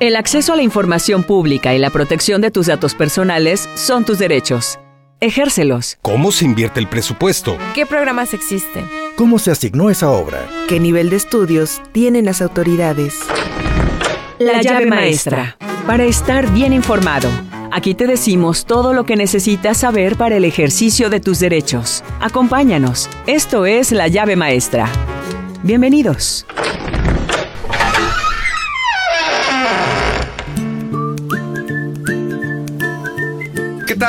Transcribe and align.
El 0.00 0.14
acceso 0.14 0.52
a 0.52 0.56
la 0.56 0.62
información 0.62 1.24
pública 1.24 1.74
y 1.74 1.78
la 1.78 1.90
protección 1.90 2.40
de 2.40 2.52
tus 2.52 2.66
datos 2.66 2.94
personales 2.94 3.68
son 3.74 4.04
tus 4.04 4.20
derechos. 4.20 4.78
Ejércelos. 5.18 5.98
¿Cómo 6.02 6.30
se 6.30 6.44
invierte 6.44 6.78
el 6.78 6.86
presupuesto? 6.86 7.58
¿Qué 7.74 7.84
programas 7.84 8.32
existen? 8.32 8.88
¿Cómo 9.16 9.40
se 9.40 9.50
asignó 9.50 9.90
esa 9.90 10.08
obra? 10.10 10.46
¿Qué 10.68 10.78
nivel 10.78 11.10
de 11.10 11.16
estudios 11.16 11.82
tienen 11.90 12.26
las 12.26 12.40
autoridades? 12.42 13.18
La 14.38 14.62
llave 14.62 14.86
maestra. 14.86 15.56
Para 15.84 16.04
estar 16.04 16.48
bien 16.52 16.72
informado. 16.72 17.28
Aquí 17.72 17.94
te 17.94 18.06
decimos 18.06 18.66
todo 18.66 18.92
lo 18.92 19.04
que 19.04 19.16
necesitas 19.16 19.78
saber 19.78 20.14
para 20.14 20.36
el 20.36 20.44
ejercicio 20.44 21.10
de 21.10 21.18
tus 21.18 21.40
derechos. 21.40 22.04
Acompáñanos. 22.20 23.10
Esto 23.26 23.66
es 23.66 23.90
la 23.90 24.06
llave 24.06 24.36
maestra. 24.36 24.88
Bienvenidos. 25.64 26.46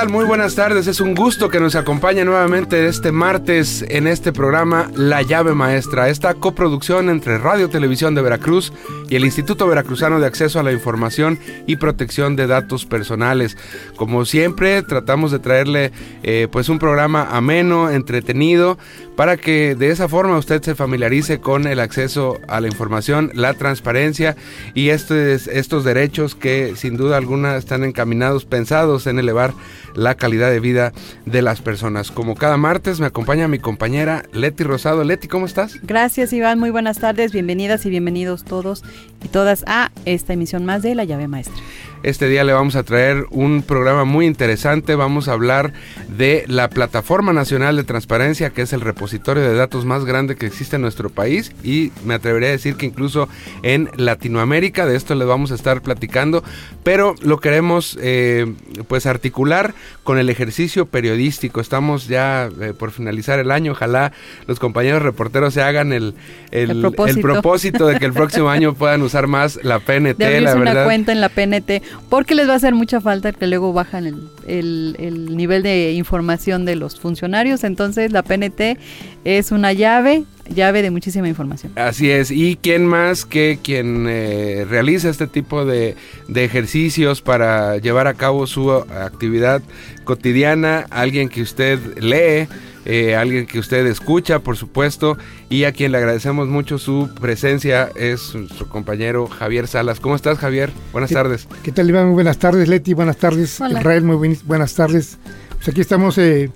Muy 0.08 0.23
buenas 0.23 0.55
tardes. 0.55 0.88
Es 0.88 1.02
un 1.02 1.13
gusto 1.13 1.49
que 1.49 1.59
nos 1.59 1.76
acompañe 1.76 2.23
nuevamente 2.23 2.88
este 2.88 3.12
martes 3.12 3.84
en 3.89 4.08
este 4.08 4.31
programa 4.31 4.89
La 4.95 5.23
llave 5.23 5.53
maestra, 5.53 6.08
esta 6.08 6.35
coproducción 6.35 7.09
entre 7.09 7.38
Radio 7.38 7.70
Televisión 7.70 8.16
de 8.16 8.22
Veracruz 8.22 8.72
y 9.09 9.17
el 9.17 9.25
Instituto 9.25 9.67
Veracruzano 9.67 10.22
de 10.22 10.27
Acceso 10.27 10.58
a 10.58 10.63
la 10.63 10.72
Información 10.72 11.38
y 11.67 11.75
Protección 11.75 12.38
de 12.38 12.48
Datos 12.48 12.85
Personales. 12.85 13.58
Como 13.98 14.23
siempre, 14.23 14.84
tratamos 14.84 15.31
de 15.31 15.39
traerle 15.39 15.91
eh, 16.23 16.47
pues 16.50 16.70
un 16.70 16.80
programa 16.80 17.27
ameno, 17.31 17.89
entretenido, 17.89 18.77
para 19.17 19.36
que 19.36 19.75
de 19.75 19.91
esa 19.91 20.08
forma 20.08 20.38
usted 20.38 20.61
se 20.61 20.75
familiarice 20.75 21.41
con 21.41 21.67
el 21.67 21.81
acceso 21.81 22.39
a 22.47 22.61
la 22.61 22.67
información, 22.67 23.31
la 23.34 23.53
transparencia 23.53 24.38
y 24.73 24.89
estos 24.91 25.84
derechos 25.84 26.36
que 26.36 26.77
sin 26.77 26.95
duda 26.95 27.17
alguna 27.17 27.58
están 27.58 27.84
encaminados, 27.84 28.45
pensados 28.45 29.08
en 29.08 29.19
elevar 29.19 29.53
la 29.95 30.16
calidad 30.16 30.50
de 30.50 30.59
vida 30.59 30.94
de 31.26 31.42
las 31.42 31.62
personas. 31.62 32.12
Como 32.12 32.36
cada 32.36 32.58
martes 32.58 33.00
me 33.00 33.08
acompaña 33.08 33.48
mi 33.48 33.59
compañera 33.59 34.23
Leti 34.34 34.64
Rosado. 34.64 35.04
Leti, 35.04 35.28
¿cómo 35.28 35.46
estás? 35.46 35.80
Gracias 35.84 36.34
Iván, 36.34 36.59
muy 36.59 36.70
buenas 36.70 37.00
tardes, 37.00 37.31
bienvenidas 37.31 37.86
y 37.86 37.90
bienvenidos 37.90 38.44
todos 38.44 38.84
y 39.23 39.28
todas 39.28 39.64
a 39.68 39.92
esta 40.06 40.34
emisión 40.34 40.66
más 40.66 40.81
de 40.81 40.96
La 40.96 41.04
llave 41.04 41.28
maestra. 41.28 41.62
Este 42.02 42.30
día 42.30 42.45
le 42.45 42.53
vamos 42.53 42.78
a 42.78 42.83
traer 42.83 43.25
un 43.30 43.61
programa 43.61 44.05
muy 44.05 44.25
interesante. 44.25 44.95
Vamos 44.95 45.28
a 45.28 45.33
hablar 45.33 45.73
de 46.08 46.45
la 46.47 46.69
Plataforma 46.69 47.33
Nacional 47.33 47.75
de 47.75 47.83
Transparencia, 47.83 48.52
que 48.52 48.61
es 48.61 48.72
el 48.72 48.80
repositorio 48.80 49.44
de 49.44 49.53
datos 49.53 49.83
más 49.83 50.06
grande 50.06 50.38
que 50.38 50.45
existe 50.45 50.78
en 50.78 50.81
nuestro 50.81 51.09
país 51.09 51.52
y 51.61 51.91
me 52.06 52.14
atrevería 52.14 52.50
a 52.50 52.52
decir 52.53 52.75
que 52.75 52.86
incluso 52.86 53.28
en 53.64 53.89
Latinoamérica. 53.97 54.86
De 54.86 54.95
esto 54.95 55.14
le 55.14 55.25
vamos 55.25 55.52
a 55.52 55.56
estar 55.56 55.81
platicando, 55.81 56.41
pero 56.83 57.16
lo 57.22 57.41
queremos 57.41 57.97
eh, 58.02 58.53
pues 58.88 59.06
articular 59.06 59.73
con 60.03 60.17
el 60.19 60.30
ejercicio 60.30 60.86
periodístico. 60.86 61.59
Estamos 61.59 62.08
ya 62.08 62.50
eh, 62.61 62.73
por 62.73 62.91
finalizar 62.91 63.39
el 63.39 63.52
año. 63.52 63.73
Ojalá 63.73 64.13
los 64.47 64.58
compañeros 64.58 65.02
reporteros 65.02 65.53
se 65.53 65.61
hagan 65.61 65.91
el, 65.91 66.16
el, 66.52 66.80
propósito. 67.22 67.88
de 67.88 68.00
que 68.00 68.06
el 68.06 68.13
próximo 68.13 68.50
año 68.50 68.73
puedan 68.73 69.02
usar 69.02 69.28
más 69.28 69.59
la 69.63 69.80
PNT. 69.80 70.17
De 70.17 70.39
la 70.39 70.56
una 70.56 70.86
cuenta 70.86 71.11
en 71.11 71.19
la 71.19 71.28
PNT 71.28 71.89
porque 72.09 72.36
les 72.36 72.48
va 72.48 72.54
a 72.54 72.56
hacer 72.56 72.76
mucha 72.76 73.02
falta 73.02 73.32
que 73.32 73.48
luego 73.48 73.73
bajan 73.73 74.06
el, 74.06 74.95
el, 74.98 75.38
nivel 75.38 75.64
de 75.64 75.94
información 75.94 76.66
de 76.66 76.76
los 76.76 77.00
funcionarios. 77.00 77.64
Entonces 77.64 78.12
la 78.12 78.23
PNT 78.23 78.78
es 79.23 79.52
una 79.52 79.73
llave 79.73 80.23
llave 80.54 80.81
de 80.81 80.90
muchísima 80.90 81.28
información. 81.28 81.73
Así 81.76 82.09
es, 82.09 82.31
y 82.31 82.58
quién 82.59 82.86
más 82.86 83.23
que 83.23 83.59
quien 83.62 84.08
eh, 84.09 84.66
realiza 84.68 85.09
este 85.09 85.28
tipo 85.28 85.64
de, 85.64 85.96
de, 86.28 86.44
ejercicios 86.44 87.22
para 87.22 87.78
llevar 87.78 88.08
a 88.08 88.16
cabo 88.16 88.48
su 88.48 88.72
actividad 88.72 89.62
cotidiana, 90.06 90.88
alguien 90.90 91.30
que 91.30 91.44
usted 91.44 91.80
lee, 92.00 92.47
eh, 92.91 93.16
alguien 93.16 93.45
que 93.45 93.59
usted 93.59 93.85
escucha, 93.85 94.39
por 94.39 94.57
supuesto, 94.57 95.16
y 95.47 95.66
a 95.66 95.72
quien 95.72 95.91
le 95.91 96.00
agradecemos 96.00 96.47
mucho 96.47 96.79
su 96.79 97.07
presencia 97.22 97.91
es 97.95 98.33
nuestro 98.33 98.67
compañero 98.67 99.27
Javier 99.27 99.67
Salas. 99.67 100.00
¿Cómo 100.00 100.16
estás, 100.16 100.39
Javier? 100.39 100.72
Buenas 100.91 101.11
tardes. 101.11 101.47
¿Qué 101.61 101.72
tal, 101.72 101.88
Iván? 101.88 102.07
Muy 102.07 102.16
buenas 102.16 102.39
tardes, 102.39 102.67
Leti. 102.67 102.95
Buenas 102.95 103.17
tardes, 103.17 103.59
Israel. 103.59 104.03
Muy 104.03 104.39
buenas 104.44 104.73
tardes. 104.73 105.19
Pues 105.57 105.67
aquí 105.67 105.81
estamos 105.81 106.17
eh, 106.17 106.50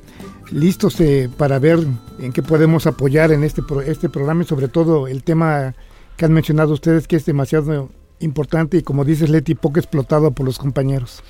listos 0.49 0.99
eh, 1.01 1.29
para 1.37 1.59
ver 1.59 1.77
en 2.17 2.33
qué 2.33 2.41
podemos 2.41 2.87
apoyar 2.87 3.31
en 3.31 3.43
este, 3.43 3.61
este 3.85 4.09
programa 4.09 4.41
y 4.41 4.47
sobre 4.47 4.69
todo 4.69 5.07
el 5.07 5.23
tema 5.23 5.75
que 6.17 6.25
han 6.25 6.33
mencionado 6.33 6.73
ustedes, 6.73 7.07
que 7.07 7.15
es 7.15 7.27
demasiado 7.27 7.91
importante 8.21 8.77
y 8.77 8.81
como 8.81 9.05
dices, 9.05 9.29
Leti, 9.29 9.53
poco 9.53 9.77
explotado 9.77 10.31
por 10.31 10.47
los 10.47 10.57
compañeros. 10.57 11.21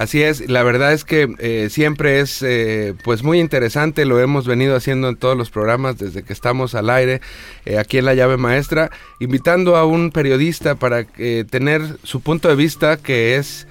Así 0.00 0.22
es, 0.22 0.48
la 0.48 0.62
verdad 0.62 0.94
es 0.94 1.04
que 1.04 1.28
eh, 1.40 1.68
siempre 1.68 2.20
es 2.20 2.42
eh, 2.42 2.94
pues 3.04 3.22
muy 3.22 3.38
interesante, 3.38 4.06
lo 4.06 4.18
hemos 4.18 4.46
venido 4.46 4.74
haciendo 4.74 5.10
en 5.10 5.16
todos 5.16 5.36
los 5.36 5.50
programas 5.50 5.98
desde 5.98 6.22
que 6.22 6.32
estamos 6.32 6.74
al 6.74 6.88
aire 6.88 7.20
eh, 7.66 7.76
aquí 7.76 7.98
en 7.98 8.06
la 8.06 8.14
llave 8.14 8.38
maestra, 8.38 8.90
invitando 9.18 9.76
a 9.76 9.84
un 9.84 10.10
periodista 10.10 10.74
para 10.74 11.04
tener 11.04 11.82
su 12.02 12.22
punto 12.22 12.48
de 12.48 12.54
vista 12.54 12.96
que 12.96 13.36
es 13.36 13.66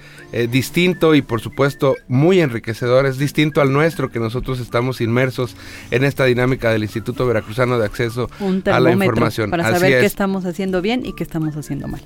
distinto 0.48 1.16
y 1.16 1.22
por 1.22 1.40
supuesto 1.40 1.96
muy 2.06 2.40
enriquecedor, 2.40 3.06
es 3.06 3.18
distinto 3.18 3.60
al 3.60 3.72
nuestro 3.72 4.12
que 4.12 4.20
nosotros 4.20 4.60
estamos 4.60 5.00
inmersos 5.00 5.56
en 5.90 6.04
esta 6.04 6.26
dinámica 6.26 6.70
del 6.70 6.84
Instituto 6.84 7.26
Veracruzano 7.26 7.76
de 7.76 7.86
Acceso 7.86 8.30
a 8.66 8.78
la 8.78 8.92
Información. 8.92 9.50
Para 9.50 9.68
saber 9.68 9.98
qué 9.98 10.06
estamos 10.06 10.44
haciendo 10.44 10.80
bien 10.80 11.04
y 11.04 11.12
qué 11.12 11.24
estamos 11.24 11.56
haciendo 11.56 11.88
mal. 11.88 12.02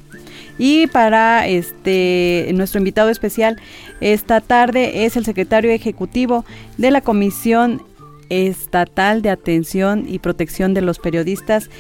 Y 0.59 0.87
para 0.87 1.47
este 1.48 2.50
nuestro 2.54 2.78
invitado 2.78 3.10
especial 3.10 3.60
esta 4.00 4.41
tarde 4.41 5.04
es 5.04 5.16
el 5.16 5.25
secretario 5.25 5.70
ejecutivo 5.70 6.44
de 6.78 6.91
la 6.91 7.00
Comisión 7.00 7.82
Estatal 8.28 9.22
de 9.22 9.31
Atención 9.31 10.04
y 10.09 10.19
Protección 10.19 10.75
de 10.75 10.81
los 10.81 10.98
Periodistas, 10.98 11.70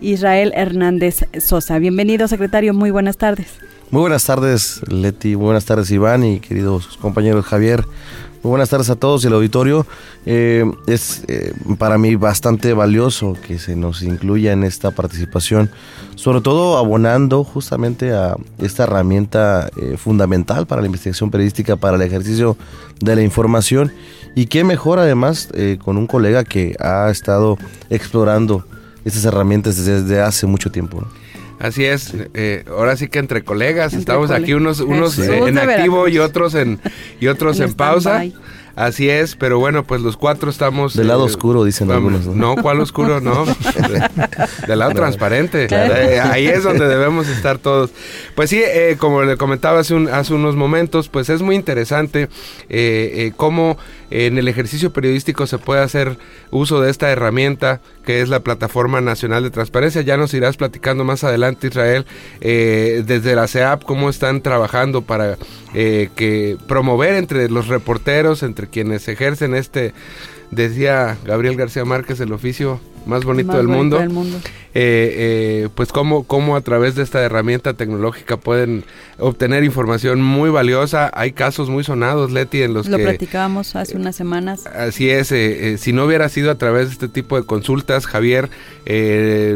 Israel 0.00 0.52
Hernández 0.54 1.24
Sosa. 1.40 1.78
Bienvenido, 1.78 2.28
secretario. 2.28 2.74
Muy 2.74 2.90
buenas 2.90 3.16
tardes. 3.16 3.58
Muy 3.90 4.02
buenas 4.02 4.24
tardes, 4.24 4.82
Leti. 4.88 5.34
buenas 5.34 5.64
tardes, 5.64 5.90
Iván 5.90 6.22
y 6.22 6.40
queridos 6.40 6.98
compañeros 6.98 7.46
Javier. 7.46 7.84
Muy 8.42 8.50
buenas 8.50 8.70
tardes 8.70 8.88
a 8.88 8.94
todos 8.94 9.24
y 9.24 9.26
el 9.26 9.32
auditorio. 9.32 9.84
Eh, 10.24 10.64
es 10.86 11.24
eh, 11.26 11.52
para 11.76 11.98
mí 11.98 12.14
bastante 12.14 12.72
valioso 12.72 13.36
que 13.46 13.58
se 13.58 13.74
nos 13.74 14.02
incluya 14.02 14.52
en 14.52 14.62
esta 14.62 14.92
participación, 14.92 15.70
sobre 16.14 16.40
todo 16.40 16.78
abonando 16.78 17.42
justamente 17.42 18.12
a 18.12 18.36
esta 18.58 18.84
herramienta 18.84 19.68
eh, 19.76 19.96
fundamental 19.96 20.68
para 20.68 20.80
la 20.80 20.86
investigación 20.86 21.32
periodística, 21.32 21.74
para 21.74 21.96
el 21.96 22.02
ejercicio 22.02 22.56
de 23.00 23.16
la 23.16 23.22
información. 23.22 23.92
Y 24.36 24.46
qué 24.46 24.62
mejor 24.62 25.00
además 25.00 25.48
con 25.84 25.96
un 25.96 26.06
colega 26.06 26.44
que 26.44 26.76
ha 26.78 27.10
estado 27.10 27.58
explorando 27.90 28.64
estas 29.04 29.24
herramientas 29.24 29.84
desde 29.84 30.20
hace 30.20 30.46
mucho 30.46 30.70
tiempo. 30.70 31.02
Así 31.58 31.84
es, 31.84 32.14
ahora 32.68 32.96
sí 32.96 33.08
que 33.08 33.18
entre 33.18 33.42
colegas, 33.42 33.94
estamos 33.94 34.30
aquí 34.30 34.54
unos, 34.54 34.80
unos 34.80 35.18
en 35.18 35.58
activo 35.58 36.08
y 36.08 36.18
otros 36.18 36.54
en 36.54 36.78
y 37.20 37.26
otros 37.26 37.60
en 37.60 37.74
pausa. 37.74 38.22
Así 38.78 39.10
es, 39.10 39.34
pero 39.34 39.58
bueno, 39.58 39.82
pues 39.82 40.02
los 40.02 40.16
cuatro 40.16 40.50
estamos... 40.50 40.94
Del 40.94 41.08
lado 41.08 41.22
eh, 41.22 41.26
oscuro, 41.26 41.64
dicen 41.64 41.90
algunos. 41.90 42.26
No, 42.26 42.54
¿cuál 42.54 42.78
oscuro? 42.78 43.20
No, 43.20 43.44
del 44.68 44.78
lado 44.78 44.92
transparente. 44.92 45.66
Eh, 45.68 46.20
ahí 46.20 46.46
es 46.46 46.62
donde 46.62 46.86
debemos 46.86 47.26
estar 47.26 47.58
todos. 47.58 47.90
Pues 48.36 48.50
sí, 48.50 48.62
eh, 48.64 48.94
como 48.96 49.24
le 49.24 49.36
comentaba 49.36 49.80
hace, 49.80 49.96
hace, 50.12 50.32
unos 50.32 50.54
momentos, 50.54 51.08
pues 51.08 51.28
es 51.28 51.42
muy 51.42 51.56
interesante 51.56 52.28
cómo 53.36 53.78
en 54.10 54.38
el 54.38 54.48
ejercicio 54.48 54.92
periodístico 54.92 55.46
se 55.46 55.58
puede 55.58 55.82
hacer 55.82 56.18
uso 56.50 56.80
de 56.80 56.90
esta 56.90 57.10
herramienta 57.10 57.80
que 58.04 58.20
es 58.20 58.28
la 58.28 58.40
Plataforma 58.40 59.00
Nacional 59.00 59.42
de 59.42 59.50
Transparencia. 59.50 60.02
Ya 60.02 60.16
nos 60.16 60.32
irás 60.34 60.56
platicando 60.56 61.04
más 61.04 61.24
adelante, 61.24 61.66
Israel, 61.66 62.06
desde 62.40 63.34
la 63.34 63.46
CEAP, 63.46 63.84
cómo 63.84 64.08
están 64.08 64.40
trabajando 64.40 65.02
para 65.02 65.36
que 65.72 66.56
promover 66.66 67.14
entre 67.14 67.50
los 67.50 67.68
reporteros, 67.68 68.42
entre 68.42 68.66
quienes 68.68 69.06
ejercen 69.08 69.54
este, 69.54 69.92
decía 70.50 71.18
Gabriel 71.24 71.56
García 71.56 71.84
Márquez, 71.84 72.20
el 72.20 72.32
oficio 72.32 72.80
más 73.08 73.24
bonito, 73.24 73.56
del, 73.56 73.68
mundo, 73.68 73.98
eh, 73.98 74.04
eh, 74.74 75.68
pues 75.74 75.92
cómo, 75.92 76.24
cómo 76.24 76.56
a 76.56 76.60
través 76.60 76.94
de 76.94 77.02
esta 77.02 77.22
herramienta 77.22 77.72
tecnológica 77.72 78.36
pueden 78.36 78.84
obtener 79.18 79.64
información 79.64 80.20
muy 80.20 80.50
valiosa. 80.50 81.10
Hay 81.14 81.32
casos 81.32 81.70
muy 81.70 81.84
sonados, 81.84 82.30
Leti, 82.30 82.62
en 82.62 82.74
los 82.74 82.86
Lo 82.86 82.98
que... 82.98 83.02
Lo 83.02 83.08
platicábamos 83.08 83.74
hace 83.76 83.96
unas 83.96 84.14
semanas. 84.14 84.66
Así 84.66 85.08
es, 85.08 85.32
eh, 85.32 85.78
si 85.78 85.94
no 85.94 86.04
hubiera 86.04 86.28
sido 86.28 86.50
a 86.50 86.56
través 86.56 86.88
de 86.88 86.92
este 86.92 87.08
tipo 87.08 87.40
de 87.40 87.46
consultas, 87.46 88.06
Javier, 88.06 88.50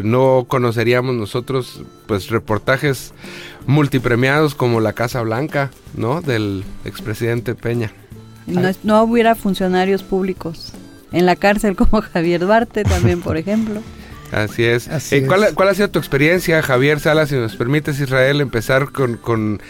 no 0.02 0.46
conoceríamos 0.48 1.14
nosotros 1.14 1.82
pues 2.06 2.30
reportajes 2.30 3.12
multipremiados 3.66 4.54
como 4.54 4.80
la 4.80 4.94
Casa 4.94 5.20
Blanca, 5.20 5.70
¿no? 5.94 6.22
Del 6.22 6.64
expresidente 6.86 7.54
Peña. 7.54 7.92
No, 8.82 9.02
hubiera 9.02 9.34
funcionarios 9.34 10.02
públicos 10.02 10.72
en 11.12 11.26
la 11.26 11.36
cárcel 11.36 11.76
como 11.76 12.02
Javier 12.12 12.40
Duarte 12.40 12.84
también, 12.84 13.20
por 13.20 13.36
ejemplo. 13.36 13.82
Así 14.32 14.64
es. 14.64 14.88
Eh, 15.12 15.26
¿cuál, 15.26 15.68
ha 15.68 15.74
sido 15.74 15.90
tu 15.90 15.98
experiencia, 15.98 16.62
Javier 16.62 17.00
Salas? 17.00 17.28
Si 17.28 17.36
nos 17.36 17.54
permites, 17.54 18.00
Israel, 18.00 18.40
empezar 18.40 18.90
con, 18.90 19.18
con, 19.18 19.60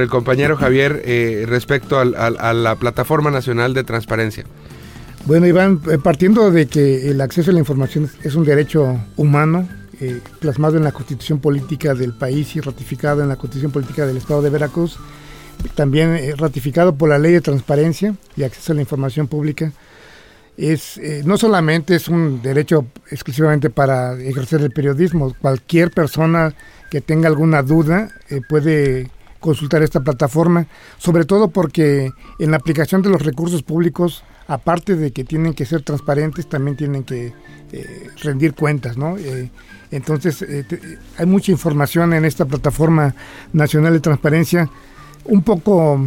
el 0.00 0.08
compañero 0.08 0.56
Javier 0.56 1.02
eh, 1.04 1.44
respecto 1.46 1.98
a 1.98 2.54
la 2.54 2.76
Plataforma 2.76 3.30
Nacional 3.30 3.74
de 3.74 3.84
Transparencia. 3.84 4.44
Bueno, 5.26 5.46
Iván, 5.46 5.82
eh, 5.90 5.98
partiendo 6.02 6.50
de 6.50 6.66
que 6.66 7.10
el 7.10 7.20
acceso 7.20 7.50
a 7.50 7.52
la 7.54 7.60
información 7.60 8.10
es 8.22 8.34
un 8.34 8.44
derecho 8.44 8.98
humano, 9.16 9.68
plasmado 10.40 10.76
en 10.76 10.84
la 10.84 10.92
constitución 10.92 11.38
política 11.38 11.94
del 11.94 12.12
país 12.12 12.54
y 12.54 12.60
ratificado 12.60 13.22
en 13.22 13.28
la 13.28 13.36
constitución 13.36 13.72
política 13.72 14.06
del 14.06 14.16
Estado 14.16 14.42
de 14.42 14.50
Veracruz, 14.50 14.98
también 15.74 16.18
ratificado 16.36 16.96
por 16.96 17.08
la 17.08 17.18
ley 17.18 17.32
de 17.32 17.40
transparencia 17.40 18.14
y 18.36 18.44
acceso 18.44 18.72
a 18.72 18.74
la 18.74 18.82
información 18.82 19.26
pública, 19.26 19.72
es 20.56 20.96
eh, 20.98 21.22
no 21.24 21.36
solamente 21.36 21.94
es 21.94 22.08
un 22.08 22.40
derecho 22.40 22.86
exclusivamente 23.10 23.70
para 23.70 24.18
ejercer 24.20 24.62
el 24.62 24.70
periodismo, 24.70 25.34
cualquier 25.40 25.90
persona 25.90 26.54
que 26.90 27.00
tenga 27.00 27.28
alguna 27.28 27.62
duda 27.62 28.10
eh, 28.30 28.40
puede 28.48 29.10
consultar 29.40 29.82
esta 29.82 30.00
plataforma, 30.00 30.66
sobre 30.98 31.24
todo 31.24 31.48
porque 31.48 32.10
en 32.38 32.50
la 32.50 32.56
aplicación 32.56 33.02
de 33.02 33.10
los 33.10 33.22
recursos 33.22 33.62
públicos, 33.62 34.24
aparte 34.48 34.96
de 34.96 35.12
que 35.12 35.24
tienen 35.24 35.52
que 35.52 35.66
ser 35.66 35.82
transparentes, 35.82 36.48
también 36.48 36.76
tienen 36.76 37.04
que 37.04 37.32
eh, 37.72 38.08
rendir 38.22 38.54
cuentas, 38.54 38.96
¿no? 38.96 39.16
entonces, 39.92 40.44
hay 41.16 41.26
mucha 41.26 41.52
información 41.52 42.12
en 42.12 42.24
esta 42.24 42.44
plataforma 42.44 43.14
nacional 43.52 43.92
de 43.92 44.00
transparencia, 44.00 44.68
un 45.24 45.42
poco, 45.42 46.04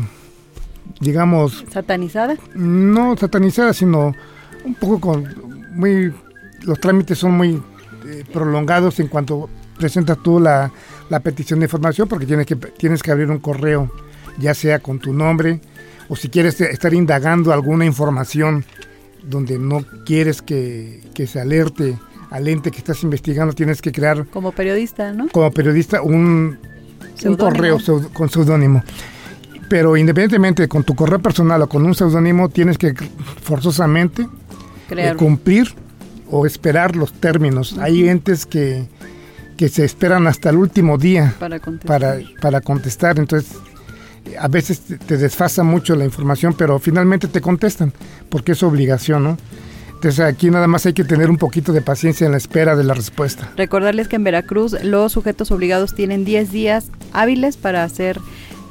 digamos... 0.99 1.63
¿Satanizada? 1.71 2.35
No 2.55 3.15
satanizada, 3.15 3.73
sino 3.73 4.13
un 4.69 4.75
poco 4.75 4.99
con 4.99 5.27
muy 5.71 6.13
los 6.61 6.79
trámites 6.79 7.17
son 7.17 7.31
muy 7.31 7.61
eh, 8.05 8.23
prolongados 8.31 8.99
en 8.99 9.07
cuanto 9.07 9.49
presentas 9.77 10.17
tú 10.21 10.39
la, 10.39 10.71
petición 11.23 11.59
de 11.59 11.65
información 11.65 12.07
porque 12.07 12.27
tienes 12.27 12.45
que 12.45 12.55
tienes 12.55 13.01
que 13.01 13.11
abrir 13.11 13.31
un 13.31 13.39
correo 13.39 13.91
ya 14.37 14.53
sea 14.53 14.79
con 14.79 14.99
tu 14.99 15.11
nombre 15.11 15.59
o 16.07 16.15
si 16.15 16.29
quieres 16.29 16.61
estar 16.61 16.93
indagando 16.93 17.51
alguna 17.51 17.85
información 17.85 18.63
donde 19.23 19.57
no 19.57 19.83
quieres 20.05 20.41
que, 20.41 21.01
se 21.27 21.41
alerte 21.41 21.97
al 22.29 22.47
ente 22.47 22.69
que 22.69 22.77
estás 22.77 23.01
investigando 23.03 23.53
tienes 23.53 23.81
que 23.81 23.91
crear 23.91 24.27
como 24.27 24.51
periodista 24.51 25.11
no 25.11 25.29
como 25.29 25.49
periodista 25.51 26.03
un, 26.03 26.59
un 27.25 27.35
correo 27.35 27.79
con 28.13 28.29
seudónimo. 28.29 28.83
Pero 29.67 29.97
independientemente 29.97 30.67
con 30.67 30.83
tu 30.83 30.95
correo 30.95 31.19
personal 31.19 31.61
o 31.61 31.69
con 31.69 31.85
un 31.85 31.93
seudónimo 31.93 32.49
tienes 32.49 32.77
que 32.77 32.93
forzosamente 33.41 34.27
cumplir 35.17 35.73
o 36.29 36.45
esperar 36.45 36.95
los 36.95 37.13
términos. 37.13 37.77
Hay 37.79 38.07
entes 38.07 38.45
que, 38.45 38.87
que 39.57 39.69
se 39.69 39.83
esperan 39.83 40.27
hasta 40.27 40.49
el 40.49 40.57
último 40.57 40.97
día 40.97 41.35
para 41.39 41.59
contestar. 41.59 42.23
Para, 42.39 42.61
contestar. 42.61 43.19
Entonces, 43.19 43.57
a 44.39 44.47
veces 44.47 44.81
te 45.05 45.17
desfasa 45.17 45.63
mucho 45.63 45.95
la 45.95 46.05
información, 46.05 46.53
pero 46.57 46.79
finalmente 46.79 47.27
te 47.27 47.41
contestan, 47.41 47.93
porque 48.29 48.53
es 48.53 48.63
obligación, 48.63 49.23
¿no? 49.23 49.37
Entonces 49.99 50.21
aquí 50.21 50.49
nada 50.49 50.65
más 50.67 50.85
hay 50.85 50.93
que 50.93 51.03
tener 51.03 51.29
un 51.29 51.37
poquito 51.37 51.73
de 51.73 51.81
paciencia 51.81 52.25
en 52.25 52.31
la 52.31 52.37
espera 52.37 52.77
de 52.77 52.85
la 52.85 52.93
respuesta. 52.93 53.51
Recordarles 53.57 54.07
que 54.07 54.15
en 54.15 54.23
Veracruz 54.23 54.81
los 54.81 55.11
sujetos 55.11 55.51
obligados 55.51 55.93
tienen 55.93 56.23
10 56.23 56.53
días 56.53 56.89
hábiles 57.11 57.57
para 57.57 57.83
hacer 57.83 58.17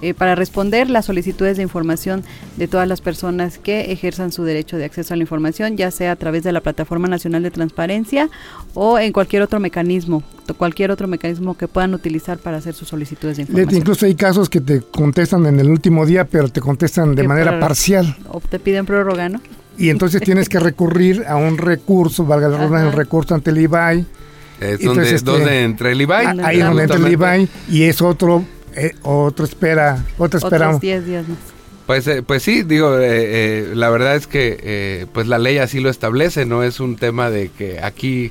eh, 0.01 0.15
para 0.15 0.35
responder 0.35 0.91
las 0.91 1.07
solicitudes 1.07 1.57
de 1.57 1.63
información 1.63 2.23
de 2.57 2.69
todas 2.69 2.87
las 2.87 3.01
personas 3.01 3.59
que 3.59 3.93
ejerzan 3.93 4.31
su 4.33 4.45
derecho 4.45 4.77
de 4.77 4.85
acceso 4.85 5.15
a 5.15 5.17
la 5.17 5.23
información, 5.23 5.77
ya 5.77 5.91
sea 5.91 6.13
a 6.13 6.17
través 6.17 6.45
de 6.45 6.53
la 6.53 6.61
Plataforma 6.61 7.09
Nacional 7.09 7.43
de 7.43 7.51
Transparencia 7.51 8.29
o 8.75 8.99
en 8.99 9.13
cualquier 9.13 9.43
otro 9.43 9.59
mecanismo, 9.59 10.23
cualquier 10.57 10.91
otro 10.91 11.09
mecanismo 11.09 11.57
que 11.57 11.69
puedan 11.69 11.95
utilizar 11.95 12.39
para 12.39 12.59
hacer 12.59 12.75
sus 12.75 12.89
solicitudes 12.89 13.37
de 13.37 13.43
información. 13.43 13.77
Incluso 13.77 14.07
hay 14.07 14.15
casos 14.15 14.49
que 14.49 14.61
te 14.61 14.83
contestan 14.83 15.47
en 15.47 15.59
el 15.59 15.69
último 15.69 16.07
día, 16.07 16.25
pero 16.25 16.49
te 16.49 16.61
contestan 16.61 17.15
de 17.15 17.27
manera 17.27 17.59
parcial. 17.59 18.17
O 18.29 18.41
te 18.41 18.59
piden 18.59 18.87
prórroga, 18.87 19.29
¿no? 19.29 19.41
Y 19.77 19.91
entonces 19.91 20.21
tienes 20.23 20.49
que 20.49 20.59
recurrir 20.59 21.25
a 21.27 21.37
un 21.37 21.57
recurso, 21.57 22.25
valga 22.25 22.49
la 22.49 22.59
redundancia, 22.59 22.91
un 22.91 22.97
recurso 22.97 23.35
ante 23.35 23.51
el 23.51 23.59
IBAI. 23.59 24.07
Es 24.61 24.81
donde, 24.81 25.15
este, 25.15 25.31
donde 25.31 25.63
entre 25.63 25.93
el 25.93 26.01
IBAI. 26.01 26.41
Ahí 26.43 26.59
donde 26.59 26.83
entra 26.83 26.99
el 26.99 27.13
IBAI 27.13 27.49
y 27.71 27.83
es 27.85 28.03
otro 28.03 28.45
eh, 28.79 28.95
otro 29.03 29.45
espera, 29.45 30.05
otro 30.19 30.39
esperamos. 30.39 30.81
10 30.81 31.07
días 31.07 31.29
más. 31.29 31.39
Pues, 31.87 32.07
eh, 32.07 32.23
pues 32.23 32.43
sí, 32.43 32.65
digo, 32.65 32.99
eh, 33.01 33.73
la 33.75 33.89
verdad 33.89 34.15
es 34.15 34.27
que 34.27 35.09
pues 35.15 35.27
la 35.27 35.39
ley 35.39 35.57
así 35.57 35.81
lo 35.81 35.89
establece, 35.89 36.45
no 36.45 36.63
es 36.63 36.81
un 36.81 36.97
tema 36.97 37.31
de 37.31 37.49
que 37.49 37.81
aquí 37.81 38.31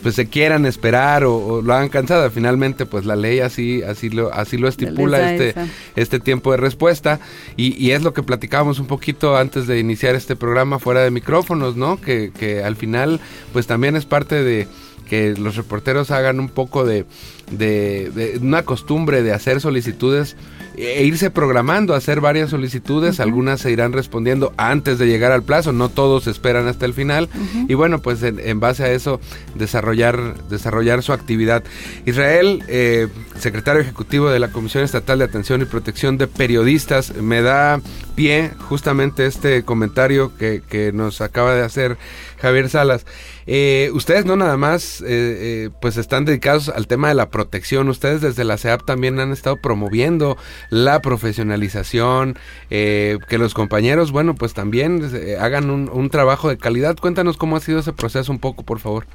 pues 0.00 0.14
se 0.14 0.28
quieran 0.28 0.64
esperar 0.64 1.24
o, 1.24 1.60
lo 1.60 1.74
hagan 1.74 1.88
cansado, 1.88 2.30
finalmente 2.30 2.86
pues 2.86 3.04
la 3.04 3.16
ley 3.16 3.40
así 3.40 3.82
así 3.82 4.10
lo 4.10 4.32
así 4.32 4.56
lo 4.56 4.68
estipula 4.68 5.34
este 5.34 5.60
este 5.96 6.20
tiempo 6.20 6.52
de 6.52 6.58
respuesta 6.58 7.18
y, 7.56 7.74
y, 7.84 7.90
es 7.90 8.04
lo 8.04 8.12
que 8.12 8.22
platicábamos 8.22 8.78
un 8.78 8.86
poquito 8.86 9.36
antes 9.36 9.66
de 9.66 9.80
iniciar 9.80 10.14
este 10.14 10.36
programa 10.36 10.78
fuera 10.78 11.02
de 11.02 11.10
micrófonos, 11.10 11.74
¿no? 11.74 12.00
Que, 12.00 12.30
que 12.30 12.62
al 12.62 12.76
final 12.76 13.18
pues 13.52 13.66
también 13.66 13.96
es 13.96 14.04
parte 14.06 14.44
de 14.44 14.68
que 15.08 15.34
los 15.34 15.56
reporteros 15.56 16.12
hagan 16.12 16.38
un 16.38 16.48
poco 16.48 16.84
de, 16.84 17.04
de, 17.50 18.38
una 18.42 18.62
costumbre 18.64 19.22
de 19.22 19.32
hacer 19.32 19.60
solicitudes 19.60 20.36
e 20.76 21.04
irse 21.04 21.30
programando 21.30 21.92
a 21.92 21.96
hacer 21.96 22.20
varias 22.20 22.50
solicitudes, 22.50 23.18
algunas 23.18 23.60
se 23.60 23.72
irán 23.72 23.92
respondiendo 23.92 24.52
antes 24.56 24.98
de 24.98 25.08
llegar 25.08 25.32
al 25.32 25.42
plazo, 25.42 25.72
no 25.72 25.88
todos 25.88 26.28
esperan 26.28 26.68
hasta 26.68 26.86
el 26.86 26.94
final 26.94 27.28
y 27.66 27.74
bueno, 27.74 28.00
pues 28.00 28.22
en, 28.22 28.60
base 28.60 28.84
a 28.84 28.92
eso 28.92 29.20
desarrollar, 29.56 30.36
desarrollar 30.48 31.02
su 31.02 31.12
actividad. 31.12 31.64
Israel, 32.06 32.62
eh, 32.68 33.08
secretario 33.38 33.80
ejecutivo 33.80 34.30
de 34.30 34.38
la 34.38 34.52
Comisión 34.52 34.84
Estatal 34.84 35.18
de 35.18 35.24
Atención 35.24 35.62
y 35.62 35.64
Protección 35.64 36.16
de 36.16 36.28
Periodistas, 36.28 37.12
me 37.16 37.42
da 37.42 37.80
pie 38.14 38.52
justamente 38.68 39.26
este 39.26 39.64
comentario 39.64 40.36
que, 40.36 40.62
que 40.68 40.92
nos 40.92 41.20
acaba 41.20 41.54
de 41.54 41.62
hacer 41.62 41.98
Javier 42.40 42.68
Salas. 42.68 43.04
Eh, 43.50 43.90
ustedes 43.94 44.26
no 44.26 44.36
nada 44.36 44.58
más, 44.58 45.00
eh, 45.00 45.06
eh, 45.08 45.70
pues 45.80 45.96
están 45.96 46.26
dedicados 46.26 46.68
al 46.68 46.86
tema 46.86 47.08
de 47.08 47.14
la 47.14 47.30
protección. 47.38 47.88
Ustedes 47.88 48.20
desde 48.20 48.42
la 48.42 48.58
CEAP 48.58 48.84
también 48.84 49.20
han 49.20 49.30
estado 49.30 49.58
promoviendo 49.58 50.36
la 50.70 51.00
profesionalización, 51.00 52.36
que 52.68 53.38
los 53.38 53.54
compañeros, 53.54 54.10
bueno, 54.10 54.34
pues 54.34 54.54
también 54.54 55.08
hagan 55.38 55.70
un, 55.70 56.10
trabajo 56.10 56.48
de 56.48 56.58
calidad. 56.58 56.96
Cuéntanos 56.96 57.36
cómo 57.36 57.54
ha 57.54 57.60
sido 57.60 57.78
ese 57.78 57.92
proceso 57.92 58.32
un 58.32 58.40
poco, 58.40 58.64
por 58.64 58.80
favor. 58.80 59.06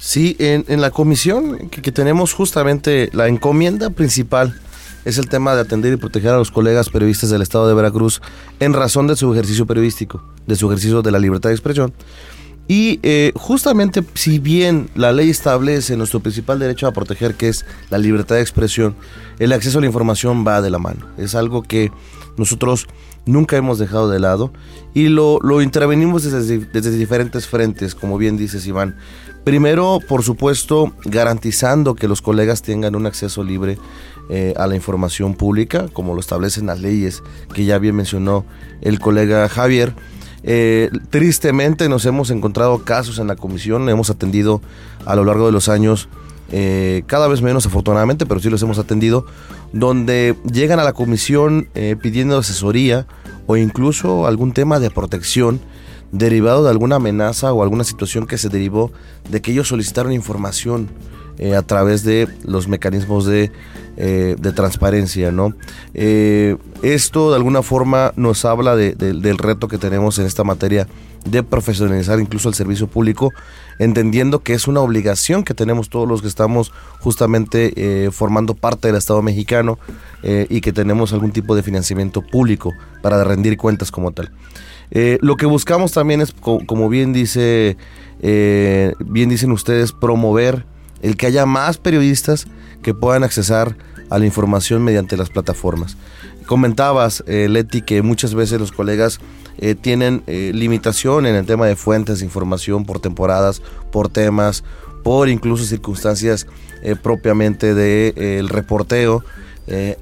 Sí, 0.00 0.34
en, 0.40 0.80
la 0.80 0.90
comisión 0.90 1.68
que, 1.68 1.92
tenemos 1.92 2.32
justamente 2.32 3.10
la 3.12 3.28
encomienda 3.28 3.90
principal 3.90 4.58
es 5.04 5.18
el 5.18 5.28
tema 5.28 5.54
de 5.54 5.60
atender 5.60 5.92
y 5.92 5.96
proteger 5.98 6.30
a 6.30 6.38
los 6.38 6.50
colegas 6.50 6.88
periodistas 6.88 7.30
del 7.30 7.42
Estado 7.42 7.68
de 7.68 7.74
Veracruz 7.74 8.20
en 8.58 8.72
razón 8.72 9.06
de 9.06 9.14
su 9.14 9.32
ejercicio 9.32 9.66
periodístico, 9.66 10.20
de 10.48 10.56
su 10.56 10.66
ejercicio 10.66 11.02
de 11.02 11.12
la 11.12 11.20
libertad 11.20 11.50
de 11.50 11.54
expresión. 11.54 11.94
Y 12.68 13.00
eh, 13.02 13.32
justamente, 13.34 14.04
si 14.14 14.38
bien 14.38 14.90
la 14.94 15.10
ley 15.10 15.30
establece 15.30 15.96
nuestro 15.96 16.20
principal 16.20 16.58
derecho 16.58 16.86
a 16.86 16.92
proteger, 16.92 17.34
que 17.34 17.48
es 17.48 17.64
la 17.88 17.96
libertad 17.96 18.36
de 18.36 18.42
expresión, 18.42 18.94
el 19.38 19.52
acceso 19.52 19.78
a 19.78 19.80
la 19.80 19.86
información 19.86 20.44
va 20.46 20.60
de 20.60 20.68
la 20.68 20.78
mano. 20.78 21.06
Es 21.16 21.34
algo 21.34 21.62
que 21.62 21.90
nosotros 22.36 22.86
nunca 23.24 23.56
hemos 23.56 23.78
dejado 23.78 24.10
de 24.10 24.20
lado 24.20 24.52
y 24.94 25.08
lo, 25.08 25.38
lo 25.42 25.62
intervenimos 25.62 26.24
desde, 26.24 26.58
desde, 26.58 26.90
diferentes 26.90 27.46
frentes, 27.46 27.94
como 27.94 28.18
bien 28.18 28.36
dices 28.36 28.66
Iván. 28.66 28.96
Primero, 29.44 30.00
por 30.06 30.22
supuesto, 30.22 30.92
garantizando 31.04 31.94
que 31.94 32.08
los 32.08 32.20
colegas 32.20 32.62
tengan 32.62 32.94
un 32.94 33.06
acceso 33.06 33.42
libre 33.44 33.78
eh, 34.28 34.52
a 34.56 34.66
la 34.66 34.76
información 34.76 35.34
pública, 35.34 35.88
como 35.92 36.14
lo 36.14 36.20
establecen 36.20 36.66
las 36.66 36.80
leyes 36.80 37.22
que 37.54 37.64
ya 37.64 37.78
bien 37.78 37.96
mencionó 37.96 38.44
el 38.82 38.98
colega 38.98 39.48
Javier. 39.48 39.94
Eh, 40.42 40.90
tristemente 41.10 41.88
nos 41.88 42.06
hemos 42.06 42.30
encontrado 42.30 42.84
casos 42.84 43.18
en 43.18 43.26
la 43.26 43.36
comisión, 43.36 43.88
hemos 43.88 44.10
atendido 44.10 44.60
a 45.04 45.16
lo 45.16 45.24
largo 45.24 45.46
de 45.46 45.52
los 45.52 45.68
años, 45.68 46.08
eh, 46.50 47.02
cada 47.06 47.28
vez 47.28 47.42
menos 47.42 47.66
afortunadamente, 47.66 48.24
pero 48.26 48.40
sí 48.40 48.48
los 48.48 48.62
hemos 48.62 48.78
atendido, 48.78 49.26
donde 49.72 50.36
llegan 50.50 50.80
a 50.80 50.84
la 50.84 50.92
comisión 50.92 51.68
eh, 51.74 51.96
pidiendo 52.00 52.38
asesoría 52.38 53.06
o 53.46 53.56
incluso 53.56 54.26
algún 54.26 54.52
tema 54.52 54.78
de 54.78 54.90
protección 54.90 55.60
derivado 56.12 56.64
de 56.64 56.70
alguna 56.70 56.96
amenaza 56.96 57.52
o 57.52 57.62
alguna 57.62 57.84
situación 57.84 58.26
que 58.26 58.38
se 58.38 58.48
derivó 58.48 58.92
de 59.28 59.42
que 59.42 59.52
ellos 59.52 59.68
solicitaron 59.68 60.12
información 60.12 60.88
eh, 61.38 61.54
a 61.54 61.62
través 61.62 62.02
de 62.02 62.26
los 62.44 62.66
mecanismos 62.66 63.24
de, 63.24 63.52
eh, 63.96 64.36
transparencia. 64.56 65.30
¿no? 65.30 65.54
Eh, 65.94 66.56
esto 66.82 67.30
de 67.30 67.36
alguna 67.36 67.62
forma 67.62 68.12
nos 68.16 68.44
habla 68.44 68.74
del 68.74 69.38
reto 69.38 69.68
que 69.68 69.78
tenemos 69.78 70.18
en 70.18 70.26
esta 70.26 70.42
materia 70.42 70.88
de 71.24 71.44
profesionalizar 71.44 72.18
incluso 72.18 72.48
el 72.48 72.56
servicio 72.56 72.88
público, 72.88 73.32
entendiendo 73.78 74.40
que 74.40 74.54
es 74.54 74.66
una 74.66 74.80
obligación 74.80 75.44
que 75.44 75.54
tenemos 75.54 75.90
todos 75.90 76.08
los 76.08 76.22
que 76.22 76.28
estamos 76.28 76.72
justamente 77.00 78.08
formando 78.12 78.54
parte 78.54 78.88
del 78.88 78.96
Estado 78.96 79.20
mexicano 79.20 79.78
y 80.22 80.60
que 80.60 80.72
tenemos 80.72 81.12
algún 81.12 81.32
tipo 81.32 81.54
de 81.54 81.62
financiamiento 81.62 82.22
público 82.22 82.72
para 83.02 83.22
rendir 83.24 83.56
cuentas 83.56 83.90
como 83.90 84.12
tal. 84.12 84.30
Lo 85.20 85.36
que 85.36 85.46
buscamos 85.46 85.92
también 85.92 86.20
es, 86.20 86.32
como 86.32 86.88
bien 86.88 87.12
dice, 87.12 87.76
bien 88.20 89.28
dicen 89.28 89.50
ustedes, 89.50 89.92
promover 89.92 90.64
el 91.02 91.16
que 91.16 91.26
haya 91.26 91.46
más 91.46 91.78
periodistas 91.78 92.46
que 92.82 92.94
puedan 92.94 93.24
accesar 93.24 93.76
a 94.10 94.18
la 94.18 94.26
información 94.26 94.82
mediante 94.82 95.16
las 95.16 95.30
plataformas. 95.30 95.96
Comentabas, 96.46 97.22
eh, 97.26 97.46
Leti, 97.48 97.82
que 97.82 98.02
muchas 98.02 98.34
veces 98.34 98.58
los 98.58 98.72
colegas 98.72 99.20
eh, 99.58 99.74
tienen 99.74 100.22
eh, 100.26 100.52
limitación 100.54 101.26
en 101.26 101.34
el 101.34 101.44
tema 101.44 101.66
de 101.66 101.76
fuentes 101.76 102.20
de 102.20 102.24
información 102.24 102.84
por 102.84 103.00
temporadas, 103.00 103.60
por 103.90 104.08
temas, 104.08 104.64
por 105.04 105.28
incluso 105.28 105.64
circunstancias 105.64 106.46
propiamente 107.02 107.74
del 107.74 108.14
de, 108.14 108.38
el 108.38 108.48
reporteo. 108.48 109.24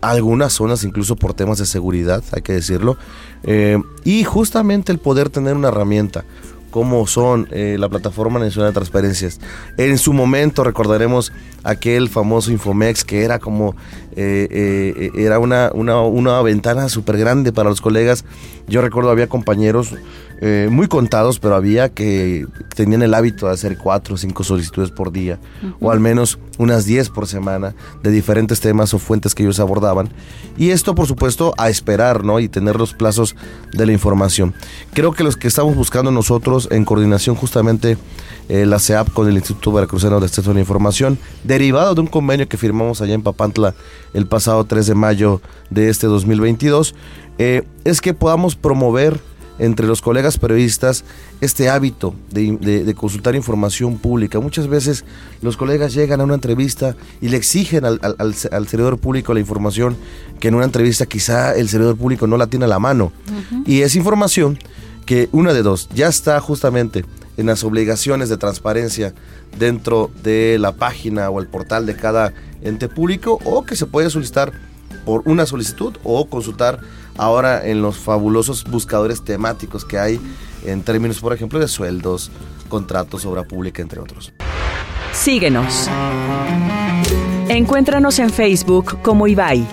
algunas 0.02 0.52
zonas 0.52 0.84
incluso 0.84 1.16
por 1.16 1.32
temas 1.32 1.58
de 1.58 1.66
seguridad, 1.66 2.22
hay 2.32 2.42
que 2.42 2.52
decirlo. 2.52 2.98
y 4.04 4.24
justamente 4.24 4.92
el 4.92 4.98
poder 4.98 5.30
tener 5.30 5.54
una 5.56 5.68
herramienta 5.68 6.24
como 6.76 7.06
son 7.06 7.48
la 7.50 7.88
Plataforma 7.88 8.38
Nacional 8.38 8.68
de 8.70 8.74
Transparencias. 8.74 9.40
En 9.78 9.96
su 9.96 10.12
momento 10.12 10.62
recordaremos 10.62 11.32
aquel 11.64 12.10
famoso 12.10 12.52
Infomex 12.52 13.02
que 13.02 13.24
era 13.24 13.38
como 13.38 13.74
eh, 14.16 14.48
eh, 14.50 15.10
era 15.14 15.38
una, 15.38 15.70
una, 15.74 16.00
una 16.00 16.40
ventana 16.42 16.88
súper 16.88 17.18
grande 17.18 17.52
para 17.52 17.68
los 17.68 17.80
colegas. 17.80 18.24
Yo 18.66 18.80
recuerdo 18.80 19.10
había 19.10 19.28
compañeros 19.28 19.94
eh, 20.40 20.68
muy 20.70 20.88
contados, 20.88 21.38
pero 21.38 21.54
había 21.54 21.88
que 21.90 22.46
tenían 22.74 23.02
el 23.02 23.14
hábito 23.14 23.46
de 23.46 23.52
hacer 23.52 23.78
cuatro 23.78 24.14
o 24.14 24.18
cinco 24.18 24.42
solicitudes 24.42 24.90
por 24.90 25.12
día, 25.12 25.38
o 25.80 25.90
al 25.90 26.00
menos 26.00 26.38
unas 26.58 26.84
diez 26.84 27.08
por 27.08 27.26
semana, 27.26 27.74
de 28.02 28.10
diferentes 28.10 28.60
temas 28.60 28.92
o 28.92 28.98
fuentes 28.98 29.34
que 29.34 29.44
ellos 29.44 29.60
abordaban. 29.60 30.08
Y 30.56 30.70
esto, 30.70 30.94
por 30.94 31.06
supuesto, 31.06 31.54
a 31.58 31.68
esperar, 31.68 32.24
¿no? 32.24 32.40
Y 32.40 32.48
tener 32.48 32.76
los 32.76 32.92
plazos 32.92 33.36
de 33.72 33.86
la 33.86 33.92
información. 33.92 34.54
Creo 34.94 35.12
que 35.12 35.24
los 35.24 35.36
que 35.36 35.48
estamos 35.48 35.76
buscando 35.76 36.10
nosotros, 36.10 36.68
en 36.70 36.84
coordinación 36.84 37.36
justamente 37.36 37.96
la 38.48 38.78
CEAP 38.78 39.12
con 39.12 39.28
el 39.28 39.34
Instituto 39.34 39.72
Veracruzano 39.72 40.20
de 40.20 40.26
Acceso 40.26 40.50
a 40.50 40.54
la 40.54 40.60
Información, 40.60 41.18
derivado 41.44 41.94
de 41.94 42.00
un 42.00 42.06
convenio 42.06 42.48
que 42.48 42.56
firmamos 42.56 43.00
allá 43.00 43.14
en 43.14 43.22
Papantla 43.22 43.74
el 44.16 44.26
pasado 44.26 44.64
3 44.64 44.86
de 44.86 44.94
mayo 44.94 45.42
de 45.68 45.90
este 45.90 46.06
2022, 46.06 46.94
eh, 47.36 47.64
es 47.84 48.00
que 48.00 48.14
podamos 48.14 48.56
promover 48.56 49.20
entre 49.58 49.86
los 49.86 50.00
colegas 50.00 50.38
periodistas 50.38 51.04
este 51.40 51.68
hábito 51.68 52.14
de, 52.30 52.94
consultar 52.96 53.34
información 53.34 53.98
pública. 53.98 54.40
Muchas 54.40 54.68
veces 54.68 55.04
los 55.42 55.56
colegas 55.58 55.92
llegan 55.92 56.20
a 56.20 56.24
una 56.24 56.34
entrevista 56.34 56.96
y 57.20 57.28
le 57.28 57.36
exigen 57.36 57.84
al, 57.84 58.34
servidor 58.34 58.98
público 58.98 59.34
la 59.34 59.40
información 59.40 59.96
que 60.40 60.48
en 60.48 60.54
una 60.54 60.64
entrevista 60.64 61.06
quizá 61.06 61.54
el 61.54 61.68
servidor 61.68 61.96
público 61.96 62.26
no 62.26 62.38
la 62.38 62.46
tiene 62.46 62.64
a 62.64 62.68
la 62.68 62.78
mano. 62.78 63.12
Y 63.66 63.82
es 63.82 63.96
información 63.96 64.58
que 65.04 65.28
una 65.32 65.52
de 65.52 65.62
dos 65.62 65.88
ya 65.94 66.08
está 66.08 66.40
justamente 66.40 67.04
en 67.36 67.46
las 67.46 67.64
obligaciones 67.64 68.30
de 68.30 68.38
transparencia 68.38 69.14
dentro 69.58 70.10
de 70.22 70.58
la 70.58 70.72
página 70.72 71.28
o 71.30 71.40
el 71.40 71.46
portal 71.46 71.84
de 71.86 71.96
cada 71.96 72.32
ente 72.62 72.88
público 72.88 73.38
o 73.44 73.64
que 73.64 73.76
se 73.76 73.86
puede 73.86 74.10
solicitar 74.10 74.52
por 75.04 75.22
una 75.24 75.46
solicitud 75.46 75.96
o 76.04 76.26
consultar 76.26 76.80
ahora 77.16 77.66
en 77.66 77.82
los 77.82 77.96
fabulosos 77.96 78.64
buscadores 78.64 79.24
temáticos 79.24 79.84
que 79.84 79.98
hay 79.98 80.20
en 80.64 80.82
términos, 80.82 81.18
por 81.20 81.32
ejemplo, 81.32 81.58
de 81.58 81.66
sueldos, 81.68 82.30
contratos, 82.68 83.24
obra 83.24 83.44
pública, 83.44 83.80
entre 83.82 84.00
otros. 84.00 84.32
Síguenos. 85.12 85.88
Encuéntranos 87.48 88.18
en 88.18 88.30
Facebook 88.30 89.00
como 89.02 89.28
Ibai. 89.28 89.66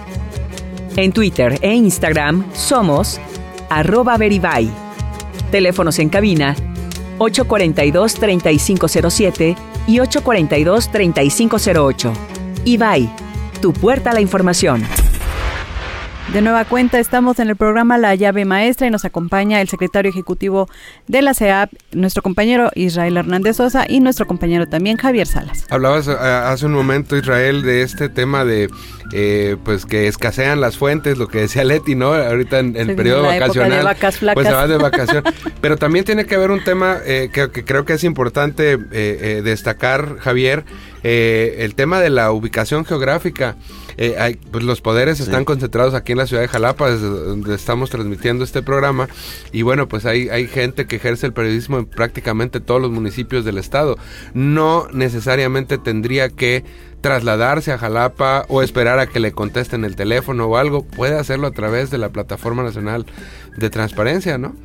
En 0.95 1.11
Twitter 1.11 1.57
e 1.61 1.73
Instagram 1.73 2.45
somos 2.53 3.19
arroba 3.69 4.15
veribay. 4.17 4.69
Teléfonos 5.49 5.97
en 5.99 6.09
cabina 6.09 6.55
842-3507 7.17 9.57
y 9.87 9.97
842-3508. 9.97 12.32
Ibai, 12.65 13.09
tu 13.61 13.73
puerta 13.73 14.11
a 14.11 14.13
la 14.13 14.21
información. 14.21 15.02
De 16.31 16.41
nueva 16.41 16.65
cuenta, 16.65 16.99
estamos 16.99 17.37
en 17.39 17.49
el 17.49 17.55
programa 17.57 17.97
La 17.97 18.15
llave 18.15 18.45
maestra 18.45 18.87
y 18.87 18.89
nos 18.89 19.05
acompaña 19.05 19.61
el 19.61 19.67
secretario 19.67 20.09
ejecutivo 20.09 20.67
de 21.07 21.21
la 21.21 21.33
CEAP, 21.33 21.71
nuestro 21.91 22.23
compañero 22.23 22.71
Israel 22.75 23.17
Hernández 23.17 23.57
Sosa 23.57 23.85
y 23.87 23.99
nuestro 23.99 24.25
compañero 24.25 24.65
también 24.67 24.97
Javier 24.97 25.27
Salas. 25.27 25.67
Hablabas 25.69 26.07
eh, 26.07 26.13
hace 26.13 26.65
un 26.65 26.73
momento, 26.73 27.17
Israel, 27.17 27.61
de 27.61 27.83
este 27.83 28.09
tema 28.09 28.45
de 28.45 28.69
eh, 29.11 29.57
pues 29.63 29.85
que 29.85 30.07
escasean 30.07 30.59
las 30.59 30.77
fuentes, 30.77 31.17
lo 31.17 31.27
que 31.27 31.39
decía 31.39 31.63
Leti, 31.65 31.93
¿no? 31.93 32.13
Ahorita 32.13 32.59
en 32.59 32.77
el 32.77 32.95
periodo 32.95 33.23
vacacional. 33.23 33.83
Vacas 33.83 34.17
pues 34.33 34.47
se 34.47 34.53
va 34.53 34.65
de 34.65 34.77
vacación. 34.79 35.23
Pero 35.61 35.77
también 35.77 36.05
tiene 36.05 36.25
que 36.25 36.35
haber 36.35 36.49
un 36.51 36.63
tema 36.63 36.97
eh, 37.05 37.29
que, 37.31 37.49
creo 37.51 37.85
que 37.85 37.93
es 37.93 38.03
importante 38.03 38.77
destacar, 38.77 40.17
Javier, 40.19 40.63
el 41.03 41.75
tema 41.75 41.99
de 41.99 42.09
la 42.09 42.31
ubicación 42.31 42.85
geográfica. 42.85 43.55
Eh, 43.97 44.15
hay, 44.17 44.35
pues 44.35 44.63
los 44.63 44.81
poderes 44.81 45.19
están 45.19 45.45
concentrados 45.45 45.93
aquí 45.93 46.11
en 46.11 46.19
la 46.19 46.27
ciudad 46.27 46.41
de 46.41 46.47
Jalapa, 46.47 46.91
desde 46.91 47.07
donde 47.07 47.55
estamos 47.55 47.89
transmitiendo 47.89 48.43
este 48.43 48.61
programa. 48.61 49.07
Y 49.51 49.61
bueno, 49.61 49.87
pues 49.87 50.05
hay, 50.05 50.29
hay 50.29 50.47
gente 50.47 50.85
que 50.85 50.97
ejerce 50.97 51.25
el 51.25 51.33
periodismo 51.33 51.77
en 51.77 51.85
prácticamente 51.85 52.59
todos 52.59 52.81
los 52.81 52.91
municipios 52.91 53.45
del 53.45 53.57
estado. 53.57 53.97
No 54.33 54.87
necesariamente 54.91 55.77
tendría 55.77 56.29
que 56.29 56.63
trasladarse 57.01 57.73
a 57.73 57.77
Jalapa 57.77 58.45
o 58.47 58.61
esperar 58.61 58.97
a 58.99 59.07
que 59.07 59.19
le 59.19 59.33
contesten 59.33 59.83
el 59.83 59.97
teléfono 59.97 60.45
o 60.45 60.55
algo, 60.55 60.85
puede 60.85 61.19
hacerlo 61.19 61.47
a 61.47 61.51
través 61.51 61.91
de 61.91 61.97
la 61.97 62.09
Plataforma 62.09 62.63
Nacional 62.63 63.05
de 63.57 63.69
Transparencia, 63.69 64.37
¿no? 64.37 64.55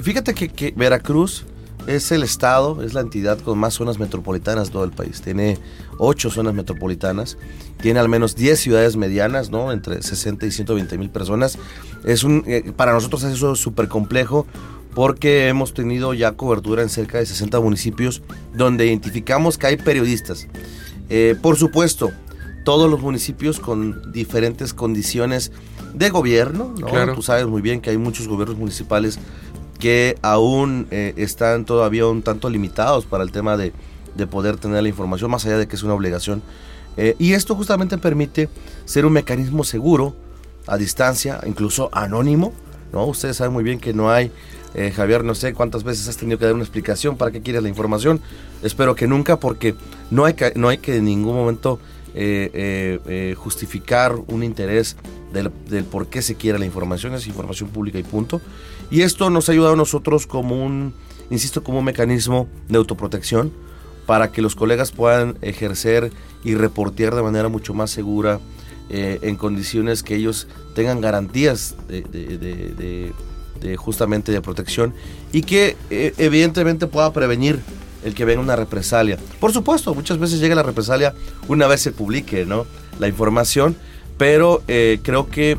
Fíjate 0.00 0.32
que, 0.32 0.48
que 0.48 0.72
Veracruz 0.76 1.44
es 1.86 2.12
el 2.12 2.22
estado, 2.22 2.82
es 2.82 2.94
la 2.94 3.00
entidad 3.00 3.38
con 3.38 3.58
más 3.58 3.74
zonas 3.74 3.98
metropolitanas 3.98 4.68
de 4.68 4.72
todo 4.72 4.84
el 4.84 4.90
país. 4.90 5.20
Tiene 5.22 5.58
ocho 5.98 6.30
zonas 6.30 6.54
metropolitanas, 6.54 7.36
tiene 7.80 8.00
al 8.00 8.08
menos 8.08 8.36
10 8.36 8.58
ciudades 8.58 8.96
medianas, 8.96 9.50
¿no? 9.50 9.72
Entre 9.72 10.02
60 10.02 10.46
y 10.46 10.50
120 10.50 10.98
mil 10.98 11.10
personas. 11.10 11.58
Es 12.04 12.24
un, 12.24 12.44
eh, 12.46 12.72
para 12.76 12.92
nosotros 12.92 13.24
eso 13.24 13.52
es 13.52 13.58
súper 13.58 13.88
complejo 13.88 14.46
porque 14.94 15.48
hemos 15.48 15.72
tenido 15.72 16.14
ya 16.14 16.32
cobertura 16.32 16.82
en 16.82 16.88
cerca 16.88 17.18
de 17.18 17.26
60 17.26 17.60
municipios 17.60 18.22
donde 18.54 18.86
identificamos 18.86 19.56
que 19.56 19.68
hay 19.68 19.76
periodistas. 19.76 20.48
Eh, 21.08 21.36
por 21.40 21.56
supuesto, 21.56 22.10
todos 22.64 22.90
los 22.90 23.00
municipios 23.00 23.60
con 23.60 24.12
diferentes 24.12 24.74
condiciones 24.74 25.52
de 25.94 26.10
gobierno, 26.10 26.74
¿no? 26.78 27.14
Tú 27.14 27.22
sabes 27.22 27.46
muy 27.46 27.62
bien 27.62 27.80
que 27.80 27.90
hay 27.90 27.98
muchos 27.98 28.28
gobiernos 28.28 28.56
municipales 28.58 29.18
que 29.80 30.16
aún 30.22 30.86
eh, 30.90 31.14
están 31.16 31.64
todavía 31.64 32.06
un 32.06 32.22
tanto 32.22 32.48
limitados 32.48 33.06
para 33.06 33.24
el 33.24 33.32
tema 33.32 33.56
de 33.56 33.72
de 34.14 34.26
poder 34.26 34.56
tener 34.56 34.82
la 34.82 34.88
información, 34.88 35.30
más 35.30 35.44
allá 35.46 35.58
de 35.58 35.68
que 35.68 35.76
es 35.76 35.82
una 35.82 35.94
obligación. 35.94 36.42
Eh, 36.96 37.14
y 37.18 37.32
esto 37.32 37.54
justamente 37.54 37.98
permite 37.98 38.48
ser 38.84 39.06
un 39.06 39.12
mecanismo 39.12 39.64
seguro, 39.64 40.14
a 40.66 40.76
distancia, 40.76 41.40
incluso 41.46 41.88
anónimo. 41.92 42.52
¿no? 42.92 43.06
Ustedes 43.06 43.36
saben 43.36 43.52
muy 43.52 43.64
bien 43.64 43.78
que 43.78 43.92
no 43.92 44.10
hay, 44.10 44.30
eh, 44.74 44.92
Javier, 44.94 45.24
no 45.24 45.34
sé 45.34 45.54
cuántas 45.54 45.84
veces 45.84 46.08
has 46.08 46.16
tenido 46.16 46.38
que 46.38 46.44
dar 46.44 46.54
una 46.54 46.64
explicación 46.64 47.16
para 47.16 47.30
qué 47.30 47.40
quieres 47.40 47.62
la 47.62 47.68
información. 47.68 48.20
Espero 48.62 48.94
que 48.94 49.06
nunca, 49.06 49.38
porque 49.38 49.74
no 50.10 50.24
hay 50.24 50.34
que, 50.34 50.52
no 50.56 50.68
hay 50.68 50.78
que 50.78 50.96
en 50.96 51.04
ningún 51.04 51.34
momento 51.34 51.80
justificar 53.36 54.16
un 54.26 54.42
interés 54.42 54.96
del, 55.32 55.52
del, 55.68 55.84
por 55.84 56.08
qué 56.08 56.22
se 56.22 56.34
quiere 56.34 56.58
la 56.58 56.66
información. 56.66 57.14
Es 57.14 57.28
información 57.28 57.68
pública 57.68 57.98
y 57.98 58.02
punto. 58.02 58.40
Y 58.90 59.02
esto 59.02 59.30
nos 59.30 59.48
ha 59.48 59.52
ayudado 59.52 59.74
a 59.74 59.76
nosotros 59.76 60.26
como 60.26 60.64
un, 60.64 60.94
insisto, 61.30 61.62
como 61.62 61.78
un 61.78 61.84
mecanismo 61.84 62.48
de 62.68 62.78
autoprotección 62.78 63.52
para 64.06 64.32
que 64.32 64.42
los 64.42 64.56
colegas 64.56 64.90
puedan 64.90 65.38
ejercer 65.40 66.10
y 66.42 66.54
reportear 66.54 67.14
de 67.14 67.22
manera 67.22 67.48
mucho 67.48 67.74
más 67.74 67.92
segura 67.92 68.40
eh, 68.88 69.20
en 69.22 69.36
condiciones 69.36 70.02
que 70.02 70.16
ellos 70.16 70.48
tengan 70.74 71.00
garantías 71.00 71.76
de, 71.86 73.12
justamente 73.76 74.32
de 74.32 74.40
protección 74.40 74.94
y 75.32 75.42
que 75.42 75.76
eh, 75.90 76.12
evidentemente 76.18 76.88
pueda 76.88 77.12
prevenir 77.12 77.60
el 78.04 78.14
que 78.14 78.24
venga 78.24 78.40
una 78.40 78.56
represalia. 78.56 79.16
Por 79.38 79.52
supuesto, 79.52 79.94
muchas 79.94 80.18
veces 80.18 80.40
llega 80.40 80.56
la 80.56 80.64
represalia 80.64 81.14
una 81.46 81.68
vez 81.68 81.82
se 81.82 81.92
publique 81.92 82.44
¿no? 82.44 82.66
la 82.98 83.06
información, 83.06 83.76
pero 84.18 84.62
eh, 84.66 84.98
creo 85.04 85.28
que 85.28 85.56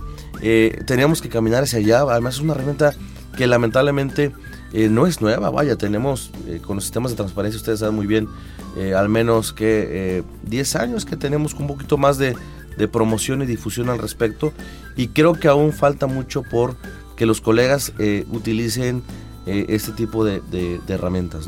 teníamos 0.86 1.22
que 1.22 1.30
caminar 1.30 1.64
hacia 1.64 1.80
allá. 1.80 2.02
Además 2.02 2.36
es 2.36 2.42
una 2.42 2.54
herramienta 2.54 2.96
que 3.36 3.48
lamentablemente 3.48 4.32
eh, 4.74 4.88
no 4.90 5.06
es 5.06 5.22
nueva, 5.22 5.50
vaya, 5.50 5.76
tenemos 5.76 6.32
eh, 6.48 6.62
con 6.62 6.78
los 6.78 6.86
sistemas 6.86 7.12
de 7.12 7.18
transparencia, 7.18 7.58
ustedes 7.58 7.80
saben 7.80 7.96
muy 7.96 8.08
bien, 8.08 8.28
eh, 8.78 8.94
al 8.94 9.10
menos 9.10 9.52
que 9.52 10.24
10 10.44 10.76
años 10.78 11.06
que 11.06 11.18
tenemos 11.18 11.54
un 11.54 11.68
poquito 11.68 11.98
más 11.98 12.18
de, 12.18 12.36
promoción 12.92 13.44
y 13.44 13.46
difusión 13.46 13.90
al 13.90 14.00
respecto 14.00 14.54
y 14.96 15.10
creo 15.10 15.34
que 15.34 15.48
aún 15.48 15.72
falta 15.72 16.08
mucho 16.08 16.42
por 16.42 16.76
que 17.16 17.28
los 17.28 17.40
colegas 17.40 17.94
utilicen 18.32 19.04
este 19.46 19.92
tipo 19.92 20.26
de, 20.26 20.80
herramientas. 20.88 21.48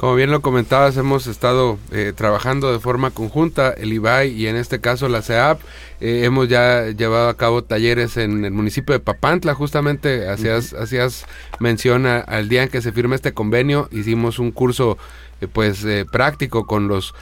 Como 0.00 0.14
bien 0.14 0.30
lo 0.30 0.40
comentabas, 0.40 0.96
hemos 0.96 1.26
estado 1.26 1.76
eh, 1.92 2.14
trabajando 2.16 2.72
de 2.72 2.78
forma 2.78 3.10
conjunta, 3.10 3.68
el 3.68 3.92
IBAI 3.92 4.30
y 4.30 4.46
en 4.46 4.56
este 4.56 4.80
caso 4.80 5.10
la 5.10 5.20
CEAP. 5.20 5.60
Eh, 6.00 6.22
hemos 6.24 6.48
ya 6.48 6.86
llevado 6.86 7.28
a 7.28 7.36
cabo 7.36 7.64
talleres 7.64 8.16
en 8.16 8.46
el 8.46 8.50
municipio 8.50 8.94
de 8.94 9.00
Papantla, 9.00 9.54
justamente 9.54 10.26
hacías, 10.26 10.72
hacías 10.72 11.26
mención 11.58 12.06
al 12.06 12.48
día 12.48 12.62
en 12.62 12.70
que 12.70 12.80
se 12.80 12.92
firma 12.92 13.14
este 13.14 13.34
convenio, 13.34 13.90
hicimos 13.92 14.38
un 14.38 14.52
curso 14.52 14.96
eh, 15.42 15.48
pues 15.52 15.84
práctico 16.10 16.66
con 16.66 16.88
los 16.88 17.14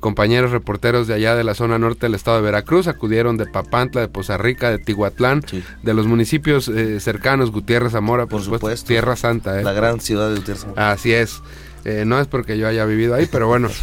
compañeros 0.00 0.50
reporteros 0.50 1.06
de 1.06 1.14
allá 1.14 1.36
de 1.36 1.44
la 1.44 1.54
zona 1.54 1.78
norte 1.78 2.06
del 2.06 2.16
estado 2.16 2.38
de 2.38 2.42
Veracruz, 2.42 2.88
acudieron 2.88 3.36
de 3.36 3.46
Papantla, 3.46 4.00
de 4.00 4.08
Poza 4.08 4.38
Rica, 4.38 4.70
de 4.70 4.78
Tihuatlán, 4.78 5.44
de 5.84 5.94
los 5.94 6.08
municipios 6.08 6.68
cercanos, 6.98 7.52
Gutiérrez, 7.52 7.92
Zamora, 7.92 8.26
por, 8.26 8.42
supuesto, 8.42 8.88
Tierra 8.88 9.14
Santa. 9.14 9.62
La 9.62 9.72
gran 9.72 10.00
ciudad 10.00 10.30
de 10.30 10.36
Gutiérrez 10.36 10.62
Zamora. 10.62 10.90
Así 10.90 11.12
es. 11.12 11.40
Eh, 11.84 12.04
no 12.06 12.20
es 12.20 12.26
porque 12.26 12.58
yo 12.58 12.66
haya 12.66 12.84
vivido 12.84 13.14
ahí, 13.14 13.28
pero 13.30 13.46
bueno. 13.46 13.68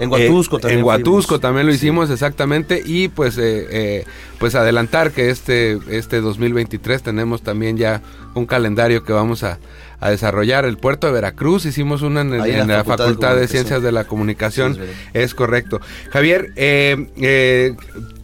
En 0.00 0.10
Huatusco 0.10 0.58
eh, 0.58 0.60
también. 0.60 0.80
En 0.80 0.84
Huatusco 0.84 1.38
también 1.38 1.66
lo 1.66 1.72
hicimos 1.72 2.10
exactamente 2.10 2.82
y 2.84 3.06
pues 3.06 3.38
eh, 3.38 4.04
pues 4.38 4.56
adelantar 4.56 5.12
que 5.12 5.30
este 5.30 5.78
este 5.88 6.20
2023 6.20 7.02
tenemos 7.02 7.42
también 7.42 7.78
ya 7.78 8.02
un 8.34 8.46
calendario 8.46 9.04
que 9.04 9.12
vamos 9.12 9.44
a, 9.44 9.58
desarrollar. 10.02 10.64
El 10.64 10.76
puerto 10.76 11.06
de 11.06 11.12
Veracruz 11.14 11.64
hicimos 11.64 12.02
una 12.02 12.22
en, 12.22 12.30
la, 12.68 12.84
Facultad, 12.84 13.36
de, 13.36 13.46
Ciencias 13.46 13.80
de 13.80 13.92
la 13.92 14.04
Comunicación. 14.04 14.76
es, 15.14 15.34
correcto. 15.34 15.80
Javier, 16.10 16.52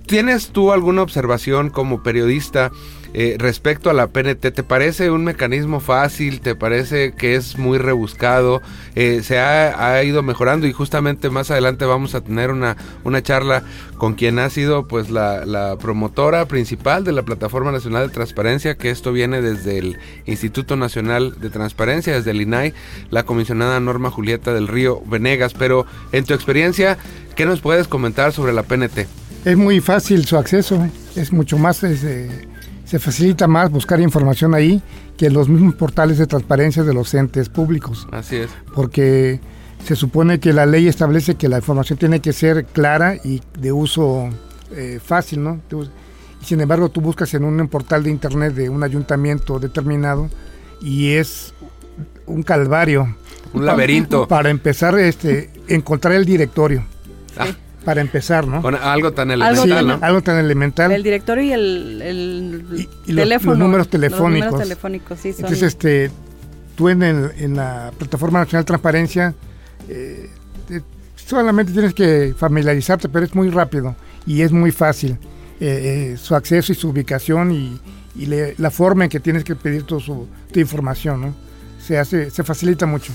¿tienes 0.06 0.48
tú 0.48 0.72
alguna 0.72 1.00
observación 1.00 1.70
como 1.70 2.02
periodista? 2.02 2.72
Eh, 3.14 3.36
respecto 3.38 3.90
a 3.90 3.92
la 3.92 4.06
PNT, 4.06 4.52
¿te 4.52 4.62
parece 4.62 5.10
un 5.10 5.24
mecanismo 5.24 5.80
fácil? 5.80 6.40
¿Te 6.40 6.54
parece 6.54 7.12
que 7.12 7.34
es 7.34 7.58
muy 7.58 7.76
rebuscado? 7.76 8.62
Eh, 8.94 9.20
se 9.22 9.38
ha, 9.38 10.02
ido 10.02 10.22
mejorando 10.22 10.66
y 10.66 10.72
justamente 10.72 11.28
más 11.28 11.50
adelante 11.50 11.84
vamos 11.84 12.14
a 12.14 12.22
tener 12.22 12.50
una, 12.50 12.76
una 13.04 13.22
charla 13.22 13.62
con 13.98 14.14
quien 14.14 14.38
ha 14.38 14.48
sido 14.48 14.88
pues 14.88 15.10
la, 15.10 15.44
la, 15.44 15.76
promotora 15.76 16.46
principal 16.46 17.04
de 17.04 17.12
la 17.12 17.22
Plataforma 17.22 17.70
Nacional 17.70 18.08
de 18.08 18.14
Transparencia, 18.14 18.76
que 18.76 18.90
esto 18.90 19.12
viene 19.12 19.42
desde 19.42 19.78
el 19.78 19.98
Instituto 20.24 20.76
Nacional 20.76 21.38
de 21.38 21.50
Transparencia, 21.50 22.14
desde 22.14 22.30
el 22.30 22.40
INAI, 22.40 22.72
la 23.10 23.24
comisionada 23.24 23.78
Norma 23.78 24.10
Julieta 24.10 24.54
del 24.54 24.68
Río 24.68 25.02
Venegas. 25.06 25.52
Pero 25.52 25.86
en 26.12 26.24
tu 26.24 26.32
experiencia, 26.32 26.96
¿qué 27.36 27.44
nos 27.44 27.60
puedes 27.60 27.88
comentar 27.88 28.32
sobre 28.32 28.54
la 28.54 28.62
PNT? 28.62 29.06
Es 29.44 29.56
muy 29.56 29.80
fácil 29.80 30.24
su 30.24 30.36
acceso, 30.38 30.88
es 31.14 31.32
mucho 31.32 31.58
más... 31.58 31.82
Este, 31.82 32.51
se 32.92 32.98
facilita 32.98 33.48
más 33.48 33.70
buscar 33.70 34.02
información 34.02 34.54
ahí 34.54 34.82
que 35.16 35.28
en 35.28 35.32
los 35.32 35.48
mismos 35.48 35.76
portales 35.76 36.18
de 36.18 36.26
transparencia 36.26 36.82
de 36.82 36.92
los 36.92 37.14
entes 37.14 37.48
públicos. 37.48 38.06
Así 38.12 38.36
es. 38.36 38.50
Porque 38.74 39.40
se 39.82 39.96
supone 39.96 40.40
que 40.40 40.52
la 40.52 40.66
ley 40.66 40.88
establece 40.88 41.36
que 41.36 41.48
la 41.48 41.56
información 41.56 41.98
tiene 41.98 42.20
que 42.20 42.34
ser 42.34 42.66
clara 42.66 43.16
y 43.16 43.40
de 43.58 43.72
uso 43.72 44.28
eh, 44.72 45.00
fácil, 45.02 45.42
¿no? 45.42 45.62
Y 45.72 46.44
sin 46.44 46.60
embargo, 46.60 46.90
tú 46.90 47.00
buscas 47.00 47.32
en 47.32 47.44
un 47.44 47.66
portal 47.68 48.02
de 48.02 48.10
internet 48.10 48.52
de 48.52 48.68
un 48.68 48.82
ayuntamiento 48.82 49.58
determinado 49.58 50.28
y 50.82 51.12
es 51.12 51.54
un 52.26 52.42
calvario. 52.42 53.16
Un 53.54 53.64
laberinto. 53.64 54.28
Para 54.28 54.50
empezar, 54.50 54.98
este, 54.98 55.50
encontrar 55.66 56.12
el 56.12 56.26
directorio. 56.26 56.84
Ah 57.38 57.46
para 57.82 58.00
empezar, 58.00 58.46
¿no? 58.46 58.62
Con 58.62 58.74
algo 58.74 59.12
tan 59.12 59.30
elemental, 59.30 59.86
¿no? 59.86 59.98
Algo 60.00 60.22
tan 60.22 60.38
elemental. 60.38 60.92
El 60.92 61.02
directorio 61.02 61.44
y 61.44 61.52
el, 61.52 62.88
teléfono. 63.06 63.52
Los, 63.52 63.58
números 63.58 63.88
telefónicos. 63.88 64.30
Los 64.30 64.50
números 64.50 64.60
telefónicos, 64.62 65.18
sí. 65.20 65.32
Son 65.32 65.44
Entonces, 65.44 65.68
este, 65.68 66.10
tú 66.76 66.88
en, 66.88 67.02
el, 67.02 67.30
en 67.38 67.56
la 67.56 67.92
Plataforma 67.98 68.40
Nacional 68.40 68.62
de 68.64 68.66
Transparencia 68.66 69.34
eh, 69.88 70.30
solamente 71.16 71.72
tienes 71.72 71.94
que 71.94 72.34
familiarizarte, 72.36 73.08
pero 73.08 73.24
es 73.24 73.34
muy 73.34 73.50
rápido 73.50 73.94
y 74.26 74.42
es 74.42 74.52
muy 74.52 74.70
fácil 74.70 75.12
eh, 75.60 76.12
eh, 76.12 76.16
su 76.16 76.34
acceso 76.34 76.72
y 76.72 76.74
su 76.74 76.88
ubicación 76.88 77.52
y, 77.52 77.80
la 78.58 78.70
forma 78.70 79.04
en 79.04 79.10
que 79.10 79.20
tienes 79.20 79.42
que 79.42 79.56
pedir 79.56 79.84
tu, 79.84 79.98
su, 79.98 80.28
tu 80.52 80.60
información, 80.60 81.22
¿no? 81.22 81.34
Se 81.80 81.98
hace, 81.98 82.30
se 82.30 82.44
facilita 82.44 82.84
mucho. 82.84 83.10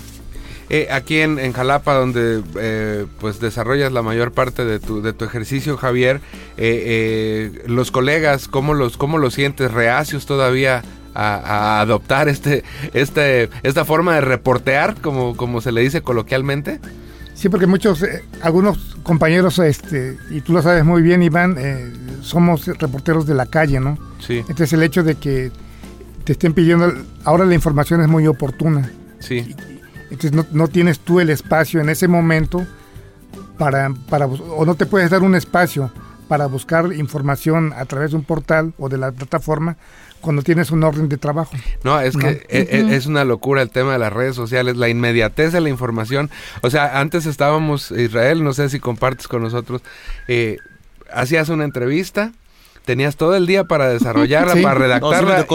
Eh, 0.70 0.90
aquí 0.92 1.20
en, 1.20 1.40
en, 1.40 1.54
Jalapa, 1.54 1.94
donde 1.94 2.44
eh, 2.60 3.06
pues 3.20 3.40
desarrollas 3.40 3.92
la 3.94 4.02
mayor 4.02 4.34
parte 4.34 4.66
de 4.66 4.80
tu, 4.80 5.02
de 5.02 5.14
tu 5.14 5.24
ejercicio, 5.24 5.78
Javier, 5.78 6.20
eh, 6.58 7.64
los 7.68 7.90
colegas, 7.90 8.50
¿cómo 8.50 8.74
los, 8.74 8.98
¿cómo 8.98 9.18
los 9.18 9.34
sientes? 9.34 9.72
¿Reacios 9.72 10.26
todavía 10.26 10.84
a, 11.16 11.80
adoptar 11.80 12.28
este, 12.28 12.64
este, 12.94 13.50
esta 13.64 13.86
forma 13.86 14.16
de 14.16 14.22
reportear, 14.22 14.96
como, 15.00 15.38
como 15.38 15.62
se 15.62 15.72
le 15.72 15.82
dice 15.82 16.02
coloquialmente? 16.02 16.82
Sí, 17.34 17.48
porque 17.48 17.68
muchos, 17.68 18.04
algunos 18.42 18.98
compañeros, 19.04 19.60
este, 19.60 20.18
y 20.32 20.42
tú 20.42 20.52
lo 20.52 20.62
sabes 20.62 20.84
muy 20.84 21.02
bien, 21.02 21.24
Iván, 21.24 21.56
somos 22.22 22.66
reporteros 22.66 23.26
de 23.26 23.36
la 23.36 23.46
calle, 23.46 23.80
¿no? 23.80 23.98
Sí. 24.20 24.40
Entonces 24.40 24.74
el 24.74 24.84
hecho 24.84 25.04
de 25.04 25.16
que 25.16 25.52
te 26.26 26.34
estén 26.34 26.54
pidiendo, 26.54 26.94
ahora 27.24 27.46
la 27.46 27.54
información 27.54 28.02
es 28.02 28.08
muy 28.08 28.28
oportuna. 28.28 28.92
Sí. 29.20 29.56
Entonces 30.10 30.32
no, 30.32 30.46
no, 30.52 30.68
tienes 30.68 31.00
tú 31.00 31.20
el 31.20 31.30
espacio 31.30 31.82
en 31.82 31.90
ese 31.90 32.08
momento 32.08 32.66
para, 33.58 33.92
para, 34.10 34.26
o 34.28 34.66
no 34.66 34.76
te 34.76 34.86
puedes 34.86 35.10
dar 35.10 35.22
un 35.22 35.36
espacio 35.36 35.92
para 36.28 36.46
buscar 36.48 36.94
información 36.94 37.74
a 37.76 37.86
través 37.86 38.12
de 38.12 38.18
un 38.18 38.24
portal 38.24 38.74
o 38.78 38.90
de 38.90 38.98
la 38.98 39.12
plataforma 39.12 39.78
cuando 40.22 40.42
tienes 40.42 40.72
un 40.72 40.84
orden 40.84 41.10
de 41.10 41.18
trabajo. 41.18 41.56
No, 41.84 42.00
es 42.00 42.18
que 42.18 42.46
e, 42.50 42.68
e, 42.72 42.96
es, 42.96 43.06
una 43.06 43.24
locura 43.24 43.62
el 43.62 43.70
tema 43.70 43.94
de 43.94 44.00
las 44.00 44.12
redes 44.12 44.36
sociales, 44.36 44.76
la 44.76 44.90
inmediatez 44.90 45.54
de 45.54 45.62
la 45.62 45.70
información. 45.70 46.30
O 46.62 46.70
sea, 46.70 47.00
antes 47.00 47.26
estábamos, 47.26 47.92
Israel, 47.92 48.44
no 48.44 48.54
sé 48.54 48.70
si 48.70 48.80
compartes 48.80 49.28
con 49.28 49.44
nosotros, 49.44 49.82
eh, 50.28 50.58
hacías 51.14 51.50
una 51.50 51.64
entrevista, 51.64 52.34
tenías 52.88 53.18
todo 53.18 53.36
el 53.36 53.46
día 53.46 53.66
para 53.66 53.90
desarrollarla, 53.90 54.56
para 54.64 54.80
redactarla. 54.80 55.46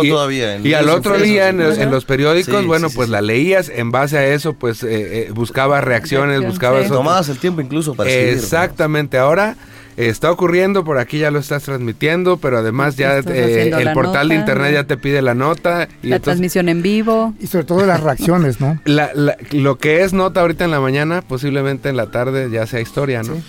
y, 0.62 0.75
al 0.75 0.90
otro 0.90 1.18
día 1.18 1.49
en, 1.49 1.90
los 1.90 2.05
periódicos, 2.05 2.66
bueno, 2.66 2.90
pues 2.90 3.09
la 3.09 3.23
leías, 3.23 3.71
en 3.71 3.90
base 3.90 4.18
a 4.18 4.27
eso, 4.27 4.53
pues 4.53 4.85
eh, 4.85 4.88
eh, 4.90 5.31
buscaba 5.33 5.81
reacciones, 5.81 6.42
buscaba... 6.42 6.81
Eso. 6.81 6.95
Tomabas 6.95 7.31
el 7.31 7.38
tiempo 7.38 7.62
incluso 7.62 7.95
para 7.95 8.11
escribir. 8.11 8.35
Exactamente, 8.35 9.16
ahora 9.16 9.57
está 9.97 10.31
ocurriendo, 10.31 10.85
por 10.85 10.99
aquí 10.99 11.18
ya 11.18 11.31
lo 11.31 11.38
estás 11.38 11.62
transmitiendo, 11.62 12.37
pero 12.37 12.59
además 12.59 12.97
ya 12.97 13.18
eh, 13.18 13.73
el 13.75 13.92
portal 13.92 14.29
de 14.29 14.35
internet 14.35 14.75
ya 14.75 14.85
te 14.85 14.99
pide 14.99 15.23
la 15.23 15.35
nota. 15.35 15.88
Y 16.03 16.09
la 16.09 16.21
transmisión 16.21 16.68
en 16.68 16.83
vivo. 16.83 17.33
Y 17.40 17.47
sobre 17.47 17.64
todo 17.64 17.87
las 17.87 18.03
reacciones, 18.03 18.61
¿no? 18.61 18.79
lo 18.85 19.79
que 19.79 20.03
es 20.03 20.12
nota 20.12 20.42
ahorita 20.42 20.66
en 20.66 20.71
la 20.71 20.81
mañana, 20.81 21.23
posiblemente 21.23 21.88
en 21.88 21.97
la 21.97 22.11
tarde 22.11 22.51
ya 22.51 22.66
sea 22.66 22.81
historia, 22.81 23.23
¿no? 23.23 23.35
Pero 23.35 23.42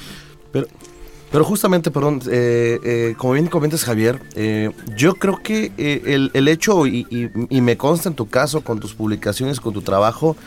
pero 1.33 1.45
justamente, 1.45 1.89
perdón, 1.89 2.21
eh, 2.29 2.79
eh, 2.83 3.15
como 3.17 3.33
bien 3.33 3.47
comentas 3.47 3.83
Javier, 3.83 4.21
eh, 4.35 4.69
yo 4.95 5.15
creo 5.15 5.41
que 5.41 5.71
el, 5.77 6.29
el, 6.35 6.47
hecho, 6.47 6.85
y, 6.85 7.07
y, 7.09 7.61
me 7.61 7.75
consta 7.75 8.07
en 8.07 8.13
tu 8.13 8.29
caso, 8.29 8.61
con 8.61 8.79
tus 8.79 8.93
publicaciones, 8.93 9.59
con 9.59 9.73
tu 9.73 9.81
trabajo, 9.81 10.37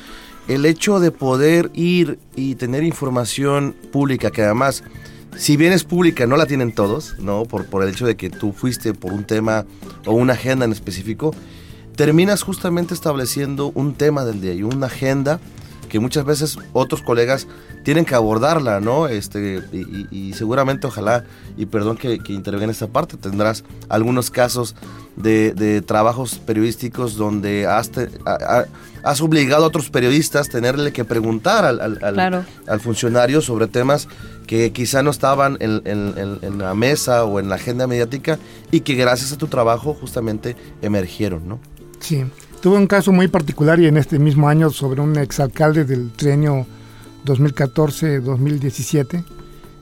el 0.46 0.64
hecho 0.64 1.00
de 1.00 1.10
poder 1.10 1.72
ir 1.74 2.20
y 2.36 2.54
tener 2.54 2.84
información 2.84 3.74
pública, 3.90 4.30
que 4.30 4.44
además, 4.44 4.84
si 5.36 5.56
bien 5.56 5.72
es 5.72 5.82
pública, 5.82 6.24
no 6.28 6.36
la 6.36 6.46
tienen 6.46 6.70
todos, 6.70 7.18
¿no? 7.18 7.46
Por, 7.46 7.66
por 7.66 7.82
el 7.82 7.88
hecho 7.88 8.06
de 8.06 8.16
que 8.16 8.30
tú 8.30 8.52
fuiste 8.52 8.94
por 8.94 9.12
un 9.12 9.24
tema 9.24 9.66
o 10.04 10.12
una 10.12 10.34
agenda 10.34 10.66
en 10.66 10.70
específico, 10.70 11.34
terminas 11.96 12.44
justamente 12.44 12.94
estableciendo 12.94 13.72
un 13.74 13.94
tema 13.94 14.24
del 14.24 14.40
día 14.40 14.54
y 14.54 14.62
una 14.62 14.86
agenda 14.86 15.40
que 15.88 16.00
muchas 16.00 16.24
veces 16.24 16.58
otros 16.72 17.02
colegas 17.02 17.46
tienen 17.82 18.04
que 18.04 18.14
abordarla, 18.14 18.80
¿no? 18.80 19.08
Este, 19.08 19.62
y, 20.10 20.32
seguramente, 20.32 20.86
ojalá, 20.86 21.24
y 21.56 21.66
perdón 21.66 21.96
que, 21.96 22.18
que, 22.18 22.32
intervenga 22.32 22.64
en 22.64 22.70
esta 22.70 22.88
parte, 22.88 23.16
tendrás 23.16 23.64
algunos 23.88 24.30
casos 24.30 24.74
de, 25.16 25.82
trabajos 25.86 26.38
periodísticos 26.38 27.16
donde 27.16 27.66
has, 27.66 27.90
has, 29.02 29.20
obligado 29.20 29.64
a 29.64 29.68
otros 29.68 29.90
periodistas 29.90 30.48
a 30.48 30.52
tenerle 30.52 30.92
que 30.92 31.04
preguntar 31.04 31.64
al, 31.64 31.80
al, 31.80 32.80
funcionario 32.80 33.40
sobre 33.40 33.66
temas 33.66 34.08
que 34.46 34.72
quizá 34.72 35.02
no 35.02 35.10
estaban 35.10 35.56
en, 35.60 35.82
en, 35.84 36.58
la 36.58 36.74
mesa 36.74 37.24
o 37.24 37.40
en 37.40 37.48
la 37.48 37.56
agenda 37.56 37.86
mediática 37.86 38.38
y 38.70 38.80
que 38.80 38.94
gracias 38.94 39.32
a 39.32 39.38
tu 39.38 39.48
trabajo 39.48 39.94
justamente 39.94 40.56
emergieron, 40.82 41.48
¿no? 41.48 41.60
Sí. 42.00 42.24
Tuve 42.60 42.76
un 42.76 42.86
caso 42.86 43.12
muy 43.12 43.28
particular 43.28 43.78
y 43.80 43.86
en 43.86 43.96
este 43.96 44.18
mismo 44.18 44.48
año 44.48 44.70
sobre 44.70 45.00
un 45.00 45.16
exalcalde 45.18 45.84
del 45.84 46.10
trienio 46.10 46.66
2014-2017, 47.24 49.24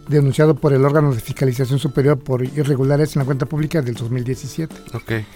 denunciado 0.08 0.54
por 0.54 0.72
el 0.72 0.84
órgano 0.84 1.14
de 1.14 1.20
fiscalización 1.20 1.78
superior 1.78 2.18
por 2.18 2.44
irregulares 2.44 3.16
en 3.16 3.20
la 3.20 3.26
cuenta 3.26 3.46
pública 3.46 3.80
del 3.80 3.94
2017. 3.94 4.74
Okay. 4.92 5.26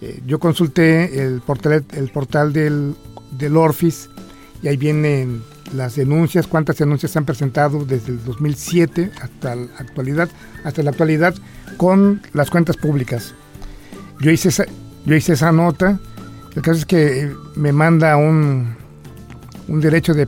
Eh, 0.00 0.20
yo 0.26 0.38
consulté 0.38 1.22
el 1.22 1.40
portal, 1.40 1.84
el 1.92 2.08
portal 2.08 2.52
del, 2.52 2.94
del 3.30 3.56
Orfis 3.56 4.08
y 4.62 4.68
ahí 4.68 4.76
vienen 4.76 5.42
las 5.74 5.96
denuncias, 5.96 6.46
cuántas 6.46 6.78
denuncias 6.78 7.12
se 7.12 7.18
han 7.18 7.24
presentado 7.24 7.84
desde 7.84 8.12
el 8.12 8.24
2007 8.24 9.12
hasta 9.20 9.54
la 9.54 9.68
actualidad, 9.78 10.28
hasta 10.64 10.82
la 10.82 10.90
actualidad 10.90 11.34
con 11.76 12.22
las 12.32 12.50
cuentas 12.50 12.76
públicas. 12.76 13.34
Yo 14.20 14.30
hice 14.30 14.66
yo 15.04 15.14
hice 15.14 15.34
esa 15.34 15.52
nota 15.52 16.00
el 16.56 16.62
caso 16.62 16.80
es 16.80 16.86
que 16.86 17.32
me 17.54 17.70
manda 17.70 18.16
un, 18.16 18.74
un 19.68 19.80
derecho 19.80 20.14
de, 20.14 20.26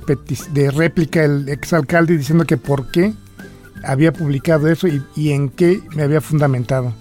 de 0.52 0.70
réplica 0.70 1.24
el 1.24 1.48
exalcalde 1.48 2.16
diciendo 2.16 2.44
que 2.44 2.56
por 2.56 2.90
qué 2.90 3.14
había 3.84 4.12
publicado 4.12 4.68
eso 4.68 4.86
y, 4.88 5.30
en 5.30 5.48
qué 5.48 5.80
me 5.94 6.02
había 6.02 6.20
fundamentado. 6.20 6.92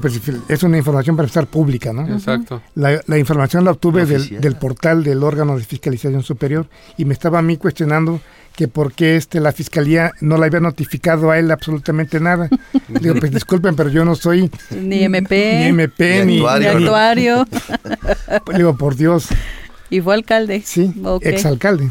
Pues, 0.00 0.20
es 0.48 0.62
una 0.62 0.78
información 0.78 1.16
para 1.16 1.26
estar 1.26 1.46
pública, 1.46 1.92
¿no? 1.92 2.08
Exacto. 2.08 2.62
La, 2.74 3.18
información 3.18 3.64
la 3.64 3.72
obtuve 3.72 4.06
del, 4.06 4.40
del, 4.40 4.56
portal 4.56 5.04
del 5.04 5.22
órgano 5.22 5.56
de 5.56 5.64
fiscalización 5.64 6.22
superior 6.22 6.66
y 6.96 7.04
me 7.04 7.12
estaba 7.12 7.38
a 7.38 7.42
mí 7.42 7.56
cuestionando 7.56 8.20
que 8.58 8.66
por 8.66 8.92
qué 8.92 9.14
este, 9.14 9.38
la 9.38 9.52
fiscalía 9.52 10.12
no 10.20 10.36
le 10.36 10.46
había 10.46 10.58
notificado 10.58 11.30
a 11.30 11.38
él 11.38 11.48
absolutamente 11.52 12.18
nada. 12.18 12.48
Digo, 12.88 13.14
pues 13.14 13.30
disculpen, 13.30 13.76
pero 13.76 13.88
yo 13.88 14.04
no 14.04 14.16
soy 14.16 14.50
ni 14.72 15.04
MP, 15.04 15.60
ni, 15.60 15.66
MP, 15.68 16.24
ni, 16.24 16.44
actuario. 16.44 17.46
Pues, 18.44 18.58
digo, 18.58 18.76
por 18.76 18.96
Dios. 18.96 19.28
Y 19.90 20.00
fue 20.00 20.14
alcalde. 20.14 20.62
Sí, 20.64 20.92
exalcalde. 21.20 21.88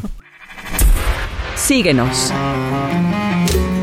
Síguenos. 1.55 2.33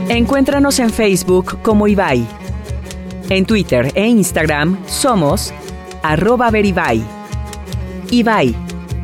Encuéntranos 0.09 0.79
en 0.79 0.91
Facebook 0.91 1.63
como 1.63 1.89
Ibai. 1.89 2.27
En 3.31 3.47
Twitter 3.47 3.91
e 3.95 4.07
Instagram 4.07 4.77
somos 4.87 5.53
arroba 6.03 6.51
veribai. 6.51 7.03
Ibai, 8.11 8.55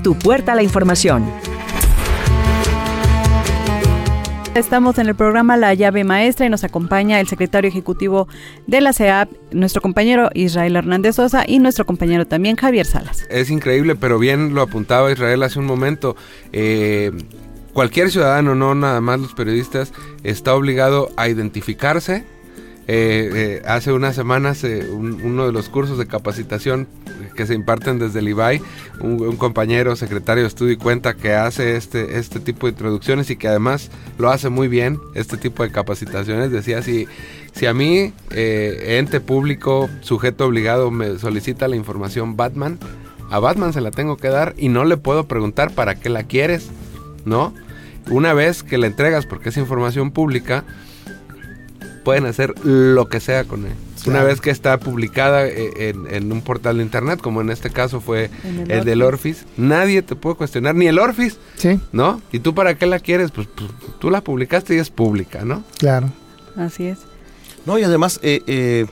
tu 0.04 0.14
puerta 0.18 0.52
a 0.52 0.54
la 0.54 0.62
información. 0.62 1.24
Estamos 4.54 4.98
en 4.98 5.08
el 5.08 5.14
programa 5.14 5.56
La 5.56 5.72
llave 5.72 6.04
maestra 6.04 6.44
y 6.44 6.50
nos 6.50 6.64
acompaña 6.64 7.18
el 7.18 7.28
secretario 7.28 7.70
ejecutivo 7.70 8.28
de 8.66 8.82
la 8.82 8.92
CEAP, 8.92 9.30
nuestro 9.52 9.80
compañero 9.80 10.28
Israel 10.34 10.76
Hernández 10.76 11.16
Sosa 11.16 11.44
y 11.46 11.58
nuestro 11.58 11.86
compañero 11.86 12.26
también 12.26 12.56
Javier 12.56 12.84
Salas. 12.84 13.26
Es 13.30 13.48
increíble, 13.48 13.94
pero 13.94 14.18
bien 14.18 14.54
lo 14.54 14.60
apuntaba 14.60 15.10
Israel 15.10 15.44
hace 15.44 15.58
un 15.58 15.66
momento. 15.66 16.14
Eh, 16.52 17.10
cualquier 17.72 18.10
ciudadano, 18.10 18.54
no 18.54 18.74
nada 18.74 19.00
más 19.00 19.18
los 19.18 19.32
periodistas, 19.32 19.94
está 20.24 20.54
obligado 20.54 21.08
a 21.16 21.28
identificarse 21.28 22.26
eh, 22.92 23.30
eh, 23.32 23.62
hace 23.66 23.92
unas 23.92 24.16
semanas 24.16 24.64
eh, 24.64 24.84
uno 24.90 25.46
de 25.46 25.52
los 25.52 25.68
cursos 25.68 25.96
de 25.96 26.08
capacitación 26.08 26.88
que 27.36 27.46
se 27.46 27.54
imparten 27.54 28.00
desde 28.00 28.18
el 28.18 28.26
IBAI, 28.26 28.60
un, 28.98 29.36
compañero 29.36 29.94
secretario 29.94 30.42
de 30.42 30.48
estudio 30.48 30.72
y 30.72 30.76
cuenta 30.76 31.14
que 31.14 31.34
hace 31.34 31.76
este, 31.76 32.18
este 32.18 32.40
tipo 32.40 32.66
de 32.66 32.72
introducciones 32.72 33.30
y 33.30 33.36
que 33.36 33.46
además 33.46 33.92
lo 34.18 34.28
hace 34.28 34.48
muy 34.48 34.66
bien, 34.66 34.98
este 35.14 35.36
tipo 35.36 35.62
de 35.62 35.70
capacitaciones. 35.70 36.50
Decía, 36.50 36.82
si, 36.82 37.06
si 37.52 37.66
a 37.66 37.74
mí, 37.74 38.12
ente 38.30 39.20
público, 39.20 39.88
sujeto 40.00 40.46
obligado, 40.46 40.90
me 40.90 41.16
solicita 41.20 41.68
la 41.68 41.76
información 41.76 42.36
Batman, 42.36 42.80
a 43.30 43.38
Batman 43.38 43.72
se 43.72 43.82
la 43.82 43.92
tengo 43.92 44.16
que 44.16 44.30
dar 44.30 44.54
y 44.58 44.68
no 44.68 44.84
le 44.84 44.96
puedo 44.96 45.28
preguntar 45.28 45.70
para 45.70 45.94
qué 45.94 46.08
la 46.08 46.24
quieres, 46.24 46.70
¿no? 47.24 47.54
Una 48.10 48.34
vez 48.34 48.64
que 48.64 48.78
la 48.78 48.88
entregas, 48.88 49.26
porque 49.26 49.50
es 49.50 49.56
información 49.56 50.10
pública, 50.10 50.64
pueden 52.10 52.26
hacer 52.26 52.54
lo 52.64 53.08
que 53.08 53.20
sea 53.20 53.44
con 53.44 53.66
él. 53.66 53.72
Una 54.04 54.24
vez 54.24 54.40
que 54.40 54.50
está 54.50 54.80
publicada 54.80 55.46
eh, 55.46 55.94
en, 56.10 56.32
un 56.32 56.42
portal 56.42 56.78
de 56.78 56.82
internet, 56.82 57.20
como 57.20 57.40
en 57.40 57.50
este 57.50 57.70
caso 57.70 58.00
fue 58.00 58.30
el, 58.66 58.84
del 58.84 59.02
Orfis, 59.02 59.46
nadie 59.56 60.02
te 60.02 60.16
puede 60.16 60.34
cuestionar, 60.34 60.74
ni 60.74 60.88
el 60.88 60.98
Orfis. 60.98 61.38
Sí. 61.54 61.78
¿No? 61.92 62.20
¿Y 62.32 62.40
tú 62.40 62.52
para 62.52 62.74
qué 62.74 62.86
la 62.86 62.98
quieres? 62.98 63.30
Pues, 63.30 63.46
pues 63.54 63.70
tú 64.00 64.10
la 64.10 64.22
publicaste 64.22 64.74
y 64.74 64.78
es 64.78 64.90
pública, 64.90 65.44
¿no? 65.44 65.62
Claro. 65.78 66.10
Así 66.56 66.86
es. 66.86 66.98
No, 67.64 67.78
y 67.78 67.84
además, 67.84 68.18
eh, 68.24 68.42
eh, 68.48 68.86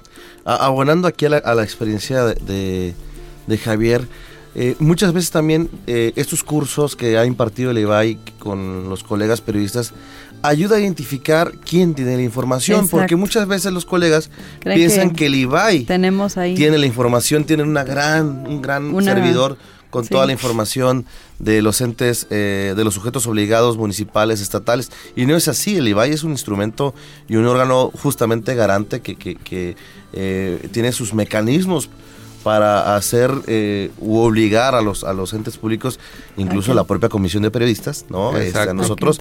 abonando 0.45 1.09
aquí 1.09 1.27
a 1.27 1.31
la, 1.31 1.65
experiencia 1.65 2.23
de, 2.23 2.95
Javier, 3.65 4.07
muchas 4.79 5.13
veces 5.13 5.31
también 5.31 5.71
estos 5.87 6.43
cursos 6.43 6.97
que 6.97 7.17
ha 7.17 7.25
impartido 7.25 7.71
el 7.71 7.79
IBAI 7.79 8.19
con 8.39 8.89
los 8.89 9.05
colegas 9.05 9.41
periodistas 9.41 9.93
ayuda 10.43 10.77
a 10.77 10.81
identificar 10.81 11.53
quién 11.65 11.95
tiene 11.95 12.17
la 12.17 12.23
información, 12.23 12.89
porque 12.89 13.17
muchas 13.17 13.47
veces 13.47 13.73
los 13.73 13.85
colegas 13.85 14.31
piensan 14.63 15.11
que, 15.11 15.27
el 15.27 15.35
IBAI 15.35 15.85
tenemos 15.85 16.37
ahí. 16.37 16.55
tiene 16.55 16.79
la 16.79 16.87
información, 16.87 17.45
tiene 17.45 17.63
una 17.63 17.85
gran, 17.85 18.47
un 18.47 18.63
gran 18.63 19.03
servidor 19.03 19.57
con 19.91 20.07
toda 20.07 20.27
la 20.27 20.33
información 20.33 21.07
de 21.39 21.63
los 21.63 21.81
entes, 21.81 22.27
eh, 22.31 22.75
de 22.77 22.85
los 22.85 22.95
sujetos 22.95 23.27
obligados 23.27 23.79
municipales, 23.79 24.41
estatales. 24.41 24.91
Y 25.17 25.25
no 25.25 25.35
es 25.35 25.49
así, 25.49 25.77
el 25.77 25.89
IBAI 25.89 26.13
es 26.13 26.25
un 26.25 26.33
instrumento 26.33 26.95
y 27.27 27.37
un 27.37 27.47
órgano 27.47 27.91
justamente 28.03 28.55
garante 28.55 29.01
que, 29.01 29.17
que, 29.17 29.77
eh, 30.13 30.69
tiene 30.73 30.93
sus 30.93 31.15
mecanismos 31.15 31.89
para 32.43 32.97
hacer 32.97 33.31
eh, 33.47 33.91
u 33.99 34.19
obligar 34.19 34.75
a 34.75 34.81
los 34.81 35.05
a 35.05 35.13
los 35.13 35.33
entes 35.33 35.57
públicos, 35.57 35.99
incluso 36.37 36.73
a 36.73 36.75
la 36.75 36.85
propia 36.85 37.09
comisión 37.09 37.43
de 37.43 37.51
periodistas, 37.51 38.07
¿no? 38.09 38.37
Este, 38.37 38.59
a 38.59 38.75
nosotros 38.75 39.19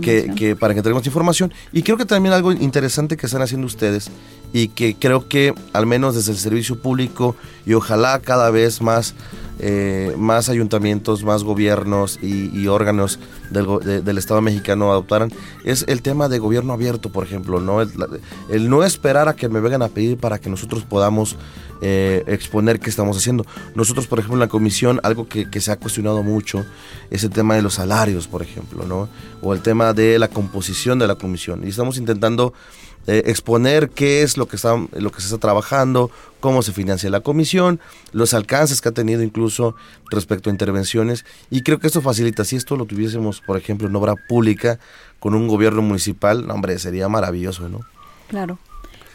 que, 0.00 0.32
que, 0.36 0.56
para 0.56 0.74
que 0.74 0.80
entreguemos 0.80 1.06
información. 1.06 1.52
Y 1.72 1.82
creo 1.82 1.96
que 1.96 2.04
también 2.04 2.34
algo 2.34 2.52
interesante 2.52 3.16
que 3.16 3.26
están 3.26 3.42
haciendo 3.42 3.66
ustedes 3.66 4.10
y 4.52 4.68
que 4.68 4.94
creo 4.94 5.28
que 5.28 5.54
al 5.72 5.86
menos 5.86 6.14
desde 6.14 6.32
el 6.32 6.38
servicio 6.38 6.80
público 6.80 7.36
y 7.64 7.74
ojalá 7.74 8.20
cada 8.20 8.50
vez 8.50 8.80
más 8.80 9.14
eh, 9.58 10.14
más 10.18 10.48
ayuntamientos, 10.48 11.24
más 11.24 11.42
gobiernos 11.42 12.18
y, 12.22 12.66
órganos 12.66 13.18
del, 13.50 14.04
del, 14.04 14.18
Estado 14.18 14.42
mexicano 14.42 14.90
adoptaran, 14.90 15.32
es 15.64 15.84
el 15.88 16.02
tema 16.02 16.28
de 16.28 16.38
gobierno 16.38 16.72
abierto, 16.72 17.10
por 17.10 17.24
ejemplo, 17.24 17.60
¿no? 17.60 17.80
El, 17.80 18.68
no 18.68 18.84
esperar 18.84 19.28
a 19.28 19.36
que 19.36 19.48
me 19.48 19.60
vengan 19.60 19.82
a 19.82 19.88
pedir 19.88 20.18
para 20.18 20.38
que 20.38 20.50
nosotros 20.50 20.84
podamos 20.84 21.36
eh, 21.80 22.24
exponer 22.26 22.80
qué 22.80 22.90
estamos 22.90 23.16
haciendo. 23.16 23.46
Nosotros, 23.74 24.06
por 24.06 24.18
ejemplo, 24.18 24.36
en 24.36 24.40
la 24.40 24.48
comisión, 24.48 25.00
algo 25.02 25.28
que, 25.28 25.48
que, 25.48 25.60
se 25.60 25.72
ha 25.72 25.76
cuestionado 25.76 26.22
mucho 26.22 26.64
es 27.10 27.24
el 27.24 27.30
tema 27.30 27.54
de 27.54 27.62
los 27.62 27.74
salarios, 27.74 28.26
por 28.26 28.42
ejemplo, 28.42 28.84
¿no? 28.84 29.08
O 29.40 29.54
el 29.54 29.62
tema 29.62 29.92
de 29.92 30.18
la 30.18 30.28
composición 30.28 30.98
de 30.98 31.06
la 31.06 31.14
comisión. 31.14 31.62
Y 31.64 31.68
estamos 31.68 31.96
intentando 31.98 32.52
eh, 33.06 33.22
exponer 33.26 33.90
qué 33.90 34.22
es 34.22 34.36
lo 34.36 34.48
que, 34.48 34.56
está, 34.56 34.76
lo 34.76 35.12
que 35.12 35.20
se 35.20 35.26
está 35.26 35.38
trabajando, 35.38 36.10
cómo 36.40 36.62
se 36.62 36.72
financia 36.72 37.08
la 37.08 37.20
comisión, 37.20 37.80
los 38.12 38.34
alcances 38.34 38.80
que 38.80 38.88
ha 38.88 38.92
tenido 38.92 39.22
incluso 39.22 39.76
respecto 40.10 40.50
a 40.50 40.52
intervenciones. 40.52 41.24
Y 41.50 41.62
creo 41.62 41.78
que 41.78 41.86
esto 41.86 42.02
facilita, 42.02 42.44
si 42.44 42.56
esto 42.56 42.76
lo 42.76 42.84
tuviésemos, 42.84 43.40
por 43.40 43.56
ejemplo, 43.56 43.88
en 43.88 43.94
obra 43.94 44.14
pública, 44.28 44.78
con 45.20 45.34
un 45.34 45.48
gobierno 45.48 45.82
municipal, 45.82 46.50
hombre, 46.50 46.78
sería 46.78 47.08
maravilloso, 47.08 47.68
¿no? 47.68 47.80
Claro. 48.28 48.58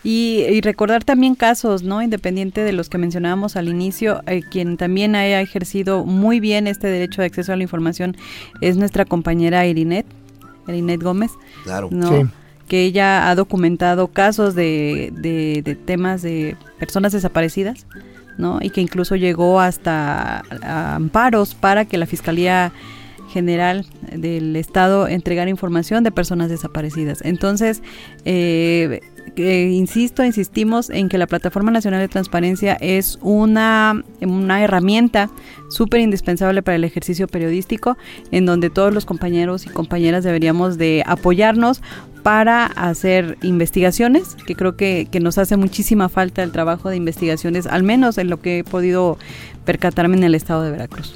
Y, 0.04 0.62
recordar 0.62 1.04
también 1.04 1.36
casos, 1.36 1.84
¿no? 1.84 2.02
Independiente 2.02 2.64
de 2.64 2.74
los 2.74 2.90
que 2.90 2.98
mencionábamos 2.98 3.56
al 3.56 3.68
inicio, 3.68 4.22
eh, 4.26 4.42
quien 4.50 4.78
también 4.78 5.16
haya 5.16 5.42
ejercido 5.42 6.06
muy 6.06 6.40
bien 6.40 6.66
este 6.66 6.88
derecho 6.88 7.22
de 7.22 7.28
acceso 7.28 7.54
a 7.54 7.56
la 7.56 7.64
información 7.64 8.18
es 8.62 8.78
nuestra 8.78 9.06
compañera 9.06 9.68
Irinet, 9.68 10.08
Irinet 10.68 11.04
Gómez. 11.04 11.32
Claro. 11.66 11.90
¿no? 11.92 12.32
Que 12.72 12.86
ella 12.86 13.30
ha 13.30 13.36
documentado 13.36 14.08
casos 14.08 14.56
de, 14.56 15.12
de, 15.14 15.76
temas 15.76 16.22
de 16.22 16.56
personas 16.80 17.12
desaparecidas, 17.12 17.86
¿no? 18.38 18.60
Y 18.62 18.70
que 18.70 18.80
incluso 18.80 19.18
llegó 19.18 19.60
hasta 19.60 20.46
amparos 20.96 21.54
para 21.54 21.84
que 21.84 21.98
la 21.98 22.06
Fiscalía 22.06 22.72
General 23.30 23.86
del 24.16 24.56
Estado 24.56 25.10
entregara 25.10 25.50
información 25.50 26.06
de 26.06 26.12
personas 26.12 26.50
desaparecidas. 26.50 27.20
Entonces, 27.26 27.84
eh, 28.24 29.02
insisto, 29.36 30.24
insistimos 30.24 30.90
en 30.90 31.10
que 31.10 31.18
la 31.18 31.28
Plataforma 31.28 31.72
Nacional 31.72 32.00
de 32.00 32.08
Transparencia 32.08 32.78
es 32.80 33.20
una, 33.22 34.02
una 34.22 34.64
herramienta 34.64 35.30
súper 35.70 36.00
indispensable 36.00 36.62
para 36.62 36.76
el 36.76 36.86
ejercicio 36.86 37.28
periodístico, 37.28 37.98
en 38.32 38.46
donde 38.46 38.70
todos 38.70 38.94
los 38.94 39.06
compañeros 39.06 39.66
y 39.66 39.70
compañeras 39.70 40.24
deberíamos 40.24 40.78
de 40.78 41.04
apoyarnos 41.06 41.82
para 42.24 42.66
hacer 42.66 43.38
investigaciones, 43.42 44.36
que 44.46 44.56
creo 44.56 44.76
que, 44.76 45.08
que, 45.12 45.20
nos 45.20 45.38
hace 45.38 45.58
muchísima 45.58 46.10
falta 46.10 46.44
el 46.44 46.52
trabajo 46.52 46.90
de 46.90 46.96
investigaciones, 46.96 47.68
al 47.68 47.84
menos 47.84 48.18
en 48.18 48.30
lo 48.30 48.40
que 48.42 48.60
he 48.60 48.64
podido 48.64 49.18
percatarme 49.66 50.18
en 50.18 50.24
el 50.24 50.36
estado 50.36 50.64
de 50.64 50.72
Veracruz. 50.72 51.16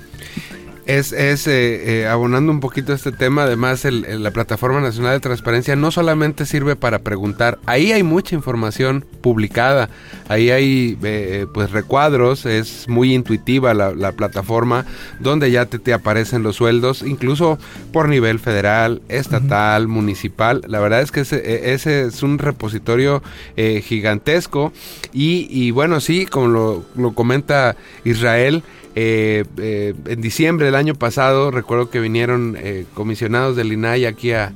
Es, 0.85 1.13
es 1.13 1.47
eh, 1.47 2.01
eh, 2.01 2.07
abonando 2.07 2.51
un 2.51 2.59
poquito 2.59 2.93
este 2.93 3.11
tema, 3.11 3.43
además 3.43 3.85
el, 3.85 4.21
la 4.21 4.29
Plataforma 4.29 4.81
Nacional 4.81 5.13
de 5.13 5.19
Transparencia 5.19 5.75
no 5.75 5.89
solamente 5.89 6.45
sirve 6.45 6.75
para 6.75 6.99
preguntar, 6.99 7.57
ahí 7.65 7.91
hay 7.91 8.03
mucha 8.03 8.35
información 8.35 9.03
publicada, 9.21 9.89
ahí 10.27 10.51
hay 10.51 10.95
eh, 11.01 11.47
pues 11.51 11.71
recuadros, 11.71 12.45
es 12.45 12.87
muy 12.87 13.15
intuitiva 13.15 13.73
la, 13.73 13.95
la 13.95 14.11
plataforma 14.11 14.85
donde 15.19 15.49
ya 15.49 15.65
te, 15.65 15.79
te, 15.79 15.91
aparecen 15.91 16.43
los 16.43 16.57
sueldos, 16.57 17.01
incluso 17.01 17.57
por 17.91 18.07
nivel 18.07 18.37
federal, 18.37 19.01
estatal, 19.09 19.87
municipal, 19.87 20.61
la 20.67 20.79
verdad 20.79 21.01
es 21.01 21.11
que 21.11 21.21
ese, 21.21 21.37
e, 21.37 21.73
ese 21.73 22.05
es 22.05 22.21
un 22.21 22.37
repositorio 22.37 23.23
gigantesco 23.55 24.71
y, 25.13 25.47
y, 25.49 25.71
bueno, 25.71 25.99
sí, 25.99 26.27
como 26.27 26.47
lo, 26.47 26.85
lo 26.95 27.13
comenta 27.13 27.75
Israel, 28.03 28.61
eh, 28.95 29.43
eh, 29.57 29.93
en 30.07 30.21
diciembre 30.21 30.65
del 30.67 30.75
año 30.75 30.95
pasado 30.95 31.51
recuerdo 31.51 31.89
que 31.89 31.99
vinieron 31.99 32.55
eh, 32.57 32.85
comisionados 32.93 33.55
del 33.55 33.73
INAI 33.73 34.05
aquí 34.05 34.31
a, 34.31 34.53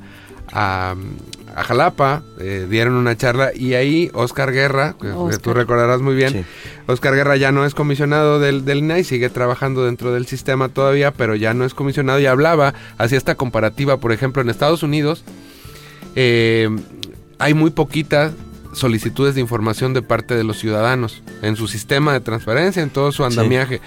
a 0.52 0.94
Jalapa, 1.64 2.22
eh, 2.38 2.66
dieron 2.70 2.94
una 2.94 3.16
charla 3.16 3.50
y 3.54 3.74
ahí 3.74 4.10
Oscar 4.14 4.52
Guerra, 4.52 4.94
que, 5.00 5.08
que 5.30 5.38
tú 5.38 5.52
recordarás 5.52 6.00
muy 6.00 6.14
bien, 6.14 6.32
Sí. 6.32 6.44
Oscar 6.86 7.14
Guerra 7.14 7.36
ya 7.36 7.52
no 7.52 7.64
es 7.64 7.74
comisionado 7.74 8.40
del, 8.40 8.64
del 8.64 8.78
INAI, 8.78 9.04
sigue 9.04 9.28
trabajando 9.30 9.84
dentro 9.84 10.12
del 10.12 10.26
sistema 10.26 10.68
todavía, 10.68 11.12
pero 11.12 11.34
ya 11.36 11.54
no 11.54 11.64
es 11.64 11.74
comisionado 11.74 12.18
y 12.18 12.26
hablaba, 12.26 12.74
hacía 12.98 13.18
esta 13.18 13.34
comparativa, 13.34 13.98
por 13.98 14.12
ejemplo, 14.12 14.42
en 14.42 14.48
Estados 14.48 14.82
Unidos 14.82 15.24
eh, 16.16 16.68
hay 17.38 17.54
muy 17.54 17.70
poquitas 17.70 18.32
solicitudes 18.72 19.34
de 19.34 19.40
información 19.40 19.94
de 19.94 20.02
parte 20.02 20.34
de 20.34 20.44
los 20.44 20.58
ciudadanos 20.58 21.22
en 21.42 21.56
su 21.56 21.66
sistema 21.68 22.12
de 22.12 22.20
transparencia, 22.20 22.82
en 22.82 22.90
todo 22.90 23.10
su 23.12 23.24
andamiaje. 23.24 23.80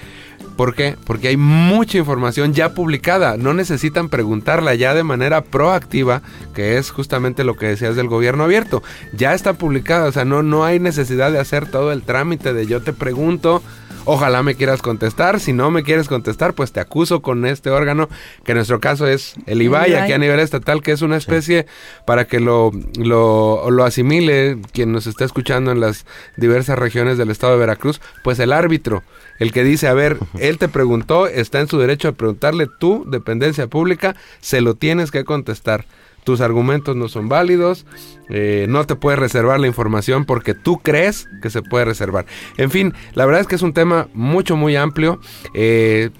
¿Por 0.55 0.75
qué? 0.75 0.95
Porque 1.05 1.29
hay 1.29 1.37
mucha 1.37 1.97
información 1.97 2.53
ya 2.53 2.73
publicada, 2.73 3.37
no 3.37 3.53
necesitan 3.53 4.09
preguntarla 4.09 4.75
ya 4.75 4.93
de 4.93 5.03
manera 5.03 5.41
proactiva, 5.41 6.21
que 6.53 6.77
es 6.77 6.91
justamente 6.91 7.43
lo 7.43 7.55
que 7.55 7.67
decías 7.67 7.95
del 7.95 8.07
gobierno 8.07 8.43
abierto. 8.43 8.83
Ya 9.13 9.33
está 9.33 9.53
publicada, 9.53 10.07
o 10.07 10.11
sea, 10.11 10.25
no, 10.25 10.43
no 10.43 10.63
hay 10.63 10.79
necesidad 10.79 11.31
de 11.31 11.39
hacer 11.39 11.65
todo 11.65 11.91
el 11.91 12.03
trámite 12.03 12.53
de 12.53 12.67
yo 12.67 12.81
te 12.81 12.93
pregunto, 12.93 13.63
ojalá 14.05 14.43
me 14.43 14.55
quieras 14.55 14.81
contestar, 14.81 15.39
si 15.39 15.53
no 15.53 15.71
me 15.71 15.83
quieres 15.83 16.07
contestar, 16.07 16.53
pues 16.53 16.71
te 16.71 16.79
acuso 16.79 17.21
con 17.21 17.45
este 17.45 17.69
órgano, 17.69 18.09
que 18.43 18.51
en 18.51 18.57
nuestro 18.57 18.79
caso 18.79 19.07
es 19.07 19.35
el 19.45 19.61
IBAI, 19.61 19.91
IBAI. 19.91 20.03
aquí 20.03 20.13
a 20.13 20.17
nivel 20.17 20.39
estatal, 20.39 20.81
que 20.81 20.91
es 20.91 21.01
una 21.01 21.17
especie 21.17 21.65
para 22.05 22.25
que 22.25 22.39
lo, 22.39 22.71
lo, 22.97 23.69
lo 23.71 23.83
asimile 23.83 24.57
quien 24.71 24.91
nos 24.91 25.07
está 25.07 25.25
escuchando 25.25 25.71
en 25.71 25.79
las 25.79 26.05
diversas 26.37 26.77
regiones 26.77 27.17
del 27.17 27.29
estado 27.29 27.53
de 27.53 27.59
Veracruz, 27.59 28.01
pues 28.23 28.39
el 28.39 28.51
árbitro, 28.51 29.03
el 29.39 29.51
que 29.51 29.63
dice, 29.63 29.87
a 29.87 29.93
ver, 29.93 30.17
él 30.39 30.57
te 30.57 30.67
preguntó, 30.67 31.27
está 31.27 31.59
en 31.59 31.67
su 31.67 31.77
derecho 31.79 32.09
a 32.09 32.13
preguntarle, 32.13 32.67
tú, 32.79 33.05
dependencia 33.07 33.67
pública, 33.67 34.15
se 34.41 34.61
lo 34.61 34.75
tienes 34.75 35.11
que 35.11 35.23
contestar. 35.23 35.85
Tus 36.23 36.41
argumentos 36.41 36.95
no 36.95 37.07
son 37.09 37.27
válidos, 37.29 37.85
eh, 38.29 38.65
no 38.69 38.85
te 38.85 38.95
puedes 38.95 39.19
reservar 39.19 39.59
la 39.59 39.67
información 39.67 40.25
porque 40.25 40.53
tú 40.53 40.79
crees 40.79 41.27
que 41.41 41.49
se 41.49 41.61
puede 41.61 41.85
reservar. 41.85 42.25
En 42.57 42.71
fin, 42.71 42.93
la 43.13 43.25
verdad 43.25 43.41
es 43.41 43.47
que 43.47 43.55
es 43.55 43.61
un 43.61 43.73
tema 43.73 44.07
mucho, 44.13 44.55
muy 44.55 44.75
amplio. 44.75 45.19
Eh, 45.53 46.11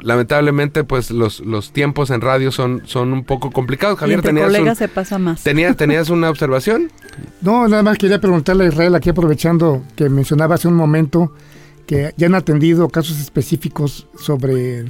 lamentablemente, 0.00 0.84
pues 0.84 1.10
los, 1.10 1.40
los 1.40 1.72
tiempos 1.72 2.10
en 2.10 2.20
radio 2.20 2.50
son, 2.52 2.82
son 2.86 3.12
un 3.12 3.24
poco 3.24 3.50
complicados. 3.50 3.98
Y 3.98 4.00
Javier, 4.00 4.18
entre 4.20 4.30
tenías, 4.32 4.46
colegas 4.46 4.70
un- 4.70 4.76
se 4.76 4.88
pasa 4.88 5.18
más. 5.18 5.42
tenía- 5.42 5.74
¿tenías 5.76 6.08
una 6.10 6.30
observación? 6.30 6.90
No, 7.42 7.68
nada 7.68 7.82
más 7.82 7.98
quería 7.98 8.20
preguntarle 8.20 8.64
a 8.64 8.68
Israel, 8.68 8.94
aquí 8.94 9.10
aprovechando 9.10 9.82
que 9.96 10.08
mencionaba 10.08 10.54
hace 10.54 10.68
un 10.68 10.74
momento 10.74 11.32
que 11.86 12.14
ya 12.16 12.28
han 12.28 12.34
atendido 12.34 12.88
casos 12.88 13.20
específicos 13.20 14.06
sobre 14.18 14.84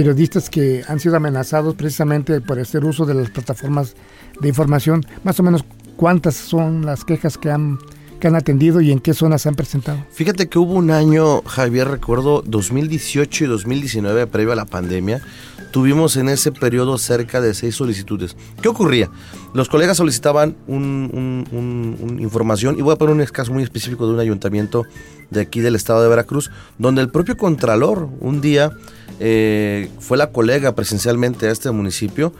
periodistas 0.00 0.50
que 0.50 0.84
han 0.86 1.00
sido 1.00 1.16
amenazados 1.16 1.74
precisamente 1.74 2.42
por 2.42 2.58
hacer 2.60 2.84
uso 2.84 3.06
de 3.06 3.14
las 3.14 3.30
plataformas 3.30 3.94
de 4.42 4.48
información. 4.48 5.06
Más 5.24 5.40
o 5.40 5.42
menos, 5.42 5.64
¿cuántas 5.96 6.34
son 6.34 6.84
las 6.84 7.02
quejas 7.06 7.38
que 7.38 7.50
han, 7.50 7.78
que 8.20 8.26
han 8.28 8.34
atendido 8.36 8.82
y 8.82 8.92
en 8.92 9.00
qué 9.00 9.14
zonas 9.14 9.40
se 9.40 9.48
han 9.48 9.54
presentado? 9.54 9.96
Fíjate 10.12 10.50
que 10.50 10.58
hubo 10.58 10.74
un 10.74 10.90
año, 10.90 11.40
Javier, 11.46 11.88
recuerdo 11.88 12.42
2018 12.44 13.44
y 13.44 13.46
2019, 13.46 14.26
previo 14.26 14.52
a 14.52 14.56
la 14.56 14.66
pandemia, 14.66 15.22
tuvimos 15.70 16.18
en 16.18 16.28
ese 16.28 16.52
periodo 16.52 16.98
cerca 16.98 17.40
de 17.40 17.54
seis 17.54 17.74
solicitudes. 17.76 18.36
¿Qué 18.60 18.68
ocurría? 18.68 19.08
Los 19.54 19.70
colegas 19.70 19.96
solicitaban 19.96 20.56
un, 20.66 21.10
un- 21.50 21.96
un- 22.02 22.20
información, 22.20 22.78
y 22.78 22.82
voy 22.82 22.92
a 22.92 22.96
poner 22.96 23.16
un 23.16 23.24
caso 23.32 23.50
muy 23.50 23.62
específico 23.62 24.06
de 24.06 24.12
un 24.12 24.20
ayuntamiento 24.20 24.82
de 25.30 25.40
aquí 25.40 25.60
del 25.60 25.74
estado 25.74 26.02
de 26.02 26.08
Veracruz, 26.10 26.50
donde 26.78 27.00
el 27.00 27.08
propio 27.08 27.38
Contralor 27.38 28.10
un 28.20 28.42
día 28.42 28.72
eh, 29.20 29.88
fue 30.00 30.16
la 30.18 30.30
colega 30.30 30.74
presencialmente 30.74 31.48
a 31.48 31.50
este 31.52 31.70
municipio 31.70 32.32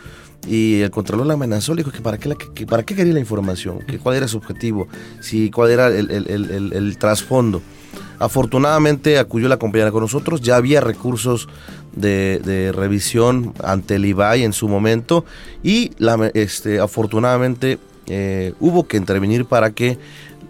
y 0.46 0.80
el 0.80 0.90
Contralor 0.90 1.26
la 1.26 1.34
amenazó, 1.34 1.74
le 1.74 1.82
dijo 1.82 1.90
que 1.90 2.00
para 2.02 2.18
qué, 2.18 2.28
la- 2.28 2.34
que- 2.36 2.66
para 2.66 2.82
qué 2.84 2.94
quería 2.94 3.14
la 3.14 3.20
información, 3.20 3.80
que 3.86 3.98
cuál 3.98 4.16
era 4.16 4.28
su 4.28 4.36
objetivo, 4.36 4.86
si, 5.20 5.50
cuál 5.50 5.70
era 5.70 5.88
el, 5.88 6.96
trasfondo. 6.98 7.62
Afortunadamente 8.18 9.18
acudió 9.18 9.48
la 9.48 9.58
compañera 9.58 9.90
con 9.90 10.00
nosotros, 10.02 10.40
ya 10.40 10.56
había 10.56 10.80
recursos 10.80 11.48
de, 11.94 12.72
revisión 12.74 13.52
ante 13.62 13.96
el 13.96 14.04
IBAI 14.06 14.44
en 14.44 14.52
su 14.52 14.68
momento 14.68 15.24
y 15.62 15.92
este, 16.34 16.78
afortunadamente 16.80 17.78
eh, 18.06 18.52
hubo 18.60 18.86
que 18.86 18.96
intervenir 18.96 19.44
para 19.46 19.70
que 19.70 19.98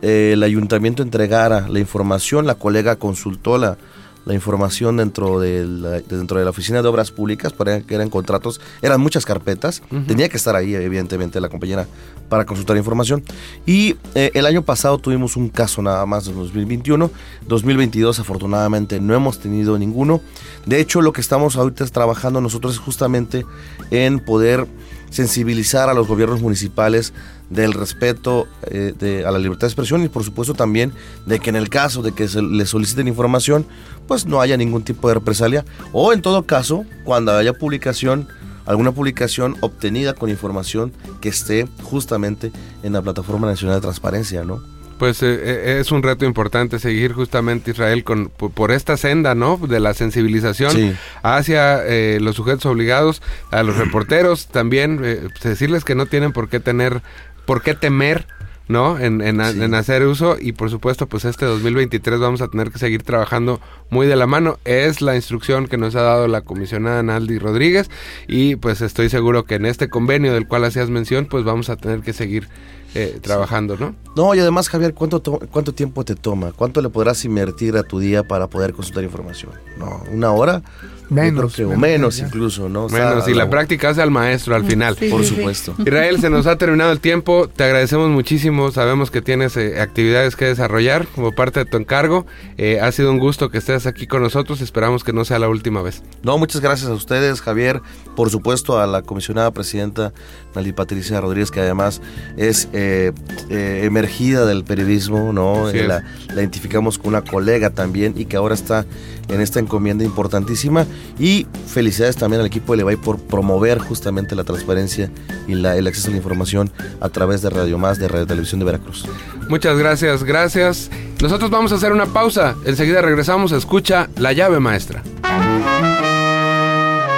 eh, 0.03 0.31
el 0.35 0.43
ayuntamiento 0.43 1.03
entregara 1.03 1.69
la 1.69 1.79
información, 1.79 2.47
la 2.47 2.55
colega 2.57 2.97
consultó 2.97 3.59
la, 3.59 3.79
la 4.27 4.35
información 4.35 4.99
dentro 4.99 5.41
de 5.41 5.65
la, 5.65 6.01
dentro 6.01 6.39
de 6.39 6.45
la 6.45 6.51
oficina 6.51 6.83
de 6.83 6.89
obras 6.89 7.11
públicas 7.13 7.53
para 7.55 7.81
que 7.81 7.95
eran 7.95 8.11
contratos, 8.11 8.61
eran 8.83 9.01
muchas 9.01 9.25
carpetas, 9.25 9.83
tenía 10.07 10.29
que 10.29 10.37
estar 10.37 10.55
ahí 10.57 10.75
evidentemente 10.75 11.41
la 11.41 11.49
compañera 11.49 11.87
para 12.29 12.45
consultar 12.45 12.77
información. 12.77 13.23
Y 13.67 13.95
eh, 14.17 14.33
el 14.35 14.45
año 14.45 14.63
pasado 14.63 14.99
tuvimos 14.99 15.37
un 15.37 15.49
caso 15.49 15.81
nada 15.81 16.05
más 16.07 16.27
en 16.27 16.35
2021, 16.35 17.09
2022 17.47 18.19
afortunadamente 18.19 19.01
no 19.01 19.15
hemos 19.15 19.39
tenido 19.39 19.79
ninguno, 19.79 20.21
de 20.67 20.81
hecho 20.81 21.01
lo 21.03 21.13
que 21.13 21.21
estamos 21.21 21.57
ahorita 21.57 21.87
trabajando 21.87 22.41
nosotros 22.41 22.75
es 22.75 22.81
justamente 22.81 23.47
en 23.93 24.19
poder 24.19 24.67
sensibilizar 25.11 25.89
a 25.89 25.95
los 25.95 26.09
gobiernos 26.09 26.43
municipales 26.43 27.13
del 27.49 27.73
respeto 27.75 28.49
eh, 28.67 28.93
de- 28.99 29.25
a 29.25 29.31
la 29.31 29.39
libertad 29.39 29.63
de 29.63 29.67
expresión 29.69 30.03
y 30.03 30.09
por 30.09 30.25
supuesto 30.25 30.53
también 30.55 30.93
de 31.27 31.39
que 31.39 31.49
en 31.51 31.57
el 31.57 31.69
caso 31.69 32.03
de 32.03 32.11
que 32.13 32.27
se 32.27 32.43
les 32.43 32.69
soliciten 32.71 33.07
información 33.07 33.65
pues 34.07 34.27
no 34.27 34.41
haya 34.41 34.57
ningún 34.57 34.83
tipo 34.83 35.09
de 35.09 35.15
represalia 35.15 35.65
o 35.93 36.13
en 36.13 36.23
todo 36.23 36.47
caso 36.47 36.85
cuando 37.05 37.33
haya 37.33 37.53
publicación 37.53 38.29
alguna 38.67 38.93
publicación 38.93 39.57
obtenida 39.61 40.15
con 40.15 40.29
información 40.31 40.93
que 41.21 41.29
esté 41.29 41.69
justamente 41.83 42.51
en 42.83 42.93
la 42.95 43.03
plataforma 43.03 43.47
nacional 43.47 43.77
de 43.77 43.83
transparencia 43.83 44.43
no 44.45 44.61
Pues 44.99 45.23
eh, 45.23 45.27
eh, 45.41 45.79
es 45.81 45.93
un 45.93 46.03
reto 46.03 46.25
importante 46.25 46.79
seguir 46.79 47.13
justamente 47.13 47.71
Israel 47.73 48.03
con 48.03 48.29
por, 48.31 48.51
por 48.51 48.73
esta 48.73 48.97
senda, 48.97 49.35
¿no? 49.35 49.59
De 49.59 49.79
la 49.79 49.93
sensibilización 49.93 50.73
Sí. 50.73 50.95
hacia 51.23 51.85
eh, 51.85 52.19
los 52.21 52.35
sujetos 52.37 52.65
obligados, 52.67 53.21
a 53.51 53.63
los 53.63 53.77
reporteros 53.77 54.47
también, 54.47 55.01
eh, 55.05 55.29
pues, 55.29 55.43
decirles 55.43 55.85
que 55.85 55.95
no 55.95 56.07
tienen 56.07 56.33
por 56.33 56.49
qué 56.49 56.61
tener, 56.61 57.03
por 57.45 57.61
qué 57.63 57.75
temer, 57.75 58.27
¿no? 58.69 58.99
En, 58.99 59.21
en, 59.21 59.41
a- 59.41 59.53
Sí. 59.53 59.63
en 59.63 59.75
hacer 59.75 60.05
uso 60.07 60.37
y 60.41 60.53
por 60.53 60.71
supuesto 60.71 61.07
pues 61.07 61.25
este 61.25 61.45
2023 61.47 62.19
vamos 62.19 62.41
a 62.41 62.49
tener 62.49 62.71
que 62.71 62.79
seguir 62.79 63.03
trabajando 63.03 63.61
muy 63.91 64.07
de 64.07 64.17
la 64.17 64.27
mano. 64.27 64.59
Es 64.65 65.01
la 65.01 65.15
instrucción 65.17 65.67
que 65.69 65.77
nos 65.79 65.95
ha 65.95 66.03
dado 66.03 66.27
la 66.29 66.41
comisionada 66.41 67.03
Naldi 67.03 67.39
Rodríguez 67.39 67.89
y 68.27 68.57
pues 68.57 68.81
estoy 68.81 69.09
seguro 69.09 69.45
que 69.45 69.55
en 69.57 69.67
este 69.67 69.89
convenio 69.89 70.33
del 70.35 70.47
cual 70.49 70.65
hacías 70.65 70.91
mención 70.91 71.27
pues 71.27 71.45
vamos 71.45 71.71
a 71.71 71.77
tener 71.77 72.01
que 72.01 72.13
seguir 72.13 72.49
eh, 72.95 73.19
trabajando, 73.21 73.77
¿no? 73.77 73.95
No, 74.17 74.35
y 74.35 74.39
además, 74.39 74.71
Javier, 74.71 74.95
¿cuánto, 74.95 75.21
to- 75.21 75.41
¿cuánto 75.51 75.75
tiempo 75.75 76.03
te 76.05 76.15
toma? 76.15 76.53
¿Cuánto 76.53 76.81
le 76.81 76.89
podrás 76.89 77.23
invertir 77.27 77.77
a 77.77 77.83
tu 77.83 77.99
día 77.99 78.23
para 78.23 78.47
poder 78.47 78.73
consultar 78.73 79.05
información? 79.05 79.53
No, 79.79 80.03
una 80.11 80.31
hora. 80.33 80.63
Menos, 81.09 81.59
o 81.61 81.77
menos, 81.77 82.19
incluso, 82.19 82.69
¿no? 82.69 82.85
O 82.85 82.89
sea, 82.89 83.11
Menos, 83.11 83.29
y 83.29 83.35
la 83.35 83.49
práctica 83.49 83.91
hace 83.91 84.03
al 84.03 84.11
maestro 84.11 84.57
al 84.57 84.65
final. 84.65 84.97
Sí, 84.99 85.09
Por 85.09 85.23
sí, 85.23 85.29
sí. 85.29 85.37
supuesto. 85.37 85.75
Israel, 85.79 86.21
se 86.21 86.31
nos 86.31 86.47
ha 86.47 86.57
terminado 86.57 86.93
el 86.93 87.01
tiempo. 87.01 87.49
Te 87.49 87.65
agradecemos 87.65 88.11
muchísimo. 88.11 88.71
Sabemos 88.73 89.11
que 89.11 89.23
tienes 89.23 89.57
eh, 89.57 89.81
actividades 89.81 90.37
que 90.37 90.47
desarrollar 90.47 91.07
como 91.07 91.33
parte 91.33 91.61
de 91.61 91.67
tu 91.67 91.77
encargo. 91.77 92.27
Eh, 92.59 92.81
ha 92.81 92.91
sido 92.93 93.11
un 93.13 93.19
gusto 93.19 93.51
que 93.51 93.59
estés 93.59 93.87
aquí 93.87 94.07
con 94.07 94.23
nosotros. 94.23 94.61
Esperamos 94.61 95.05
que 95.05 95.13
no 95.13 95.25
sea 95.25 95.39
la 95.39 95.49
última 95.49 95.83
vez. 95.83 96.03
No, 96.23 96.39
muchas 96.39 96.61
gracias 96.61 96.91
a 96.91 96.95
ustedes, 96.95 97.41
Javier. 97.41 97.83
Por 98.17 98.31
supuesto, 98.31 98.81
a 98.81 98.87
la 98.87 99.03
comisionada 99.03 99.51
presidenta, 99.53 100.13
Nali 100.57 100.73
Patricia 100.73 101.21
Rodríguez, 101.21 101.51
que 101.53 101.61
además 101.61 102.01
es 102.37 102.69
eh, 102.73 103.13
eh, 103.49 103.83
emergida 103.85 104.45
del 104.47 104.65
periodismo, 104.65 105.33
¿no? 105.33 105.71
Eh, 105.71 105.87
la, 105.87 106.03
la 106.29 106.35
identificamos 106.35 106.99
con 106.99 107.09
una 107.09 107.23
colega 107.23 107.71
también 107.71 108.15
y 108.17 108.25
que 108.25 108.37
ahora 108.37 108.55
está 108.55 108.85
en 109.29 109.41
esta 109.41 109.61
encomienda 109.61 110.05
importantísima. 110.05 110.87
Y 111.19 111.47
felicidades 111.69 112.17
también 112.17 112.41
al 112.41 112.47
equipo 112.47 112.73
de 112.73 112.79
Levay 112.79 112.97
por 112.97 113.19
promover 113.19 113.79
justamente 113.79 114.35
la 114.35 114.45
transparencia 114.45 115.11
y 115.47 115.55
la- 115.55 115.77
el 115.77 115.87
acceso 115.87 116.09
a 116.09 116.11
la 116.11 116.17
información 116.17 116.71
a 117.01 117.09
través 117.09 117.43
de 117.43 117.51
Radio 117.51 117.79
Más, 117.79 117.99
de 117.99 118.09
Radio 118.09 118.27
Televisión 118.27 118.59
de 118.59 118.67
Veracruz. 118.67 119.05
Muchas 119.49 119.79
gracias, 119.79 120.25
gracias. 120.25 120.91
Nosotros 121.23 121.51
vamos 121.51 121.73
a 121.73 121.77
hacer 121.77 121.93
una 121.93 122.07
pausa. 122.07 122.55
Enseguida 122.65 123.01
regresamos. 123.03 123.53
Escucha 123.53 124.09
la 124.17 124.33
llave 124.33 124.59
maestra. 124.61 125.03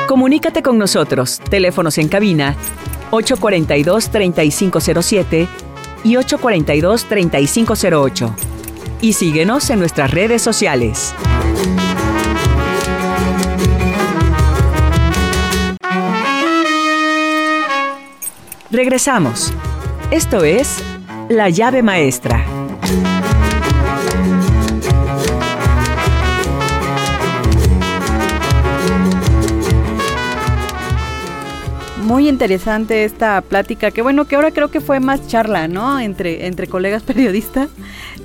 Comunícate 0.08 0.62
con 0.62 0.78
nosotros. 0.78 1.38
Teléfonos 1.50 1.98
en 1.98 2.08
cabina 2.08 2.56
842-3507 3.10 5.46
y 6.02 6.14
842-3508. 6.14 8.34
Y 9.02 9.12
síguenos 9.12 9.68
en 9.68 9.80
nuestras 9.80 10.10
redes 10.10 10.40
sociales. 10.40 11.14
Regresamos. 18.70 19.52
Esto 20.10 20.42
es 20.42 20.82
La 21.28 21.50
llave 21.50 21.82
maestra. 21.82 22.46
Muy 32.18 32.28
interesante 32.28 33.04
esta 33.04 33.40
plática, 33.42 33.92
que 33.92 34.02
bueno, 34.02 34.24
que 34.24 34.34
ahora 34.34 34.50
creo 34.50 34.72
que 34.72 34.80
fue 34.80 34.98
más 34.98 35.28
charla, 35.28 35.68
¿no? 35.68 36.00
Entre, 36.00 36.48
entre 36.48 36.66
colegas 36.66 37.02
periodistas 37.04 37.68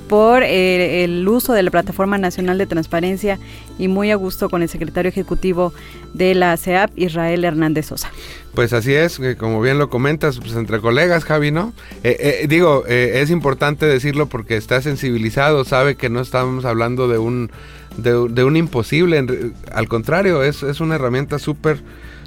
por 0.08 0.42
eh, 0.42 1.04
el 1.04 1.28
uso 1.28 1.52
de 1.52 1.62
la 1.62 1.70
Plataforma 1.70 2.18
Nacional 2.18 2.58
de 2.58 2.66
Transparencia 2.66 3.38
y 3.78 3.86
muy 3.86 4.10
a 4.10 4.16
gusto 4.16 4.50
con 4.50 4.62
el 4.62 4.68
secretario 4.68 5.10
ejecutivo 5.10 5.72
de 6.12 6.34
la 6.34 6.56
CEAP, 6.56 6.90
Israel 6.96 7.44
Hernández 7.44 7.86
Sosa. 7.86 8.10
Pues 8.52 8.72
así 8.72 8.92
es, 8.92 9.20
como 9.38 9.60
bien 9.60 9.78
lo 9.78 9.88
comentas, 9.90 10.40
pues 10.40 10.56
entre 10.56 10.80
colegas, 10.80 11.22
Javi, 11.22 11.52
¿no? 11.52 11.72
Eh, 12.02 12.40
eh, 12.42 12.46
digo, 12.48 12.84
es 12.88 13.30
importante 13.30 13.86
decirlo 13.86 14.26
porque 14.26 14.56
está 14.56 14.82
sensibilizado, 14.82 15.64
sabe 15.64 15.94
que 15.94 16.10
no 16.10 16.20
estamos 16.20 16.64
hablando 16.64 17.06
de 17.06 17.18
un, 17.18 17.52
de, 17.96 18.42
un 18.42 18.56
imposible, 18.56 19.24
al 19.72 19.86
contrario, 19.86 20.42
es, 20.42 20.64
es 20.64 20.80
una 20.80 20.96
herramienta 20.96 21.38
súper 21.38 21.80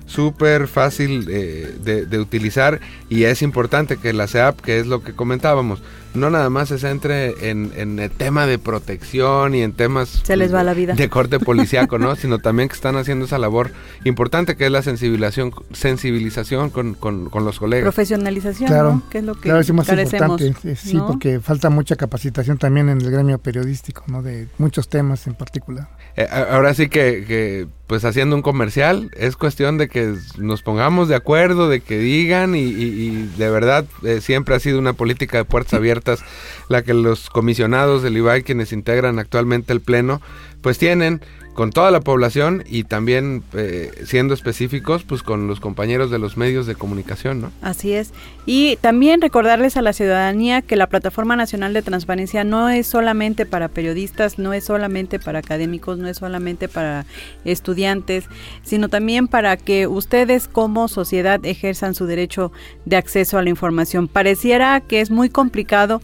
súper 0.08 0.68
fácil 0.68 1.26
de, 1.26 2.06
de, 2.06 2.20
utilizar 2.20 2.80
y 3.10 3.26
es 3.26 3.42
importante 3.42 3.98
que 3.98 4.14
la 4.14 4.28
CEAP, 4.28 4.62
que 4.62 4.80
es 4.80 4.88
lo 4.88 5.04
que 5.04 5.14
comentábamos, 5.14 5.84
no 6.14 6.30
nada 6.30 6.50
más 6.50 6.70
se 6.70 6.80
centre 6.80 7.50
en, 7.50 7.72
en 7.76 8.00
el 8.00 8.10
tema 8.10 8.48
de 8.48 8.58
protección 8.58 9.54
y 9.54 9.62
en 9.62 9.74
temas 9.74 10.22
se 10.24 10.36
les 10.36 10.54
va 10.54 10.64
la 10.64 10.74
vida. 10.74 10.96
de 10.96 11.10
corte 11.10 11.40
policiaco, 11.40 12.00
¿no? 12.00 12.16
sino 12.18 12.40
también 12.40 12.70
que 12.70 12.76
están 12.76 12.96
haciendo 12.96 13.26
esa 13.26 13.38
labor 13.38 13.72
importante 14.04 14.56
que 14.56 14.66
es 14.66 14.72
la 14.72 14.82
sensibilización 14.82 15.52
sensibilización 15.74 16.70
con, 16.70 16.96
con, 16.96 17.30
los 17.46 17.60
colegas. 17.60 17.84
Profesionalización, 17.84 18.68
claro, 18.68 18.94
¿no? 18.94 19.10
Que 19.10 19.20
es 19.20 19.24
lo 19.24 19.36
que 19.36 19.42
claro, 19.42 19.60
es 19.60 19.72
más 19.74 19.88
importante, 19.90 20.76
sí, 20.76 20.98
porque 21.06 21.40
falta 21.40 21.70
mucha 21.70 21.96
capacitación 21.96 22.58
también 22.58 22.90
en 22.90 23.02
el 23.02 23.12
gremio 23.12 23.38
periodístico, 23.38 24.04
¿no? 24.08 24.24
De 24.24 24.48
muchos 24.58 24.90
temas 24.90 25.28
en 25.28 25.36
particular. 25.36 25.90
Eh, 26.16 26.28
ahora 26.32 26.74
sí 26.74 26.90
que, 26.90 27.26
que, 27.28 27.68
pues 27.88 28.04
haciendo 28.04 28.36
un 28.36 28.42
comercial, 28.42 29.10
es 29.16 29.38
cuestión 29.38 29.78
de 29.78 29.88
que 29.88 30.14
nos 30.38 30.62
pongamos 30.62 31.08
de 31.08 31.16
acuerdo, 31.16 31.70
de 31.70 31.80
que 31.80 31.98
digan 31.98 32.54
y, 32.54 32.60
y, 32.60 33.32
de 33.38 33.50
verdad 33.50 33.86
eh, 34.04 34.20
siempre 34.20 34.56
ha 34.56 34.60
sido 34.60 34.78
una 34.78 34.92
política 34.92 35.38
de 35.38 35.46
puertas 35.46 35.74
abiertas 35.74 36.20
la 36.68 36.82
que 36.82 36.94
los 36.94 37.30
comisionados 37.30 38.04
del 38.04 38.18
IBAI, 38.18 38.44
quienes 38.44 38.74
integran 38.74 39.20
actualmente 39.20 39.72
el 39.72 39.80
Pleno, 39.80 40.22
pues 40.62 40.78
tienen 40.78 41.22
con 41.58 41.72
toda 41.72 41.90
la 41.90 42.02
población 42.02 42.64
y 42.68 42.84
también 42.84 43.42
eh, 43.54 43.90
siendo 44.06 44.36
específicos 44.36 45.02
pues 45.02 45.24
con 45.24 45.48
los 45.48 45.60
compañeros 45.60 46.12
de 46.12 46.20
los 46.20 46.38
medios 46.38 46.68
de 46.68 46.76
comunicación, 46.76 47.42
¿no? 47.42 47.52
Así 47.64 47.94
es. 47.94 48.14
Y 48.46 48.76
también 48.76 49.22
recordarles 49.22 49.76
a 49.76 49.82
la 49.82 49.92
ciudadanía 49.92 50.62
que 50.62 50.76
la 50.76 50.86
Plataforma 50.86 51.36
Nacional 51.36 51.74
de 51.74 51.82
Transparencia 51.82 52.44
no 52.44 52.70
es 52.70 52.86
solamente 52.86 53.48
para 53.48 53.70
periodistas, 53.70 54.38
no 54.38 54.54
es 54.54 54.66
solamente 54.66 55.18
para 55.18 55.40
académicos, 55.40 55.98
no 55.98 56.08
es 56.08 56.18
solamente 56.18 56.68
para 56.68 57.08
estudiantes, 57.44 58.26
sino 58.62 58.88
también 58.88 59.28
para 59.28 59.58
que 59.58 59.88
ustedes 59.88 60.48
como 60.48 60.88
sociedad 60.88 61.44
ejerzan 61.44 61.96
su 61.96 62.06
derecho 62.06 62.52
de 62.86 62.98
acceso 62.98 63.40
a 63.40 63.42
la 63.42 63.50
información. 63.50 64.08
Pareciera 64.08 64.80
que 64.82 65.02
es 65.02 65.10
muy 65.10 65.32
complicado 65.32 66.04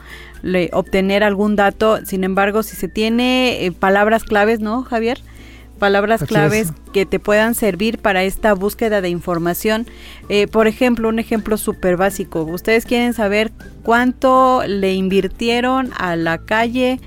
obtener 0.72 1.24
algún 1.24 1.56
dato, 1.56 2.04
sin 2.08 2.24
embargo, 2.24 2.64
si 2.64 2.76
se 2.76 2.88
tiene 2.88 3.68
eh, 3.68 3.72
palabras 3.72 4.24
claves, 4.24 4.60
¿no, 4.60 4.82
Javier? 4.82 5.22
Palabras 5.80 6.24
claves 6.24 6.72
que 6.94 7.06
te 7.06 7.20
puedan 7.20 7.56
servir 7.56 7.98
para 7.98 8.24
esta 8.24 8.54
búsqueda 8.54 9.02
de 9.02 9.10
información. 9.10 9.86
Eh, 10.30 10.48
por 10.48 10.68
ejemplo, 10.68 11.10
un 11.10 11.20
ejemplo 11.20 11.58
súper 11.58 11.98
básico. 11.98 12.44
Ustedes 12.44 12.86
quieren 12.86 13.14
saber 13.14 13.52
cuánto 13.84 14.64
le 14.66 14.94
invirtieron 14.94 15.92
a 15.98 16.16
la 16.16 16.38
calle 16.38 17.00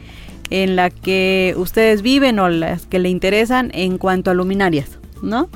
en 0.50 0.76
la 0.76 0.90
que 0.90 1.55
ustedes 1.57 2.02
viven 2.02 2.38
o 2.38 2.48
las 2.48 2.87
que 2.87 2.98
le 2.98 3.09
interesan 3.09 3.70
en 3.74 3.98
cuanto 3.98 4.31
a 4.31 4.35
luminarias, 4.35 4.98
¿no? 5.22 5.48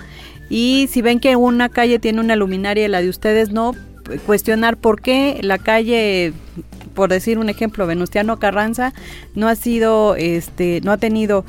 Y 0.49 0.89
si 0.91 1.01
ven 1.01 1.21
que 1.21 1.37
una 1.37 1.69
calle 1.69 1.99
tiene 1.99 2.21
una 2.21 2.35
luminaria 2.35 2.87
y 2.87 2.89
la 2.89 3.01
de 3.01 3.09
ustedes 3.09 3.51
no, 3.51 3.73
cuestionar 4.27 4.77
por 4.77 5.01
qué 5.01 5.39
la 5.43 5.59
calle 5.59 6.33
por 6.95 7.09
decir 7.09 7.39
un 7.39 7.49
ejemplo, 7.49 7.87
Venustiano 7.87 8.39
Carranza 8.39 8.93
no 9.35 9.49
ha 9.49 9.55
sido, 9.55 10.17
este, 10.17 10.81
no 10.83 10.93
ha 10.93 10.99
tenido 10.99 11.45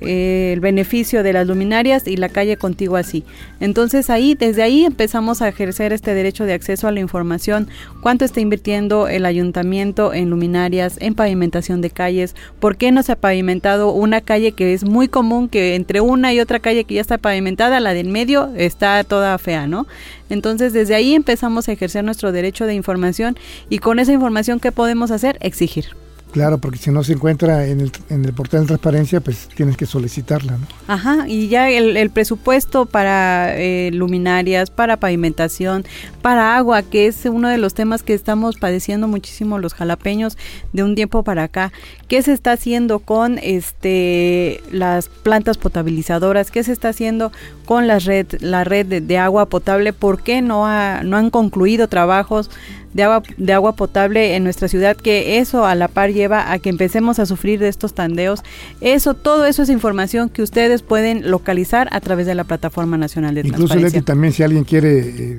eh, 0.00 0.50
el 0.52 0.60
beneficio 0.60 1.22
de 1.22 1.32
las 1.32 1.46
luminarias 1.46 2.06
y 2.06 2.16
la 2.16 2.28
calle 2.28 2.56
contigo 2.56 2.96
así. 2.96 3.24
Entonces 3.60 4.10
ahí, 4.10 4.34
desde 4.34 4.62
ahí 4.62 4.84
empezamos 4.84 5.40
a 5.40 5.48
ejercer 5.48 5.92
este 5.92 6.12
derecho 6.12 6.44
de 6.44 6.52
acceso 6.52 6.86
a 6.86 6.92
la 6.92 7.00
información, 7.00 7.68
cuánto 8.02 8.24
está 8.24 8.40
invirtiendo 8.40 9.08
el 9.08 9.24
ayuntamiento 9.24 10.12
en 10.12 10.30
luminarias, 10.30 10.96
en 11.00 11.14
pavimentación 11.14 11.80
de 11.80 11.90
calles, 11.90 12.34
por 12.60 12.76
qué 12.76 12.92
no 12.92 13.02
se 13.02 13.12
ha 13.12 13.16
pavimentado 13.16 13.90
una 13.92 14.20
calle 14.20 14.52
que 14.52 14.74
es 14.74 14.84
muy 14.84 15.08
común 15.08 15.48
que 15.48 15.74
entre 15.74 16.00
una 16.00 16.32
y 16.32 16.40
otra 16.40 16.60
calle 16.60 16.84
que 16.84 16.94
ya 16.94 17.00
está 17.00 17.18
pavimentada, 17.18 17.80
la 17.80 17.94
del 17.94 18.08
medio 18.08 18.50
está 18.56 19.02
toda 19.04 19.38
fea, 19.38 19.66
¿no? 19.66 19.86
Entonces 20.28 20.72
desde 20.72 20.94
ahí 20.94 21.14
empezamos 21.14 21.68
a 21.68 21.72
ejercer 21.72 22.04
nuestro 22.04 22.32
derecho 22.32 22.66
de 22.66 22.74
información 22.74 23.36
y 23.70 23.78
con 23.78 23.98
esa 23.98 24.12
información 24.12 24.60
¿qué 24.60 24.72
podemos 24.72 25.10
hacer? 25.10 25.38
Exigir. 25.40 26.05
Claro, 26.32 26.58
porque 26.58 26.78
si 26.78 26.90
no 26.90 27.02
se 27.02 27.14
encuentra 27.14 27.66
en 27.66 27.80
el, 27.80 27.92
en 28.10 28.24
el 28.24 28.34
portal 28.34 28.62
de 28.62 28.66
transparencia, 28.66 29.20
pues 29.20 29.48
tienes 29.54 29.76
que 29.76 29.86
solicitarla, 29.86 30.58
¿no? 30.58 30.66
Ajá, 30.86 31.24
y 31.26 31.48
ya 31.48 31.70
el, 31.70 32.10
presupuesto 32.10 32.84
para 32.84 33.56
eh, 33.56 33.90
luminarias, 33.92 34.70
para 34.70 34.98
pavimentación, 34.98 35.84
para 36.20 36.56
agua, 36.56 36.82
que 36.82 37.06
es 37.06 37.24
uno 37.24 37.48
de 37.48 37.56
los 37.56 37.72
temas 37.72 38.02
que 38.02 38.12
estamos 38.12 38.56
padeciendo 38.56 39.08
muchísimo 39.08 39.58
los 39.58 39.72
jalapeños 39.72 40.36
de 40.74 40.82
un 40.82 40.94
tiempo 40.94 41.22
para 41.22 41.44
acá. 41.44 41.72
¿Qué 42.06 42.22
se 42.22 42.32
está 42.32 42.52
haciendo 42.52 42.98
con 42.98 43.38
este 43.38 44.60
las 44.70 45.08
plantas 45.08 45.56
potabilizadoras? 45.56 46.50
¿Qué 46.50 46.62
se 46.64 46.72
está 46.72 46.90
haciendo 46.90 47.32
con 47.64 47.86
la 47.86 47.98
red, 47.98 48.26
la 48.40 48.62
red 48.64 48.84
de, 48.84 49.00
de 49.00 49.18
agua 49.18 49.46
potable? 49.46 49.92
¿Por 49.92 50.22
qué 50.22 50.42
no, 50.42 50.66
ha, 50.66 51.02
no 51.02 51.16
han 51.16 51.30
concluido 51.30 51.88
trabajos? 51.88 52.50
De 52.96 53.02
agua, 53.02 53.22
de 53.36 53.52
agua 53.52 53.76
potable 53.76 54.34
en 54.34 54.42
nuestra 54.42 54.68
ciudad, 54.68 54.96
que 54.96 55.38
eso 55.38 55.66
a 55.66 55.74
la 55.74 55.88
par 55.88 56.12
lleva 56.12 56.50
a 56.50 56.58
que 56.58 56.70
empecemos 56.70 57.18
a 57.18 57.26
sufrir 57.26 57.60
de 57.60 57.68
estos 57.68 57.94
tandeos. 57.94 58.42
Eso, 58.80 59.14
todo 59.14 59.44
eso 59.44 59.62
es 59.62 59.68
información 59.68 60.30
que 60.30 60.42
ustedes 60.42 60.82
pueden 60.82 61.30
localizar 61.30 61.88
a 61.92 62.00
través 62.00 62.26
de 62.26 62.34
la 62.34 62.44
Plataforma 62.44 62.96
Nacional 62.96 63.34
de 63.34 63.42
Incluso, 63.42 63.66
Transparencia. 63.66 63.98
Incluso, 63.98 64.04
también 64.04 64.32
si 64.32 64.42
alguien 64.42 64.64
quiere 64.64 64.98
eh, 64.98 65.38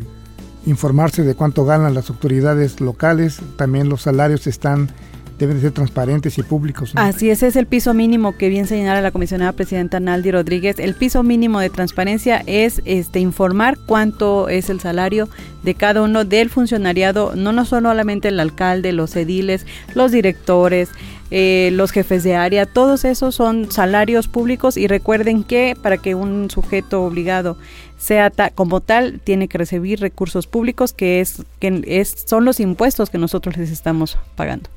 informarse 0.67 1.24
de 1.24 1.34
cuánto 1.34 1.65
ganan 1.65 1.96
las 1.96 2.12
autoridades 2.12 2.80
locales, 2.80 3.39
también 3.56 3.89
los 3.89 4.04
salarios 4.04 4.46
están 4.46 4.89
deben 5.38 5.62
ser 5.62 5.71
transparentes 5.71 6.38
y 6.38 6.43
públicos. 6.43 6.93
Así 6.95 7.30
es, 7.30 7.43
es 7.43 7.56
el 7.56 7.67
piso 7.67 7.93
mínimo 7.93 8.38
que 8.38 8.50
bien 8.50 8.67
señala 8.67 9.02
la 9.02 9.12
comisionada 9.12 9.52
presidenta 9.52 10.00
Naldi 10.00 10.32
Rodríguez. 10.32 10.80
El 10.80 10.95
piso 10.95 11.23
mínimo 11.23 11.60
de 11.60 11.69
transparencia 11.69 12.43
es 12.47 12.82
este 12.86 13.19
informar 13.19 13.78
cuánto 13.86 14.50
es 14.50 14.69
el 14.69 14.80
salario 14.80 15.30
de 15.63 15.76
cada 15.76 16.02
uno 16.02 16.26
del 16.26 16.50
funcionariado, 16.50 17.34
no, 17.36 17.52
no 17.52 17.65
solamente 17.65 18.30
el 18.30 18.39
alcalde, 18.39 18.93
los 18.93 19.15
ediles, 19.15 19.65
los 19.93 20.12
directores, 20.12 20.89
eh, 21.30 21.71
los 21.73 21.91
jefes 21.91 22.23
de 22.23 22.36
área, 22.36 22.65
todos 22.65 23.04
esos 23.04 23.36
son 23.36 23.69
salarios 23.69 24.30
públicos 24.30 24.78
y 24.78 24.88
recuerden 24.88 25.43
que 25.43 25.76
para 25.82 25.97
que 25.97 26.15
un 26.15 26.50
sujeto 26.50 27.04
obligado 27.04 27.58
sea 27.97 28.31
como 28.53 28.81
tal, 28.81 29.19
tiene 29.23 29.47
que 29.47 29.57
recibir 29.57 29.99
recursos 29.99 30.45
públicos 30.47 30.93
que, 30.93 31.19
es, 31.19 31.41
que 31.60 31.83
es, 31.88 32.25
son 32.25 32.45
los 32.45 32.60
impuestos 32.60 33.10
que 33.10 33.17
nosotros 33.17 33.57
les 33.57 33.71
estamos 33.71 34.19
pagando. 34.36 34.69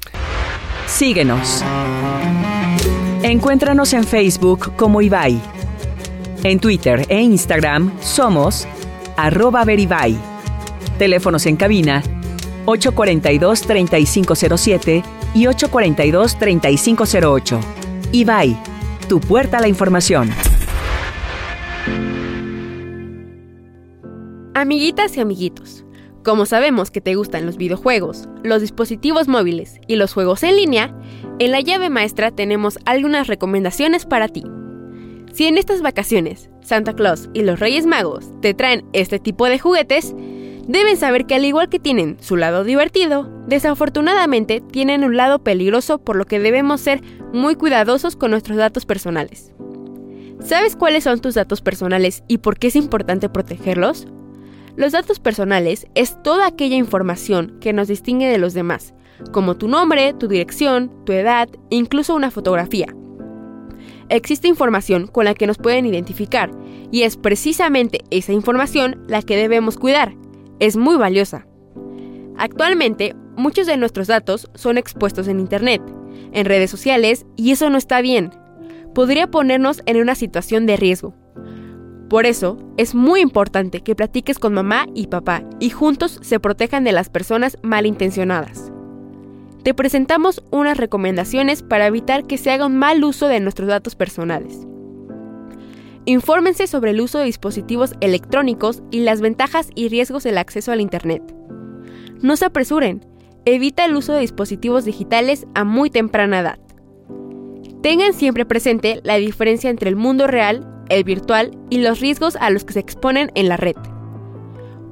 Síguenos. 0.86 1.62
Encuéntranos 3.22 3.92
en 3.92 4.04
Facebook 4.04 4.74
como 4.76 5.02
Ibai. 5.02 5.38
En 6.42 6.58
Twitter 6.58 7.04
e 7.08 7.20
Instagram 7.20 7.92
somos 8.00 8.66
arroba 9.16 9.64
veribai. 9.64 10.16
Teléfonos 10.98 11.46
en 11.46 11.54
cabina 11.56 12.02
842-3507 12.66 15.04
y 15.34 15.44
842-3508. 15.44 17.60
Ibai, 18.12 18.56
tu 19.08 19.20
puerta 19.20 19.58
a 19.58 19.60
la 19.60 19.68
información. 19.68 20.30
Amiguitas 24.60 25.16
y 25.16 25.20
amiguitos, 25.20 25.86
como 26.22 26.44
sabemos 26.44 26.90
que 26.90 27.00
te 27.00 27.14
gustan 27.14 27.46
los 27.46 27.56
videojuegos, 27.56 28.28
los 28.44 28.60
dispositivos 28.60 29.26
móviles 29.26 29.80
y 29.88 29.96
los 29.96 30.12
juegos 30.12 30.42
en 30.42 30.54
línea, 30.54 30.94
en 31.38 31.50
la 31.50 31.62
llave 31.62 31.88
maestra 31.88 32.30
tenemos 32.30 32.78
algunas 32.84 33.26
recomendaciones 33.26 34.04
para 34.04 34.28
ti. 34.28 34.44
Si 35.32 35.46
en 35.46 35.56
estas 35.56 35.80
vacaciones 35.80 36.50
Santa 36.60 36.92
Claus 36.92 37.30
y 37.32 37.40
los 37.40 37.58
Reyes 37.58 37.86
Magos 37.86 38.26
te 38.42 38.52
traen 38.52 38.84
este 38.92 39.18
tipo 39.18 39.46
de 39.46 39.58
juguetes, 39.58 40.14
deben 40.68 40.98
saber 40.98 41.24
que 41.24 41.36
al 41.36 41.46
igual 41.46 41.70
que 41.70 41.78
tienen 41.78 42.18
su 42.20 42.36
lado 42.36 42.62
divertido, 42.62 43.30
desafortunadamente 43.46 44.60
tienen 44.60 45.04
un 45.04 45.16
lado 45.16 45.38
peligroso 45.38 45.96
por 46.04 46.16
lo 46.16 46.26
que 46.26 46.38
debemos 46.38 46.82
ser 46.82 47.00
muy 47.32 47.54
cuidadosos 47.54 48.14
con 48.14 48.30
nuestros 48.30 48.58
datos 48.58 48.84
personales. 48.84 49.54
¿Sabes 50.44 50.76
cuáles 50.76 51.04
son 51.04 51.22
tus 51.22 51.34
datos 51.34 51.62
personales 51.62 52.24
y 52.28 52.38
por 52.38 52.58
qué 52.58 52.66
es 52.66 52.76
importante 52.76 53.30
protegerlos? 53.30 54.06
Los 54.80 54.92
datos 54.92 55.20
personales 55.20 55.86
es 55.94 56.16
toda 56.22 56.46
aquella 56.46 56.76
información 56.76 57.58
que 57.60 57.74
nos 57.74 57.86
distingue 57.86 58.30
de 58.30 58.38
los 58.38 58.54
demás, 58.54 58.94
como 59.30 59.58
tu 59.58 59.68
nombre, 59.68 60.14
tu 60.14 60.26
dirección, 60.26 60.90
tu 61.04 61.12
edad, 61.12 61.50
incluso 61.68 62.14
una 62.14 62.30
fotografía. 62.30 62.86
Existe 64.08 64.48
información 64.48 65.06
con 65.06 65.26
la 65.26 65.34
que 65.34 65.46
nos 65.46 65.58
pueden 65.58 65.84
identificar 65.84 66.50
y 66.90 67.02
es 67.02 67.18
precisamente 67.18 68.04
esa 68.10 68.32
información 68.32 69.04
la 69.06 69.20
que 69.20 69.36
debemos 69.36 69.76
cuidar, 69.76 70.14
es 70.60 70.78
muy 70.78 70.96
valiosa. 70.96 71.46
Actualmente, 72.38 73.14
muchos 73.36 73.66
de 73.66 73.76
nuestros 73.76 74.06
datos 74.06 74.48
son 74.54 74.78
expuestos 74.78 75.28
en 75.28 75.40
Internet, 75.40 75.82
en 76.32 76.46
redes 76.46 76.70
sociales, 76.70 77.26
y 77.36 77.50
eso 77.50 77.68
no 77.68 77.76
está 77.76 78.00
bien. 78.00 78.30
Podría 78.94 79.30
ponernos 79.30 79.82
en 79.84 79.98
una 79.98 80.14
situación 80.14 80.64
de 80.64 80.78
riesgo. 80.78 81.19
Por 82.10 82.26
eso, 82.26 82.58
es 82.76 82.96
muy 82.96 83.20
importante 83.20 83.82
que 83.82 83.94
platiques 83.94 84.40
con 84.40 84.52
mamá 84.52 84.86
y 84.96 85.06
papá 85.06 85.44
y 85.60 85.70
juntos 85.70 86.18
se 86.22 86.40
protejan 86.40 86.82
de 86.82 86.90
las 86.90 87.08
personas 87.08 87.56
malintencionadas. 87.62 88.72
Te 89.62 89.74
presentamos 89.74 90.42
unas 90.50 90.76
recomendaciones 90.76 91.62
para 91.62 91.86
evitar 91.86 92.26
que 92.26 92.36
se 92.36 92.50
haga 92.50 92.66
un 92.66 92.76
mal 92.76 93.04
uso 93.04 93.28
de 93.28 93.38
nuestros 93.38 93.68
datos 93.68 93.94
personales. 93.94 94.66
Infórmense 96.04 96.66
sobre 96.66 96.90
el 96.90 97.00
uso 97.00 97.18
de 97.20 97.26
dispositivos 97.26 97.94
electrónicos 98.00 98.82
y 98.90 99.00
las 99.00 99.20
ventajas 99.20 99.70
y 99.76 99.88
riesgos 99.88 100.24
del 100.24 100.38
acceso 100.38 100.72
al 100.72 100.80
Internet. 100.80 101.22
No 102.22 102.34
se 102.36 102.46
apresuren, 102.46 103.06
evita 103.44 103.84
el 103.84 103.94
uso 103.94 104.14
de 104.14 104.22
dispositivos 104.22 104.84
digitales 104.84 105.46
a 105.54 105.62
muy 105.62 105.90
temprana 105.90 106.40
edad. 106.40 106.58
Tengan 107.82 108.14
siempre 108.14 108.44
presente 108.46 109.00
la 109.04 109.14
diferencia 109.14 109.70
entre 109.70 109.88
el 109.88 109.96
mundo 109.96 110.26
real, 110.26 110.66
el 110.90 111.04
virtual 111.04 111.56
y 111.70 111.78
los 111.78 112.00
riesgos 112.00 112.36
a 112.36 112.50
los 112.50 112.64
que 112.64 112.74
se 112.74 112.80
exponen 112.80 113.32
en 113.34 113.48
la 113.48 113.56
red. 113.56 113.76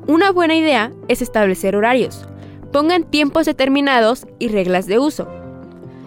Una 0.07 0.30
buena 0.30 0.55
idea 0.55 0.92
es 1.09 1.20
establecer 1.20 1.76
horarios. 1.76 2.26
Pongan 2.72 3.05
tiempos 3.05 3.44
determinados 3.44 4.26
y 4.38 4.49
reglas 4.49 4.86
de 4.86 4.99
uso. 4.99 5.28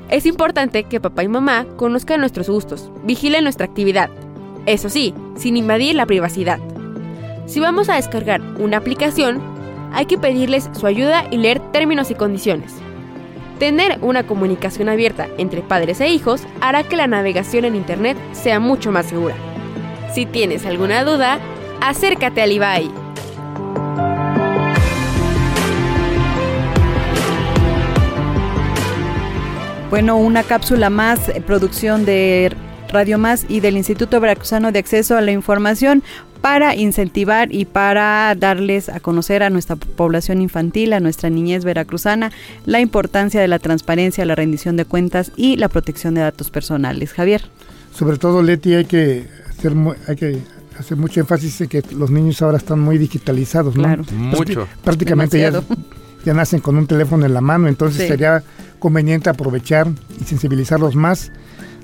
Es 0.10 0.26
importante 0.26 0.84
que 0.86 1.00
papá 1.00 1.24
y 1.24 1.28
mamá 1.28 1.66
conozcan 1.78 2.20
nuestros 2.20 2.50
gustos, 2.50 2.92
vigilen 3.04 3.44
nuestra 3.44 3.68
actividad, 3.68 4.10
eso 4.66 4.90
sí, 4.90 5.14
sin 5.36 5.58
invadir 5.58 5.96
la 5.96 6.06
privacidad. 6.06 6.60
Si 7.46 7.60
vamos 7.60 7.90
a 7.90 7.96
descargar 7.96 8.42
una 8.60 8.78
aplicación, 8.78 9.42
hay 9.94 10.06
que 10.06 10.18
pedirles 10.18 10.70
su 10.74 10.88
ayuda 10.88 11.26
y 11.32 11.38
leer 11.38 11.60
términos 11.72 12.12
y 12.12 12.16
condiciones. 12.16 12.74
Tener 13.60 14.00
una 14.02 14.26
comunicación 14.26 14.90
abierta 14.90 15.28
entre 15.38 15.62
padres 15.62 16.02
e 16.02 16.10
hijos 16.10 16.44
hará 16.62 16.84
que 16.84 16.96
la 16.96 17.08
navegación 17.08 17.66
en 17.66 17.76
Internet 17.76 18.18
sea 18.32 18.60
mucho 18.60 18.92
más 18.92 19.08
segura. 19.08 19.36
Si 20.14 20.26
tienes 20.26 20.66
alguna 20.66 21.06
duda, 21.06 21.40
acércate 21.80 22.42
al 22.42 22.52
IBAI. 22.52 22.92
Bueno, 29.90 30.18
una 30.18 30.44
cápsula 30.44 30.90
más, 30.90 31.30
eh, 31.30 31.42
producción 31.46 32.04
de 32.04 32.54
Radio 32.90 33.18
Más 33.18 33.46
y 33.48 33.62
del 33.62 33.78
Instituto 33.78 34.20
Veracruzano 34.20 34.74
de 34.74 34.80
Acceso 34.80 35.16
a 35.16 35.22
la 35.22 35.32
Información 35.32 36.04
para 36.42 36.76
incentivar 36.76 37.54
y 37.54 37.64
para 37.64 38.36
darles 38.38 38.90
a 38.90 39.00
conocer 39.00 39.44
a 39.44 39.50
nuestra 39.50 39.78
población 39.78 40.42
infantil, 40.42 40.92
a 40.92 41.00
nuestra 41.00 41.30
niñez 41.30 41.64
veracruzana, 41.64 42.32
la 42.66 42.82
importancia 42.82 43.40
de 43.40 43.48
la 43.48 43.60
transparencia, 43.60 44.26
la 44.26 44.36
rendición 44.36 44.76
de 44.76 44.84
cuentas 44.84 45.32
y 45.38 45.56
la 45.56 45.70
protección 45.70 46.16
de 46.16 46.22
datos 46.22 46.52
personales. 46.52 47.14
Javier. 47.14 47.44
Sobre 47.94 48.18
todo, 48.18 48.42
Leti, 48.42 48.74
hay 48.74 48.86
que 48.86 49.28
hay 50.08 50.16
que 50.16 50.40
hacer 50.78 50.98
mucho 50.98 51.20
énfasis 51.20 51.62
en 51.62 51.68
que 51.68 51.84
los 51.96 52.12
niños 52.12 52.42
ahora 52.42 52.58
están 52.58 52.80
muy 52.80 52.98
digitalizados, 52.98 53.76
¿no? 53.76 53.84
Claro. 53.84 54.04
Mucho. 54.12 54.68
Prácticamente 54.84 55.40
ya, 55.40 55.52
ya, 56.26 56.34
nacen 56.34 56.60
con 56.60 56.78
un 56.78 56.88
teléfono 56.88 57.26
en 57.26 57.34
la 57.34 57.42
mano, 57.42 57.68
entonces 57.68 58.08
sería 58.08 58.44
conveniente 58.80 59.30
aprovechar 59.30 59.88
y 60.20 60.24
sensibilizarlos 60.24 60.96
más 60.96 61.32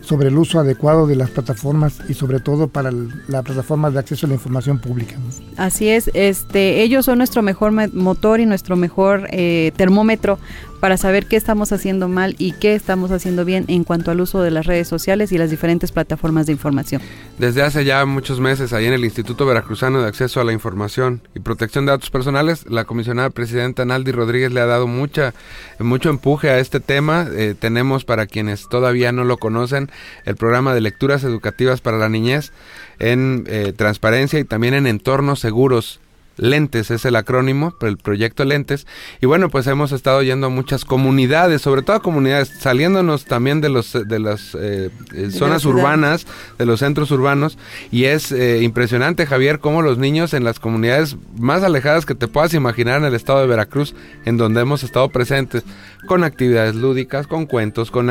sobre 0.07 0.29
el 0.29 0.37
uso 0.37 0.59
adecuado 0.59 1.05
de 1.05 1.17
las 1.17 1.29
plataformas 1.29 1.99
y 2.07 2.13
sobre 2.13 2.39
todo 2.39 2.69
para 2.69 2.91
la 3.27 3.43
plataforma 3.43 3.91
de 3.91 3.99
acceso 3.99 4.25
a 4.25 4.29
la 4.29 4.35
información 4.35 4.79
pública. 4.79 5.15
Así 5.57 5.89
es, 5.89 6.09
este, 6.13 6.81
ellos 6.81 7.03
son 7.03 7.17
nuestro 7.17 7.41
mejor 7.41 7.73
motor 7.93 8.39
y 8.39 8.45
nuestro 8.45 8.77
mejor 8.77 9.27
eh, 9.31 9.73
termómetro 9.75 10.39
para 10.79 10.97
saber 10.97 11.25
qué 11.25 11.35
estamos 11.35 11.71
haciendo 11.71 12.07
mal 12.07 12.35
y 12.37 12.53
qué 12.53 12.75
estamos 12.75 13.11
haciendo 13.11 13.45
bien 13.45 13.65
en 13.67 13.83
cuanto 13.83 14.11
al 14.11 14.21
uso 14.21 14.41
de 14.41 14.51
las 14.51 14.65
redes 14.65 14.87
sociales 14.87 15.31
y 15.31 15.37
las 15.37 15.49
diferentes 15.49 15.91
plataformas 15.91 16.45
de 16.45 16.53
información. 16.53 17.01
Desde 17.37 17.61
hace 17.61 17.85
ya 17.85 18.05
muchos 18.05 18.39
meses, 18.39 18.73
ahí 18.73 18.85
en 18.85 18.93
el 18.93 19.05
Instituto 19.05 19.45
Veracruzano 19.45 20.01
de 20.01 20.07
Acceso 20.07 20.39
a 20.39 20.43
la 20.43 20.53
Información 20.53 21.21
y 21.35 21.39
Protección 21.39 21.85
de 21.85 21.91
Datos 21.91 22.09
Personales, 22.09 22.65
la 22.69 22.85
comisionada 22.85 23.29
presidenta 23.29 23.85
Naldi 23.85 24.11
Rodríguez 24.11 24.51
le 24.51 24.61
ha 24.61 24.65
dado 24.65 24.87
mucha, 24.87 25.33
mucho 25.79 26.09
empuje 26.09 26.49
a 26.49 26.59
este 26.59 26.79
tema. 26.79 27.27
Eh, 27.31 27.55
tenemos, 27.57 28.05
para 28.05 28.27
quienes 28.27 28.67
todavía 28.69 29.11
no 29.11 29.23
lo 29.23 29.37
conocen, 29.37 29.89
el 30.25 30.35
programa 30.35 30.73
de 30.73 30.81
lecturas 30.81 31.23
educativas 31.23 31.81
para 31.81 31.97
la 31.97 32.09
niñez 32.09 32.51
en 32.99 33.45
eh, 33.47 33.73
transparencia 33.75 34.39
y 34.39 34.43
también 34.43 34.73
en 34.73 34.87
entornos 34.87 35.39
seguros 35.39 35.99
Lentes 36.37 36.91
es 36.91 37.05
el 37.05 37.15
acrónimo, 37.15 37.75
el 37.81 37.97
proyecto 37.97 38.45
Lentes. 38.45 38.87
Y 39.21 39.25
bueno, 39.25 39.49
pues 39.49 39.67
hemos 39.67 39.91
estado 39.91 40.21
yendo 40.21 40.47
a 40.47 40.49
muchas 40.49 40.85
comunidades, 40.85 41.61
sobre 41.61 41.81
todo 41.81 42.01
comunidades, 42.01 42.49
saliéndonos 42.59 43.25
también 43.25 43.61
de 43.61 43.69
los 43.69 43.93
de 43.93 44.19
las 44.19 44.55
eh, 44.55 44.89
eh, 45.13 45.31
zonas 45.31 45.65
urbanas, 45.65 46.27
de 46.57 46.65
los 46.65 46.79
centros 46.79 47.11
urbanos. 47.11 47.57
Y 47.91 48.05
es 48.05 48.31
eh, 48.31 48.61
impresionante, 48.61 49.25
Javier, 49.25 49.59
cómo 49.59 49.81
los 49.81 49.97
niños 49.97 50.33
en 50.33 50.43
las 50.43 50.59
comunidades 50.59 51.17
más 51.37 51.63
alejadas 51.63 52.05
que 52.05 52.15
te 52.15 52.27
puedas 52.27 52.53
imaginar 52.53 52.99
en 52.99 53.05
el 53.05 53.15
estado 53.15 53.41
de 53.41 53.47
Veracruz, 53.47 53.95
en 54.25 54.37
donde 54.37 54.61
hemos 54.61 54.83
estado 54.83 55.09
presentes, 55.09 55.63
con 56.07 56.23
actividades 56.23 56.75
lúdicas, 56.75 57.27
con 57.27 57.45
cuentos, 57.45 57.91
con 57.91 58.07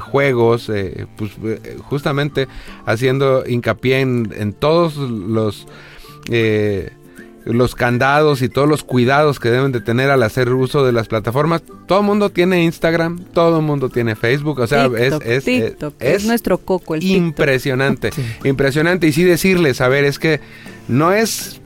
juegos, 0.00 0.70
pues 1.16 1.32
justamente 1.82 2.48
haciendo 2.84 3.44
hincapié 3.46 4.00
en, 4.00 4.34
en 4.36 4.52
todos 4.52 4.96
los 4.96 5.66
los 7.54 7.74
candados 7.74 8.42
y 8.42 8.48
todos 8.48 8.68
los 8.68 8.84
cuidados 8.84 9.40
que 9.40 9.50
deben 9.50 9.72
de 9.72 9.80
tener 9.80 10.10
al 10.10 10.22
hacer 10.22 10.52
uso 10.52 10.84
de 10.84 10.92
las 10.92 11.08
plataformas. 11.08 11.62
Todo 11.86 12.00
el 12.00 12.04
mundo 12.06 12.30
tiene 12.30 12.62
Instagram, 12.64 13.24
todo 13.32 13.58
el 13.58 13.64
mundo 13.64 13.88
tiene 13.88 14.16
Facebook, 14.16 14.58
o 14.60 14.66
sea, 14.66 14.86
es, 14.98 15.14
es, 15.24 15.76
es, 15.98 16.24
nuestro 16.26 16.58
coco 16.58 16.94
el 16.94 17.02
impresionante, 17.02 18.10
impresionante. 18.44 19.06
Y 19.06 19.12
sí 19.12 19.24
decirles, 19.24 19.80
a 19.80 19.88
ver, 19.88 20.04
es 20.04 20.18
que 20.18 20.40
no 20.88 21.12
es 21.12 21.60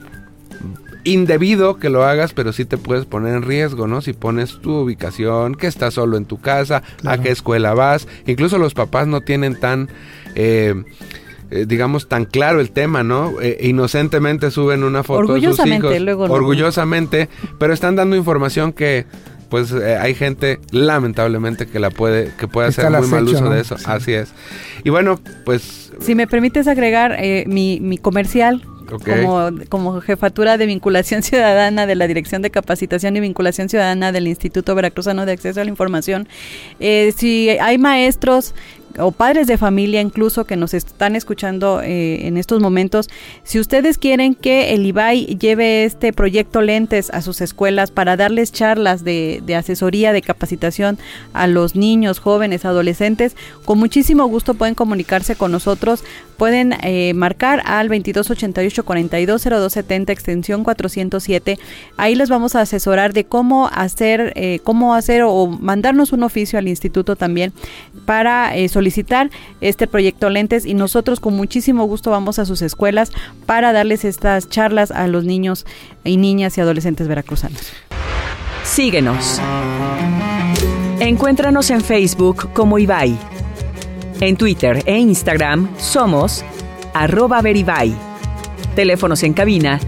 indebido 1.03 1.77
que 1.77 1.89
lo 1.89 2.05
hagas, 2.05 2.33
pero 2.33 2.53
sí 2.53 2.63
te 2.63 2.77
puedes 2.77 3.05
poner 3.05 3.35
en 3.35 3.41
riesgo, 3.41 3.87
¿no? 3.87 4.01
Si 4.01 4.13
pones 4.13 4.59
tu 4.61 4.71
ubicación, 4.71 5.55
que 5.55 5.67
estás 5.67 5.95
solo 5.95 6.15
en 6.15 6.25
tu 6.25 6.39
casa, 6.39 6.81
a 7.03 7.17
qué 7.17 7.29
escuela 7.29 7.73
vas, 7.73 8.07
incluso 8.25 8.57
los 8.57 8.73
papás 8.73 9.07
no 9.07 9.19
tienen 9.19 9.59
tan 9.59 9.89
eh, 10.35 10.81
eh, 11.53 11.65
digamos, 11.67 12.07
tan 12.07 12.25
claro 12.25 12.59
el 12.59 12.71
tema, 12.71 13.03
¿no? 13.03 13.39
Eh, 13.39 13.59
inocentemente 13.61 14.49
suben 14.49 14.83
una 14.83 15.03
foto 15.03 15.35
de 15.35 15.41
sus 15.41 15.63
hijos. 15.67 15.99
Luego 15.99 16.23
orgullosamente, 16.23 17.29
pero 17.59 17.73
están 17.73 17.95
dando 17.95 18.15
información 18.15 18.73
que 18.73 19.05
pues 19.49 19.71
eh, 19.71 19.97
hay 19.97 20.15
gente 20.15 20.59
lamentablemente 20.71 21.67
que 21.67 21.79
la 21.79 21.91
puede 21.91 22.31
que 22.39 22.47
puede 22.47 22.69
hacer 22.69 22.89
muy 22.89 23.07
mal 23.07 23.23
uso 23.25 23.51
de 23.51 23.61
eso 23.61 23.75
así 23.85 24.11
es 24.11 24.33
y 24.83 24.89
bueno 24.89 25.19
pues 25.45 25.91
si 25.99 26.15
me 26.15 26.25
permites 26.25 26.67
agregar 26.67 27.19
mi, 27.45 27.79
mi 27.79 27.99
comercial 27.99 28.63
como, 29.05 29.49
como 29.69 30.01
jefatura 30.01 30.57
de 30.57 30.65
vinculación 30.65 31.21
ciudadana 31.23 31.85
de 31.85 31.93
la 31.93 32.07
Dirección 32.07 32.41
de 32.41 32.49
Capacitación 32.49 33.15
y 33.15 33.19
Vinculación 33.19 33.69
Ciudadana 33.69 34.11
del 34.11 34.27
Instituto 34.27 34.73
Veracruzano 34.73 35.27
de 35.27 35.33
Acceso 35.33 35.61
a 35.61 35.63
la 35.63 35.69
Información. 35.69 36.27
si 36.79 37.49
hay 37.49 37.77
maestros 37.77 38.55
o 38.99 39.11
padres 39.11 39.47
de 39.47 39.57
familia 39.57 40.01
incluso 40.01 40.45
que 40.45 40.55
nos 40.55 40.73
están 40.73 41.15
escuchando 41.15 41.81
eh, 41.81 42.27
en 42.27 42.37
estos 42.37 42.61
momentos, 42.61 43.09
si 43.43 43.59
ustedes 43.59 43.97
quieren 43.97 44.35
que 44.35 44.73
el 44.73 44.85
IBAI 44.85 45.37
lleve 45.37 45.83
este 45.83 46.13
proyecto 46.13 46.61
Lentes 46.61 47.09
a 47.11 47.21
sus 47.21 47.41
escuelas 47.41 47.91
para 47.91 48.17
darles 48.17 48.51
charlas 48.51 49.03
de, 49.03 49.41
asesoría, 49.57 50.13
de 50.13 50.21
capacitación 50.21 50.97
a 51.33 51.47
los 51.47 51.75
niños, 51.75 52.19
jóvenes, 52.19 52.65
adolescentes, 52.65 53.35
con 53.65 53.79
muchísimo 53.79 54.25
gusto 54.27 54.53
pueden 54.53 54.75
comunicarse 54.75 55.35
con 55.35 55.51
nosotros, 55.51 56.03
pueden 56.37 56.73
eh, 56.83 57.13
marcar 57.13 57.61
al 57.65 57.87
2288 57.87 58.83
420270 58.83 60.11
extensión 60.11 60.63
407, 60.63 61.57
ahí 61.97 62.15
les 62.15 62.29
vamos 62.29 62.55
a 62.55 62.61
asesorar 62.61 63.13
de 63.13 63.25
cómo 63.25 63.67
hacer, 63.67 64.33
eh, 64.35 64.59
cómo 64.63 64.93
hacer 64.93 65.23
o 65.23 65.47
mandarnos 65.47 66.11
un 66.11 66.23
oficio 66.23 66.59
al 66.59 66.67
instituto 66.67 67.15
también 67.15 67.53
para 68.05 68.55
eh, 68.55 68.69
este 69.61 69.87
proyecto 69.87 70.29
Lentes 70.29 70.65
y 70.65 70.73
nosotros 70.73 71.19
con 71.19 71.35
muchísimo 71.35 71.85
gusto 71.85 72.11
vamos 72.11 72.39
a 72.39 72.45
sus 72.45 72.61
escuelas 72.61 73.11
para 73.45 73.73
darles 73.73 74.05
estas 74.05 74.49
charlas 74.49 74.91
a 74.91 75.07
los 75.07 75.25
niños 75.25 75.65
y 76.03 76.17
niñas 76.17 76.57
y 76.57 76.61
adolescentes 76.61 77.07
veracruzanos. 77.07 77.73
Síguenos. 78.63 79.39
Encuéntranos 80.99 81.69
en 81.69 81.81
Facebook 81.81 82.51
como 82.53 82.79
Ibai. 82.79 83.17
En 84.21 84.37
Twitter 84.37 84.81
e 84.85 84.97
Instagram 84.97 85.69
somos 85.77 86.45
arroba 86.93 87.41
veribay. 87.41 87.93
Teléfonos 88.75 89.23
en 89.23 89.33
cabina 89.33 89.79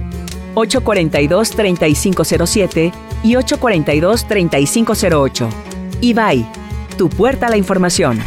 842-3507 0.55 2.91
y 3.23 3.35
842-3508. 3.35 5.47
Ibai, 6.01 6.45
tu 6.97 7.07
puerta 7.09 7.47
a 7.47 7.49
la 7.49 7.57
información. 7.57 8.19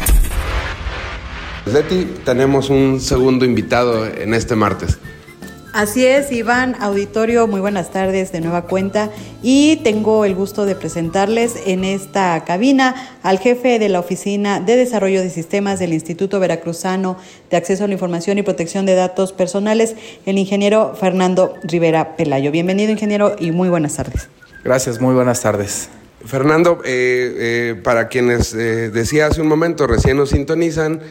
Leti, 1.73 2.05
tenemos 2.25 2.69
un 2.69 2.99
segundo 2.99 3.45
invitado 3.45 4.05
en 4.05 4.33
este 4.33 4.55
martes. 4.55 4.97
Así 5.71 6.03
es, 6.03 6.31
Iván, 6.31 6.75
auditorio, 6.79 7.45
muy 7.45 7.61
buenas 7.61 7.91
tardes 7.91 8.31
de 8.31 8.41
nueva 8.41 8.63
cuenta 8.63 9.11
y 9.43 9.77
tengo 9.77 10.25
el 10.25 10.33
gusto 10.33 10.65
de 10.65 10.75
presentarles 10.75 11.55
en 11.67 11.83
esta 11.83 12.43
cabina 12.43 12.95
al 13.21 13.37
jefe 13.37 13.77
de 13.77 13.87
la 13.87 13.99
Oficina 13.99 14.59
de 14.59 14.75
Desarrollo 14.75 15.21
de 15.21 15.29
Sistemas 15.29 15.77
del 15.77 15.93
Instituto 15.93 16.39
Veracruzano 16.39 17.17
de 17.51 17.57
Acceso 17.57 17.83
a 17.83 17.87
la 17.87 17.93
Información 17.93 18.39
y 18.39 18.41
Protección 18.41 18.87
de 18.87 18.95
Datos 18.95 19.31
Personales, 19.31 19.95
el 20.25 20.39
ingeniero 20.39 20.95
Fernando 20.99 21.53
Rivera 21.61 22.15
Pelayo. 22.15 22.51
Bienvenido, 22.51 22.91
ingeniero, 22.91 23.35
y 23.37 23.51
muy 23.51 23.69
buenas 23.69 23.93
tardes. 23.93 24.27
Gracias, 24.63 24.99
muy 24.99 25.13
buenas 25.13 25.41
tardes. 25.41 25.89
Fernando, 26.25 26.81
eh, 26.83 27.35
eh, 27.37 27.75
para 27.81 28.09
quienes 28.09 28.53
eh, 28.53 28.89
decía 28.89 29.27
hace 29.27 29.41
un 29.41 29.47
momento, 29.47 29.87
recién 29.87 30.17
nos 30.17 30.29
sintonizan, 30.29 31.01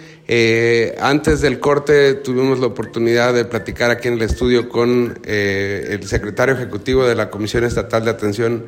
antes 1.01 1.41
del 1.41 1.59
corte 1.59 2.13
tuvimos 2.13 2.59
la 2.59 2.67
oportunidad 2.67 3.33
de 3.33 3.47
platicar 3.47 3.91
aquí 3.91 4.09
en 4.09 4.15
el 4.15 4.23
estudio 4.23 4.69
con 4.69 5.19
el 5.25 6.07
secretario 6.07 6.55
ejecutivo 6.55 7.07
de 7.07 7.15
la 7.15 7.31
Comisión 7.31 7.65
Estatal 7.65 8.05
de 8.05 8.11
Atención 8.11 8.67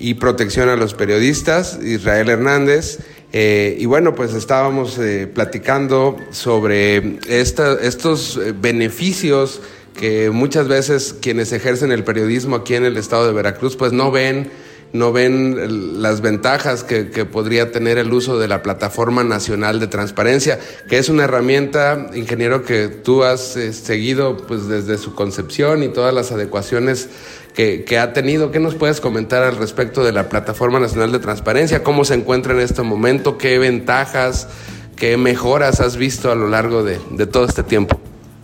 y 0.00 0.14
Protección 0.14 0.68
a 0.68 0.74
los 0.74 0.94
Periodistas, 0.94 1.78
Israel 1.80 2.28
Hernández, 2.28 2.98
y 3.32 3.86
bueno, 3.86 4.16
pues 4.16 4.34
estábamos 4.34 4.98
platicando 5.32 6.16
sobre 6.32 7.20
estos 7.28 8.40
beneficios 8.60 9.60
que 9.96 10.30
muchas 10.30 10.66
veces 10.66 11.14
quienes 11.22 11.52
ejercen 11.52 11.92
el 11.92 12.02
periodismo 12.02 12.56
aquí 12.56 12.74
en 12.74 12.84
el 12.84 12.96
estado 12.96 13.28
de 13.28 13.32
Veracruz 13.32 13.76
pues 13.76 13.92
no 13.92 14.10
ven 14.10 14.50
no 14.92 15.12
ven 15.12 16.02
las 16.02 16.20
ventajas 16.20 16.82
que, 16.82 17.04
podría 17.24 17.70
tener 17.70 17.98
el 17.98 18.12
uso 18.12 18.38
de 18.38 18.48
la 18.48 18.62
Plataforma 18.62 19.22
Nacional 19.22 19.78
de 19.78 19.86
Transparencia, 19.86 20.58
que 20.88 20.98
es 20.98 21.08
una 21.08 21.24
herramienta, 21.24 22.08
ingeniero, 22.14 22.64
que 22.64 22.88
tú 22.88 23.22
has 23.22 23.56
eh, 23.56 23.72
seguido 23.72 24.36
pues, 24.36 24.66
desde 24.66 24.98
su 24.98 25.14
concepción 25.14 25.82
y 25.82 25.88
todas 25.88 26.12
las 26.12 26.32
adecuaciones 26.32 27.08
que, 27.54 27.98
ha 27.98 28.12
tenido. 28.12 28.50
¿Qué 28.50 28.58
nos 28.58 28.74
puedes 28.74 29.00
comentar 29.00 29.42
al 29.42 29.56
respecto 29.56 30.02
de 30.02 30.12
la 30.12 30.28
Plataforma 30.28 30.80
Nacional 30.80 31.12
de 31.12 31.18
Transparencia? 31.18 31.82
¿Cómo 31.82 32.04
se 32.04 32.14
encuentra 32.14 32.54
en 32.54 32.60
este 32.60 32.82
momento? 32.82 33.36
¿Qué 33.36 33.58
ventajas, 33.58 34.48
qué 34.96 35.16
mejoras 35.16 35.80
has 35.80 35.96
visto 35.96 36.32
a 36.32 36.34
lo 36.34 36.48
largo 36.48 36.82
de, 36.82 36.98
todo 37.26 37.44
este 37.44 37.62
tiempo? 37.62 38.00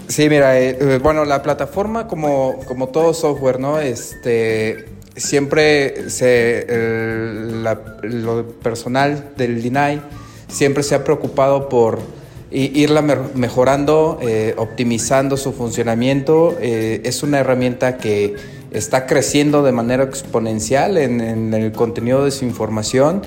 Sí, 0.06 0.28
mira, 0.28 0.60
eh, 0.60 0.76
eh, 0.78 1.00
bueno, 1.02 1.24
la 1.24 1.42
plataforma 1.42 2.06
como, 2.06 2.60
como 2.66 2.88
todo 2.88 3.14
software, 3.14 3.58
¿no? 3.58 3.80
Este, 3.80 4.95
siempre 5.16 6.10
se, 6.10 6.66
lo 8.02 8.48
personal 8.62 9.32
del 9.36 9.62
DINAI 9.62 10.02
siempre 10.48 10.82
se 10.82 10.94
ha 10.94 11.04
preocupado 11.04 11.68
por 11.68 11.98
irla 12.50 13.02
mejorando, 13.34 14.18
eh, 14.22 14.54
optimizando 14.56 15.36
su 15.36 15.52
funcionamiento. 15.52 16.56
Eh, 16.60 17.00
es 17.04 17.22
una 17.22 17.40
herramienta 17.40 17.98
que 17.98 18.36
está 18.70 19.06
creciendo 19.06 19.62
de 19.62 19.72
manera 19.72 20.04
exponencial 20.04 20.96
en, 20.96 21.54
el 21.54 21.72
contenido 21.72 22.24
de 22.24 22.30
su 22.30 22.44
información 22.44 23.22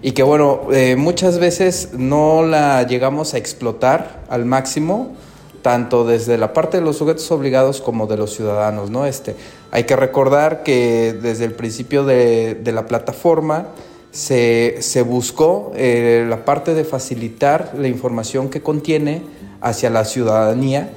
y 0.00 0.12
que 0.12 0.22
bueno, 0.22 0.62
eh, 0.72 0.96
muchas 0.96 1.38
veces 1.38 1.90
no 1.96 2.44
la 2.44 2.84
llegamos 2.86 3.34
a 3.34 3.38
explotar 3.38 4.22
al 4.28 4.44
máximo 4.44 5.14
tanto 5.62 6.04
desde 6.04 6.36
la 6.36 6.52
parte 6.52 6.78
de 6.78 6.84
los 6.84 6.96
sujetos 6.96 7.30
obligados 7.30 7.80
como 7.80 8.06
de 8.06 8.16
los 8.16 8.34
ciudadanos, 8.34 8.90
¿no? 8.90 9.06
Este, 9.06 9.36
hay 9.70 9.84
que 9.84 9.96
recordar 9.96 10.64
que 10.64 11.16
desde 11.20 11.44
el 11.44 11.52
principio 11.52 12.04
de, 12.04 12.60
la 12.64 12.86
plataforma 12.86 13.68
se, 14.10 15.04
buscó 15.06 15.72
eh, 15.74 16.26
la 16.28 16.44
parte 16.44 16.74
de 16.74 16.84
facilitar 16.84 17.72
la 17.78 17.88
información 17.88 18.50
que 18.50 18.60
contiene 18.60 19.22
hacia 19.60 19.88
la 19.88 20.04
ciudadanía. 20.04 20.90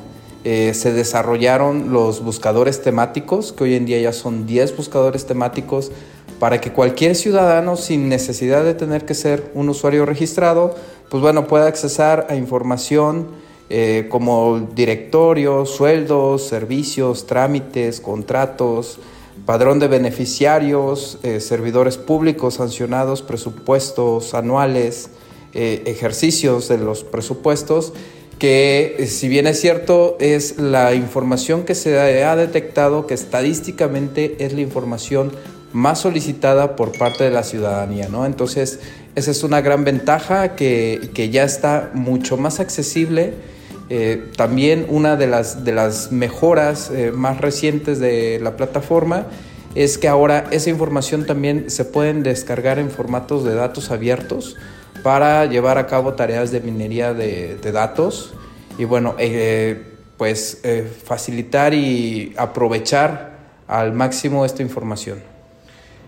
Eh, 0.43 0.73
se 0.73 0.91
desarrollaron 0.91 1.91
los 1.91 2.23
buscadores 2.23 2.81
temáticos, 2.81 3.53
que 3.53 3.63
hoy 3.63 3.75
en 3.75 3.85
día 3.85 3.99
ya 3.99 4.13
son 4.13 4.45
10 4.45 4.75
buscadores 4.75 5.25
temáticos, 5.25 5.91
para 6.39 6.59
que 6.59 6.71
cualquier 6.71 7.15
ciudadano, 7.15 7.77
sin 7.77 8.09
necesidad 8.09 8.63
de 8.63 8.73
tener 8.73 9.05
que 9.05 9.13
ser 9.13 9.51
un 9.53 9.69
usuario 9.69 10.05
registrado, 10.05 10.75
pues 11.09 11.21
bueno, 11.21 11.47
pueda 11.47 11.67
accesar 11.67 12.27
a 12.29 12.35
información 12.35 13.44
eh, 13.67 14.05
como 14.09 14.59
directorio, 14.75 15.65
sueldos, 15.65 16.47
servicios, 16.47 17.25
trámites, 17.25 17.99
contratos, 17.99 18.99
padrón 19.47 19.79
de 19.79 19.87
beneficiarios, 19.87 21.17
eh, 21.23 21.39
servidores 21.39 21.97
públicos 21.97 22.55
sancionados, 22.55 23.23
presupuestos 23.23 24.35
anuales, 24.35 25.09
eh, 25.55 25.81
ejercicios 25.87 26.67
de 26.67 26.77
los 26.77 27.03
presupuestos, 27.03 27.93
que 28.37 29.03
si 29.09 29.29
bien 29.29 29.47
es 29.47 29.61
cierto, 29.61 30.15
es 30.19 30.59
la 30.59 30.93
información 30.93 31.63
que 31.63 31.73
se 31.73 32.23
ha 32.23 32.35
detectado 32.35 33.07
que 33.07 33.15
estadísticamente 33.15 34.45
es 34.45 34.53
la 34.53 34.61
información 34.61 35.31
más 35.73 36.01
solicitada 36.01 36.75
por 36.75 36.95
parte 36.95 37.23
de 37.23 37.31
la 37.31 37.41
ciudadanía, 37.41 38.09
¿no? 38.09 38.27
Entonces, 38.27 38.79
esa 39.15 39.31
es 39.31 39.43
una 39.43 39.61
gran 39.61 39.85
ventaja 39.85 40.55
que, 40.55 41.09
que 41.15 41.31
ya 41.31 41.43
está 41.43 41.89
mucho 41.95 42.37
más 42.37 42.59
accesible 42.59 43.54
eh, 43.89 44.31
también 44.35 44.87
una 44.89 45.15
de 45.15 45.27
las, 45.27 45.63
de 45.63 45.71
las 45.71 46.11
mejoras 46.11 46.89
eh, 46.89 47.11
más 47.11 47.39
recientes 47.39 47.99
de 47.99 48.39
la 48.41 48.57
plataforma 48.57 49.27
es 49.75 49.97
que 49.99 50.07
ahora 50.07 50.45
esa 50.51 50.71
información 50.71 51.25
también 51.25 51.69
se 51.69 51.85
pueden 51.85 52.23
descargar 52.23 52.79
en 52.79 52.89
formatos 52.89 53.43
de 53.43 53.53
datos 53.53 53.91
abiertos 53.91 54.55
para 55.03 55.45
llevar 55.45 55.77
a 55.77 55.85
cabo 55.85 56.13
tareas 56.13 56.51
de 56.51 56.61
minería 56.61 57.13
de, 57.13 57.57
datos 57.71 58.33
y 58.77 58.85
bueno, 58.85 59.15
eh, 59.19 59.83
pues 60.17 60.61
facilitar 61.03 61.73
y 61.73 62.33
aprovechar 62.37 63.37
al 63.67 63.93
máximo 63.93 64.45
esta 64.45 64.63
información. 64.63 65.19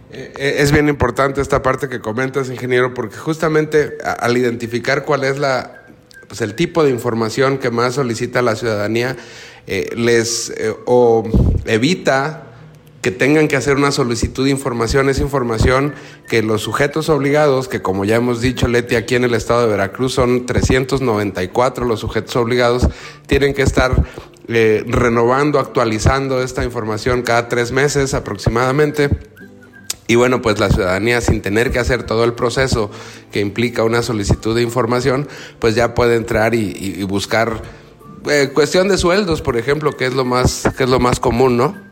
Es 0.10 0.72
bien 0.72 0.88
importante 0.88 1.42
esta 1.42 1.62
parte 1.62 1.90
que 1.90 2.00
comentas, 2.00 2.50
ingeniero, 2.50 2.94
porque 2.94 3.18
justamente 3.18 3.98
al 4.02 4.38
identificar 4.38 5.04
cuál 5.04 5.26
es 5.26 5.38
la 5.38 5.77
pues 6.28 6.42
el 6.42 6.56
tipo 6.56 6.84
de 6.84 6.92
información 6.92 7.58
que 7.58 7.72
más 7.72 7.96
solicita 7.96 8.42
la 8.42 8.56
ciudadanía 8.56 9.16
eh, 9.66 9.90
les 9.96 10.50
eh, 10.58 10.74
o 10.86 11.24
evita 11.66 12.44
que 13.02 13.12
tengan 13.12 13.48
que 13.48 13.56
hacer 13.56 13.78
una 13.78 13.92
solicitud 13.92 14.44
de 14.44 14.50
información, 14.50 15.08
es 15.08 15.20
información 15.20 15.94
que 16.28 16.42
los 16.42 16.62
sujetos 16.62 17.10
obligados, 17.10 17.68
que 17.68 17.82
como 17.82 18.04
ya 18.04 18.16
hemos 18.16 18.42
dicho, 18.42 18.68
Leti, 18.68 18.96
aquí 18.96 19.16
en 19.16 19.24
el 19.24 19.34
estado 19.34 19.62
de 19.62 19.68
Veracruz 19.68 20.14
son 20.14 20.46
394 20.46 21.86
los 21.86 22.00
sujetos 22.02 22.36
obligados, 22.36 22.88
tienen 23.28 23.54
que 23.54 23.62
estar 23.62 24.04
eh, 24.50 24.84
renovando, 24.88 25.60
actualizando 25.60 26.42
esta 26.42 26.66
información 26.66 27.22
cada 27.22 27.48
tres 27.48 27.72
meses 27.72 28.14
aproximadamente 28.14 29.10
y 30.08 30.16
bueno, 30.16 30.41
pues 30.41 30.60
la 30.60 30.70
ciudadanía 30.70 31.22
sin 31.22 31.41
tener 31.41 31.72
que 31.72 31.80
hacer 31.80 32.03
todo 32.03 32.24
el 32.24 32.34
proceso 32.34 32.89
que 33.32 33.41
implica 33.41 33.84
una 33.84 34.01
solicitud 34.01 34.55
de 34.55 34.62
información, 34.62 35.28
pues 35.60 35.76
ya 35.76 35.93
puede 35.93 36.16
entrar 36.16 36.55
y, 36.55 37.03
buscar 37.03 37.62
eh, 38.30 38.51
cuestión 38.53 38.88
de 38.88 38.97
sueldos, 38.97 39.41
por 39.41 39.58
ejemplo, 39.58 39.91
que 39.91 40.05
es 40.05 40.14
lo 40.14 40.26
más, 40.26 40.68
que 40.78 40.86
es 40.86 40.89
lo 40.89 40.99
más 40.99 41.20
común, 41.20 41.58
¿no? 41.58 41.87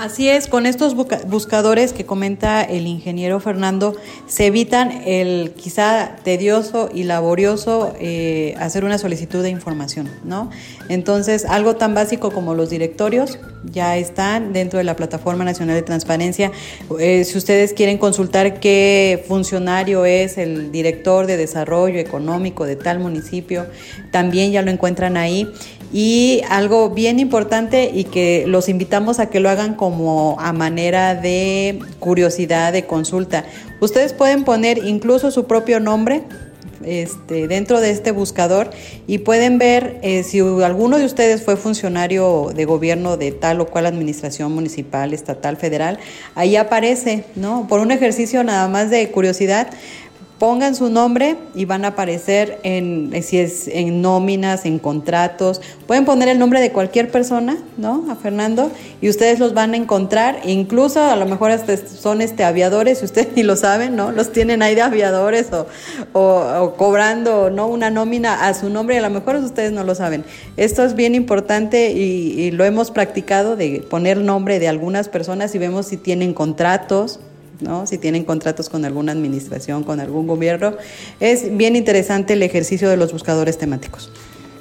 Así 0.00 0.30
es, 0.30 0.46
con 0.46 0.64
estos 0.64 0.94
buscadores 0.94 1.92
que 1.92 2.06
comenta 2.06 2.62
el 2.62 2.86
ingeniero 2.86 3.38
Fernando, 3.38 3.94
se 4.26 4.46
evitan 4.46 4.90
el 5.04 5.50
quizá 5.50 6.16
tedioso 6.24 6.88
y 6.90 7.02
laborioso 7.02 7.94
eh, 8.00 8.54
hacer 8.58 8.86
una 8.86 8.96
solicitud 8.96 9.42
de 9.42 9.50
información, 9.50 10.08
¿no? 10.24 10.48
Entonces, 10.88 11.44
algo 11.44 11.76
tan 11.76 11.92
básico 11.92 12.30
como 12.30 12.54
los 12.54 12.70
directorios 12.70 13.38
ya 13.70 13.98
están 13.98 14.54
dentro 14.54 14.78
de 14.78 14.84
la 14.84 14.96
Plataforma 14.96 15.44
Nacional 15.44 15.76
de 15.76 15.82
Transparencia. 15.82 16.50
Eh, 16.98 17.24
si 17.24 17.36
ustedes 17.36 17.74
quieren 17.74 17.98
consultar 17.98 18.58
qué 18.58 19.22
funcionario 19.28 20.06
es 20.06 20.38
el 20.38 20.72
director 20.72 21.26
de 21.26 21.36
desarrollo 21.36 21.98
económico 21.98 22.64
de 22.64 22.76
tal 22.76 23.00
municipio, 23.00 23.66
también 24.10 24.50
ya 24.50 24.62
lo 24.62 24.70
encuentran 24.70 25.18
ahí. 25.18 25.46
Y 25.92 26.42
algo 26.48 26.90
bien 26.90 27.18
importante 27.18 27.90
y 27.92 28.04
que 28.04 28.44
los 28.46 28.68
invitamos 28.68 29.18
a 29.18 29.26
que 29.26 29.40
lo 29.40 29.50
hagan 29.50 29.74
como 29.74 30.36
a 30.38 30.52
manera 30.52 31.14
de 31.14 31.80
curiosidad, 31.98 32.72
de 32.72 32.86
consulta. 32.86 33.44
Ustedes 33.80 34.12
pueden 34.12 34.44
poner 34.44 34.78
incluso 34.78 35.30
su 35.30 35.46
propio 35.46 35.80
nombre 35.80 36.22
este, 36.84 37.46
dentro 37.46 37.80
de 37.80 37.90
este 37.90 38.10
buscador 38.10 38.70
y 39.06 39.18
pueden 39.18 39.58
ver 39.58 39.98
eh, 40.02 40.22
si 40.22 40.40
alguno 40.40 40.96
de 40.96 41.04
ustedes 41.04 41.42
fue 41.42 41.56
funcionario 41.56 42.52
de 42.54 42.64
gobierno 42.64 43.18
de 43.18 43.32
tal 43.32 43.60
o 43.60 43.66
cual 43.66 43.84
administración 43.84 44.52
municipal, 44.52 45.12
estatal, 45.12 45.58
federal, 45.58 45.98
ahí 46.34 46.56
aparece, 46.56 47.24
¿no? 47.36 47.66
Por 47.68 47.80
un 47.80 47.90
ejercicio 47.90 48.42
nada 48.44 48.66
más 48.68 48.88
de 48.88 49.10
curiosidad, 49.10 49.68
pongan 50.40 50.74
su 50.74 50.88
nombre 50.88 51.36
y 51.54 51.66
van 51.66 51.84
a 51.84 51.88
aparecer 51.88 52.60
en 52.62 53.12
si 53.22 53.38
es 53.38 53.68
en 53.68 54.00
nóminas, 54.00 54.64
en 54.64 54.78
contratos. 54.78 55.60
Pueden 55.86 56.06
poner 56.06 56.28
el 56.28 56.38
nombre 56.38 56.62
de 56.62 56.72
cualquier 56.72 57.10
persona, 57.10 57.58
¿no? 57.76 58.06
A 58.10 58.16
Fernando 58.16 58.72
y 59.02 59.10
ustedes 59.10 59.38
los 59.38 59.52
van 59.52 59.74
a 59.74 59.76
encontrar. 59.76 60.40
Incluso 60.44 61.04
a 61.04 61.14
lo 61.16 61.26
mejor 61.26 61.50
hasta 61.50 61.76
son 61.76 62.22
este 62.22 62.42
aviadores, 62.42 63.00
si 63.00 63.04
ustedes 63.04 63.28
ni 63.36 63.42
lo 63.42 63.54
saben, 63.54 63.96
¿no? 63.96 64.12
Los 64.12 64.32
tienen 64.32 64.62
ahí 64.62 64.74
de 64.74 64.80
aviadores 64.80 65.48
o, 66.14 66.74
cobrando, 66.78 67.50
¿no? 67.50 67.66
Una 67.66 67.90
nómina 67.90 68.46
a 68.48 68.54
su 68.54 68.70
nombre 68.70 68.94
y 68.94 68.98
a 68.98 69.02
lo 69.02 69.10
mejor 69.10 69.36
ustedes 69.36 69.72
no 69.72 69.84
lo 69.84 69.94
saben. 69.94 70.24
Esto 70.56 70.84
es 70.84 70.94
bien 70.94 71.14
importante 71.14 71.92
y, 71.92 72.40
y 72.40 72.50
lo 72.50 72.64
hemos 72.64 72.90
practicado 72.90 73.56
de 73.56 73.84
poner 73.90 74.16
nombre 74.16 74.58
de 74.58 74.68
algunas 74.68 75.10
personas 75.10 75.54
y 75.54 75.58
vemos 75.58 75.84
si 75.84 75.98
tienen 75.98 76.32
contratos 76.32 77.20
¿no? 77.62 77.86
si 77.86 77.98
tienen 77.98 78.24
contratos 78.24 78.68
con 78.68 78.84
alguna 78.84 79.12
administración, 79.12 79.84
con 79.84 80.00
algún 80.00 80.26
gobierno. 80.26 80.74
Es 81.20 81.56
bien 81.56 81.76
interesante 81.76 82.34
el 82.34 82.42
ejercicio 82.42 82.88
de 82.88 82.96
los 82.96 83.12
buscadores 83.12 83.58
temáticos. 83.58 84.10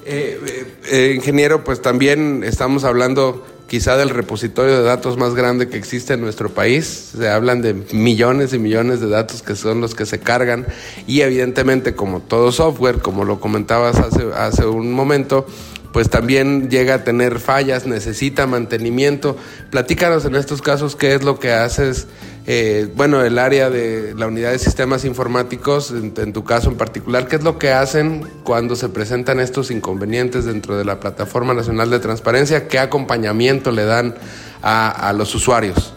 Eh, 0.05 0.39
eh, 0.47 0.65
eh, 0.91 1.13
ingeniero, 1.15 1.63
pues 1.63 1.81
también 1.81 2.43
estamos 2.43 2.83
hablando 2.83 3.45
quizá 3.67 3.95
del 3.95 4.09
repositorio 4.09 4.77
de 4.77 4.83
datos 4.83 5.17
más 5.17 5.35
grande 5.35 5.69
que 5.69 5.77
existe 5.77 6.15
en 6.15 6.21
nuestro 6.21 6.49
país. 6.49 7.11
Se 7.15 7.29
hablan 7.29 7.61
de 7.61 7.75
millones 7.93 8.51
y 8.53 8.59
millones 8.59 8.99
de 8.99 9.07
datos 9.07 9.43
que 9.43 9.55
son 9.55 9.79
los 9.79 9.95
que 9.95 10.05
se 10.05 10.19
cargan 10.19 10.65
y 11.07 11.21
evidentemente 11.21 11.93
como 11.93 12.19
todo 12.21 12.51
software, 12.51 12.99
como 12.99 13.23
lo 13.23 13.39
comentabas 13.39 13.97
hace, 13.99 14.23
hace 14.35 14.65
un 14.65 14.91
momento, 14.91 15.45
pues 15.93 16.09
también 16.09 16.69
llega 16.69 16.95
a 16.95 17.03
tener 17.03 17.39
fallas, 17.39 17.85
necesita 17.85 18.47
mantenimiento. 18.47 19.37
Platícanos 19.69 20.25
en 20.25 20.35
estos 20.35 20.61
casos 20.61 20.95
qué 20.95 21.13
es 21.13 21.23
lo 21.23 21.39
que 21.39 21.51
haces, 21.51 22.07
eh, 22.51 22.87
bueno, 22.95 23.23
el 23.23 23.37
área 23.37 23.69
de 23.69 24.15
la 24.15 24.25
unidad 24.25 24.51
de 24.51 24.57
sistemas 24.57 25.05
informáticos, 25.05 25.91
en, 25.91 26.33
tu 26.33 26.43
caso 26.43 26.71
en 26.71 26.77
particular, 26.77 27.27
qué 27.27 27.35
es 27.35 27.43
lo 27.43 27.59
que 27.59 27.69
hacen 27.69 28.23
cuando 28.43 28.75
se 28.75 28.89
presentan 28.89 29.39
estos 29.39 29.69
inconvenientes 29.69 30.45
dentro 30.45 30.75
de 30.75 30.83
la 30.83 30.99
Plataforma 30.99 31.53
Nacional 31.53 31.91
de 31.91 31.99
Transparencia, 31.99 32.67
qué 32.67 32.79
acompañamiento 32.79 33.69
le 33.69 33.85
dan 33.85 34.15
a, 34.63 35.13
los 35.15 35.35
usuarios. 35.35 35.93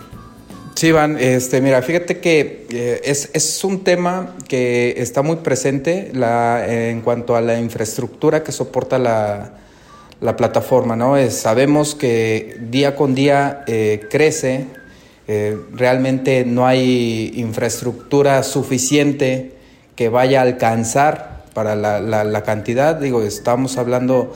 Sí, 0.74 0.88
Iván, 0.88 1.16
este, 1.18 1.62
mira, 1.62 1.80
fíjate 1.80 2.20
que 2.20 2.66
eh, 2.68 3.00
es, 3.02 3.30
es, 3.32 3.64
un 3.64 3.82
tema 3.82 4.36
que 4.46 4.96
está 4.98 5.22
muy 5.22 5.36
presente 5.36 6.10
la, 6.12 6.66
en 6.70 7.00
cuanto 7.00 7.34
a 7.34 7.40
la 7.40 7.58
infraestructura 7.58 8.42
que 8.42 8.52
soporta 8.52 8.98
la, 8.98 9.54
la 10.20 10.36
plataforma, 10.36 10.96
¿no? 10.96 11.16
sabemos 11.30 11.94
que 11.94 12.58
día 12.60 12.94
con 12.94 13.14
día 13.14 13.64
eh, 13.66 14.06
crece, 14.10 14.66
eh, 15.28 15.56
realmente 15.72 16.44
no 16.44 16.66
hay 16.66 17.32
infraestructura 17.36 18.42
suficiente 18.42 19.52
que 19.96 20.08
vaya 20.08 20.40
a 20.40 20.42
alcanzar 20.42 21.44
para 21.54 21.76
la, 21.76 22.42
cantidad, 22.42 22.96
digo, 22.96 23.22
estamos 23.22 23.76
hablando 23.76 24.32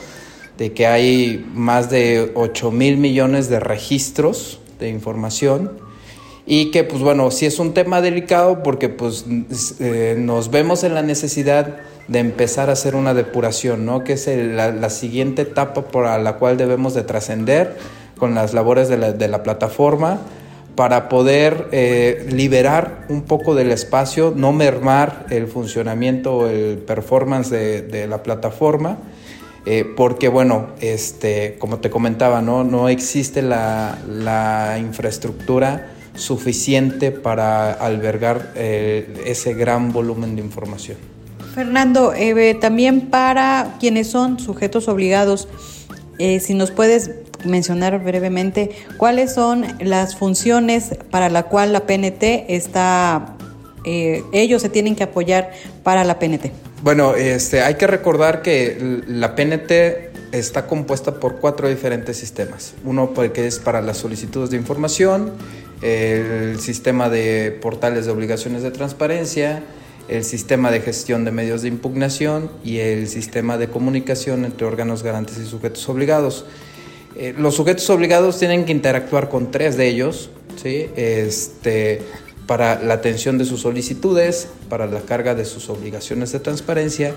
de 0.57 0.73
que 0.73 0.87
hay 0.87 1.45
más 1.53 1.89
de 1.89 2.31
8 2.35 2.71
mil 2.71 2.97
millones 2.97 3.49
de 3.49 3.59
registros 3.59 4.59
de 4.79 4.89
información 4.89 5.71
y 6.45 6.71
que 6.71 6.83
pues 6.83 7.01
bueno, 7.01 7.29
sí 7.31 7.45
es 7.45 7.59
un 7.59 7.73
tema 7.73 8.01
delicado 8.01 8.63
porque 8.63 8.89
pues 8.89 9.25
eh, 9.79 10.15
nos 10.17 10.51
vemos 10.51 10.83
en 10.83 10.93
la 10.93 11.01
necesidad 11.01 11.77
de 12.07 12.19
empezar 12.19 12.69
a 12.69 12.73
hacer 12.73 12.95
una 12.95 13.13
depuración, 13.13 13.85
¿no? 13.85 14.03
que 14.03 14.13
es 14.13 14.27
la, 14.27 14.89
siguiente 14.89 15.41
etapa 15.41 15.81
por 15.87 16.05
la 16.05 16.33
cual 16.37 16.55
debemos 16.57 16.93
de 16.93 17.03
trascender 17.03 17.75
con 18.17 18.33
las 18.33 18.53
labores 18.53 18.89
de 18.89 19.27
la, 19.27 19.43
plataforma 19.43 20.21
para 20.77 21.09
poder 21.09 21.69
eh, 21.71 22.27
liberar 22.31 23.07
un 23.09 23.23
poco 23.23 23.55
del 23.55 23.71
espacio, 23.71 24.31
no 24.35 24.53
mermar 24.53 25.25
el 25.31 25.47
funcionamiento 25.47 26.37
o 26.37 26.47
el 26.47 26.77
performance 26.77 27.49
de, 27.49 28.05
la 28.07 28.21
plataforma, 28.21 28.99
eh, 29.65 29.91
porque 29.97 30.27
bueno, 30.27 30.67
este, 30.79 31.55
como 31.57 31.79
te 31.79 31.89
comentaba, 31.89 32.43
no, 32.43 32.63
no 32.63 32.89
existe 32.89 33.41
la, 33.41 34.77
infraestructura 34.79 35.93
suficiente 36.13 37.09
para 37.11 37.73
albergar 37.73 38.51
eh, 38.53 39.23
ese 39.25 39.55
gran 39.55 39.91
volumen 39.91 40.35
de 40.35 40.43
información. 40.43 40.97
Fernando, 41.55 42.13
también 42.61 43.09
para 43.09 43.77
quienes 43.79 44.11
son 44.11 44.39
sujetos 44.39 44.87
obligados, 44.87 45.47
si 46.19 46.53
nos 46.53 46.69
puedes 46.69 47.26
mencionar 47.45 48.03
brevemente 48.03 48.71
cuáles 48.97 49.33
son 49.33 49.65
las 49.79 50.15
funciones 50.15 50.95
para 51.11 51.29
la 51.29 51.43
cual 51.43 51.73
la 51.73 51.85
PNT 51.85 52.45
está, 52.49 53.35
eh, 53.85 54.23
ellos 54.31 54.61
se 54.61 54.69
tienen 54.69 54.95
que 54.95 55.03
apoyar 55.03 55.51
para 55.83 56.03
la 56.03 56.19
PNT. 56.19 56.51
Bueno, 56.83 57.15
este, 57.15 57.61
hay 57.61 57.75
que 57.75 57.87
recordar 57.87 58.41
que 58.41 59.03
la 59.07 59.35
PNT 59.35 60.07
está 60.31 60.67
compuesta 60.67 61.19
por 61.19 61.37
cuatro 61.37 61.69
diferentes 61.69 62.17
sistemas. 62.17 62.73
Uno 62.83 63.13
pues, 63.13 63.31
que 63.31 63.47
es 63.47 63.59
para 63.59 63.81
las 63.81 63.97
solicitudes 63.97 64.49
de 64.49 64.57
información, 64.57 65.31
el 65.81 66.59
sistema 66.59 67.09
de 67.09 67.57
portales 67.61 68.05
de 68.05 68.11
obligaciones 68.11 68.63
de 68.63 68.71
transparencia, 68.71 69.63
el 70.07 70.23
sistema 70.23 70.71
de 70.71 70.81
gestión 70.81 71.25
de 71.25 71.31
medios 71.31 71.61
de 71.61 71.67
impugnación 71.67 72.49
y 72.63 72.77
el 72.77 73.07
sistema 73.07 73.57
de 73.57 73.67
comunicación 73.67 74.45
entre 74.45 74.65
órganos 74.65 75.03
garantes 75.03 75.37
y 75.37 75.45
sujetos 75.45 75.87
obligados. 75.89 76.45
Eh, 77.19 77.33
los 77.35 77.55
sujetos 77.55 77.89
obligados 77.89 78.37
tienen 78.37 78.65
que 78.65 78.71
interactuar 78.71 79.27
con 79.27 79.49
tres 79.49 79.75
de 79.75 79.87
ellos, 79.87 80.29
¿sí? 80.61 80.85
este, 80.95 82.01
para 82.45 82.79
la 82.83 82.93
atención 82.93 83.39
de 83.39 83.45
sus 83.45 83.61
solicitudes, 83.61 84.49
para 84.69 84.85
la 84.85 85.01
carga 85.01 85.33
de 85.33 85.43
sus 85.43 85.67
obligaciones 85.69 86.31
de 86.31 86.39
transparencia 86.39 87.15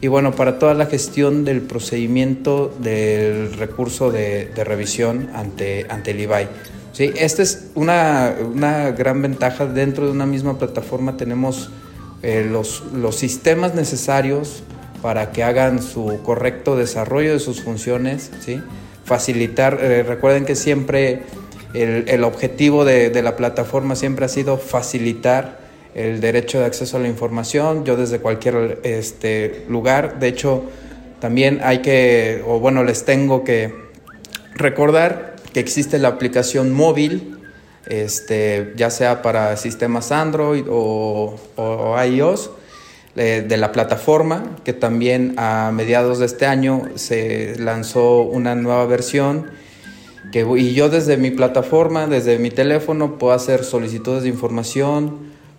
y 0.00 0.06
bueno, 0.06 0.36
para 0.36 0.60
toda 0.60 0.74
la 0.74 0.86
gestión 0.86 1.44
del 1.44 1.62
procedimiento 1.62 2.72
del 2.80 3.52
recurso 3.54 4.12
de, 4.12 4.52
revisión 4.64 5.30
ante, 5.34 5.84
ante 5.88 6.12
el 6.12 6.20
IBAI. 6.20 6.48
¿sí? 6.92 7.10
Esta 7.16 7.42
es 7.42 7.70
una, 7.74 8.36
una 8.54 8.92
gran 8.92 9.20
ventaja. 9.20 9.66
Dentro 9.66 10.06
de 10.06 10.12
una 10.12 10.26
misma 10.26 10.58
plataforma 10.58 11.16
tenemos 11.16 11.70
eh, 12.22 12.46
los, 12.48 12.84
los 12.94 13.16
sistemas 13.16 13.74
necesarios 13.74 14.62
para 15.02 15.32
que 15.32 15.42
hagan 15.42 15.82
su 15.82 16.20
correcto 16.22 16.76
desarrollo 16.76 17.32
de 17.32 17.40
sus 17.40 17.62
funciones, 17.62 18.30
¿sí? 18.44 18.60
Facilitar, 19.10 19.76
eh, 19.82 20.04
recuerden 20.04 20.44
que 20.44 20.54
siempre 20.54 21.22
el, 21.74 22.04
el 22.06 22.22
objetivo 22.22 22.84
de, 22.84 23.10
de, 23.10 23.22
la 23.22 23.34
plataforma 23.34 23.96
siempre 23.96 24.24
ha 24.24 24.28
sido 24.28 24.56
facilitar 24.56 25.58
el 25.96 26.20
derecho 26.20 26.60
de 26.60 26.66
acceso 26.66 26.96
a 26.96 27.00
la 27.00 27.08
información, 27.08 27.84
yo 27.84 27.96
desde 27.96 28.20
cualquier 28.20 28.78
este, 28.84 29.64
lugar, 29.68 30.20
de 30.20 30.28
hecho 30.28 30.62
también 31.18 31.58
hay 31.64 31.78
que, 31.82 32.44
o 32.46 32.60
bueno, 32.60 32.84
les 32.84 33.04
tengo 33.04 33.42
que 33.42 33.74
recordar 34.54 35.34
que 35.52 35.58
existe 35.58 35.98
la 35.98 36.06
aplicación 36.06 36.70
móvil 36.70 37.36
este, 37.86 38.72
ya 38.76 38.90
sea 38.90 39.22
para 39.22 39.56
sistemas 39.56 40.12
Android 40.12 40.64
o, 40.70 41.36
iOS, 42.06 42.50
eh, 43.22 43.44
de 43.46 43.58
la 43.58 43.70
plataforma, 43.70 44.56
que 44.64 44.72
también 44.72 45.34
a 45.36 45.72
mediados 45.74 46.20
de 46.20 46.24
este 46.24 46.46
año 46.46 46.84
se 46.94 47.54
lanzó 47.58 48.22
una 48.22 48.54
nueva 48.54 48.86
versión. 48.86 49.50
Que, 50.32 50.46
y 50.56 50.72
yo 50.72 50.88
desde 50.88 51.18
mi 51.18 51.30
plataforma, 51.30 52.06
desde 52.06 52.38
mi 52.38 52.48
teléfono, 52.48 53.18
puedo 53.18 53.34
hacer 53.34 53.62
solicitudes 53.62 54.22
de 54.22 54.30
información, 54.30 55.18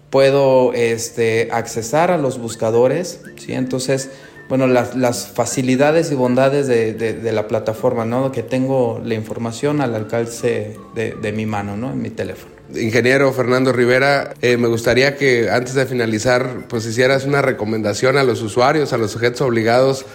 puedo 0.10 0.74
este, 0.74 1.50
accesar 1.52 2.10
a 2.10 2.18
los 2.18 2.40
buscadores, 2.40 3.22
¿sí? 3.38 3.54
Entonces, 3.54 4.10
bueno, 4.50 4.66
las, 4.66 4.96
las 4.96 5.28
facilidades 5.28 6.12
y 6.12 6.16
bondades 6.16 6.66
de, 6.66 6.94
de, 6.94 7.32
la 7.32 7.48
plataforma, 7.48 8.06
¿no? 8.06 8.32
Que 8.32 8.42
tengo 8.42 9.00
la 9.06 9.14
información 9.14 9.82
al 9.82 9.94
alcance 9.94 10.78
de, 10.96 11.12
de 11.14 11.32
mi 11.32 11.46
mano, 11.46 11.78
¿no? 11.78 11.92
En 11.92 12.02
mi 12.02 12.10
teléfono. 12.10 12.51
Ingeniero 12.76 13.32
Fernando 13.34 13.72
Rivera, 13.74 14.34
eh, 14.42 14.58
me 14.58 14.68
gustaría 14.68 15.16
que 15.16 15.50
antes 15.50 15.74
de 15.74 15.86
finalizar, 15.86 16.66
pues 16.68 16.86
hicieras 16.86 17.26
una 17.26 17.42
recomendación 17.42 18.18
a 18.18 18.24
los 18.24 18.42
usuarios, 18.42 18.94
a 18.94 18.98
los 18.98 19.12
sujetos 19.12 19.42
obligados, 19.42 20.06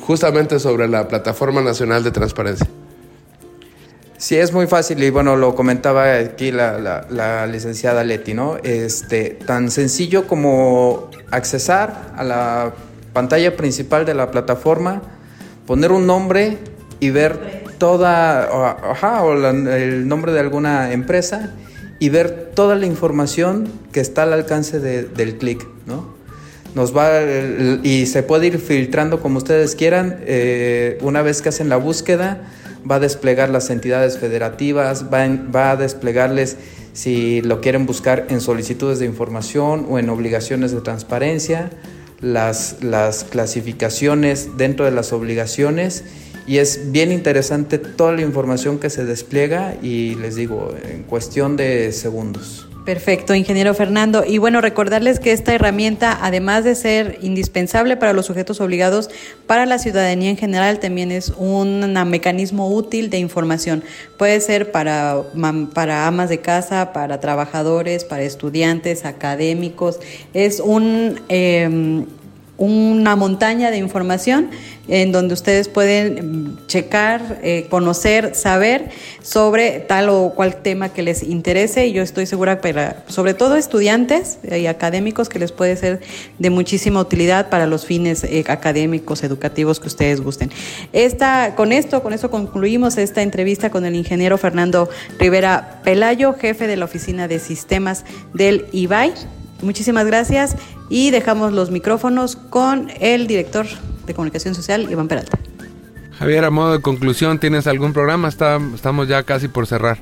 justamente 0.00 0.58
sobre 0.58 0.88
la 0.88 1.08
Plataforma 1.08 1.60
Nacional 1.60 2.02
de 2.04 2.10
Transparencia. 2.10 2.66
Sí, 4.16 4.36
es 4.36 4.52
muy 4.52 4.66
fácil 4.66 5.02
y 5.02 5.10
bueno, 5.10 5.36
lo 5.36 5.54
comentaba 5.54 6.14
aquí 6.14 6.50
la, 6.50 6.78
la, 6.78 7.06
la, 7.08 7.46
licenciada 7.46 8.02
Leti, 8.02 8.34
¿no? 8.34 8.56
Este, 8.64 9.38
tan 9.46 9.70
sencillo 9.70 10.26
como 10.26 11.08
accesar 11.30 12.12
a 12.16 12.24
la 12.24 12.72
pantalla 13.12 13.56
principal 13.56 14.04
de 14.04 14.14
la 14.14 14.30
plataforma, 14.30 15.02
poner 15.66 15.92
un 15.92 16.06
nombre 16.06 16.58
y 16.98 17.10
ver 17.10 17.64
toda, 17.78 18.72
ajá, 18.90 19.22
o 19.22 19.34
el 19.34 20.08
nombre 20.08 20.32
de 20.32 20.40
alguna 20.40 20.92
empresa 20.92 21.54
y 21.98 22.08
ver 22.08 22.52
toda 22.54 22.76
la 22.76 22.86
información 22.86 23.68
que 23.92 24.00
está 24.00 24.22
al 24.22 24.32
alcance 24.32 24.80
del 24.80 25.38
clic, 25.38 25.66
¿no? 25.86 26.18
nos 26.74 26.96
va 26.96 27.10
y 27.82 28.06
se 28.06 28.22
puede 28.22 28.48
ir 28.48 28.58
filtrando 28.58 29.20
como 29.20 29.38
ustedes 29.38 29.74
quieran. 29.74 30.18
Eh, 30.22 30.98
una 31.02 31.22
vez 31.22 31.42
que 31.42 31.48
hacen 31.48 31.68
la 31.68 31.76
búsqueda, 31.76 32.42
va 32.88 32.96
a 32.96 33.00
desplegar 33.00 33.50
las 33.50 33.70
entidades 33.70 34.18
federativas, 34.18 35.06
va, 35.12 35.26
va 35.54 35.72
a 35.72 35.76
desplegarles 35.76 36.56
si 36.92 37.42
lo 37.42 37.60
quieren 37.60 37.86
buscar 37.86 38.26
en 38.28 38.40
solicitudes 38.40 38.98
de 38.98 39.06
información 39.06 39.86
o 39.88 39.98
en 39.98 40.08
obligaciones 40.08 40.72
de 40.72 40.80
transparencia, 40.80 41.70
las, 42.20 42.82
las 42.82 43.24
clasificaciones 43.24 44.56
dentro 44.56 44.84
de 44.84 44.90
las 44.90 45.12
obligaciones 45.12 46.04
y 46.48 46.58
es 46.58 46.90
bien 46.90 47.12
interesante 47.12 47.76
toda 47.76 48.12
la 48.12 48.22
información 48.22 48.78
que 48.78 48.88
se 48.88 49.04
despliega 49.04 49.74
y 49.82 50.14
les 50.14 50.34
digo, 50.34 50.74
en 50.90 51.02
cuestión 51.02 51.56
de 51.56 51.92
segundos. 51.92 52.66
Perfecto, 52.86 53.34
ingeniero 53.34 53.74
Fernando. 53.74 54.24
Y 54.26 54.38
bueno, 54.38 54.62
recordarles 54.62 55.20
que 55.20 55.32
esta 55.32 55.54
herramienta, 55.54 56.18
además 56.22 56.64
de 56.64 56.74
ser 56.74 57.18
indispensable 57.20 57.98
para 57.98 58.14
los 58.14 58.24
sujetos 58.24 58.62
obligados, 58.62 59.10
para 59.46 59.66
la 59.66 59.78
ciudadanía 59.78 60.30
en 60.30 60.38
general, 60.38 60.78
también 60.80 61.12
es 61.12 61.34
un 61.36 61.92
mecanismo 62.08 62.70
útil 62.74 63.10
de 63.10 63.18
información. 63.18 63.84
Puede 64.16 64.40
ser 64.40 64.72
para, 64.72 65.22
para 65.74 66.06
amas 66.06 66.30
de 66.30 66.40
casa, 66.40 66.94
para 66.94 67.20
trabajadores, 67.20 68.04
para 68.04 68.22
estudiantes, 68.22 69.04
académicos. 69.04 70.00
Es 70.32 70.58
un... 70.58 71.20
Eh, 71.28 72.06
una 72.58 73.14
montaña 73.14 73.70
de 73.70 73.78
información 73.78 74.50
en 74.88 75.12
donde 75.12 75.34
ustedes 75.34 75.68
pueden 75.68 76.54
mm, 76.54 76.66
checar, 76.66 77.38
eh, 77.42 77.66
conocer, 77.68 78.34
saber 78.34 78.90
sobre 79.22 79.80
tal 79.80 80.08
o 80.08 80.32
cual 80.34 80.56
tema 80.56 80.88
que 80.88 81.02
les 81.02 81.22
interese 81.22 81.86
y 81.86 81.92
yo 81.92 82.02
estoy 82.02 82.26
segura 82.26 82.60
para 82.60 83.04
sobre 83.08 83.34
todo 83.34 83.56
estudiantes 83.56 84.38
y 84.50 84.66
académicos 84.66 85.28
que 85.28 85.38
les 85.38 85.52
puede 85.52 85.76
ser 85.76 86.00
de 86.38 86.50
muchísima 86.50 87.00
utilidad 87.00 87.50
para 87.50 87.66
los 87.66 87.84
fines 87.84 88.24
eh, 88.24 88.44
académicos, 88.48 89.22
educativos 89.22 89.78
que 89.80 89.88
ustedes 89.88 90.20
gusten. 90.20 90.50
Esta, 90.92 91.54
con 91.54 91.72
esto, 91.72 92.02
con 92.02 92.12
eso 92.12 92.30
concluimos 92.30 92.96
esta 92.96 93.22
entrevista 93.22 93.70
con 93.70 93.84
el 93.84 93.94
ingeniero 93.94 94.38
Fernando 94.38 94.88
Rivera 95.18 95.80
Pelayo, 95.84 96.34
jefe 96.34 96.66
de 96.66 96.76
la 96.76 96.86
Oficina 96.86 97.28
de 97.28 97.38
Sistemas 97.38 98.04
del 98.32 98.66
IBAI. 98.72 99.12
Muchísimas 99.62 100.06
gracias 100.06 100.56
y 100.88 101.10
dejamos 101.10 101.52
los 101.52 101.70
micrófonos 101.70 102.36
con 102.36 102.90
el 103.00 103.26
director 103.26 103.66
de 104.08 104.14
comunicación 104.14 104.54
social, 104.54 104.90
Iván 104.90 105.06
Peralta. 105.06 105.38
Javier, 106.18 106.44
a 106.44 106.50
modo 106.50 106.72
de 106.72 106.80
conclusión, 106.80 107.38
¿tienes 107.38 107.68
algún 107.68 107.92
programa? 107.92 108.28
estamos 108.28 109.06
ya 109.06 109.22
casi 109.22 109.46
por 109.46 109.68
cerrar. 109.68 109.98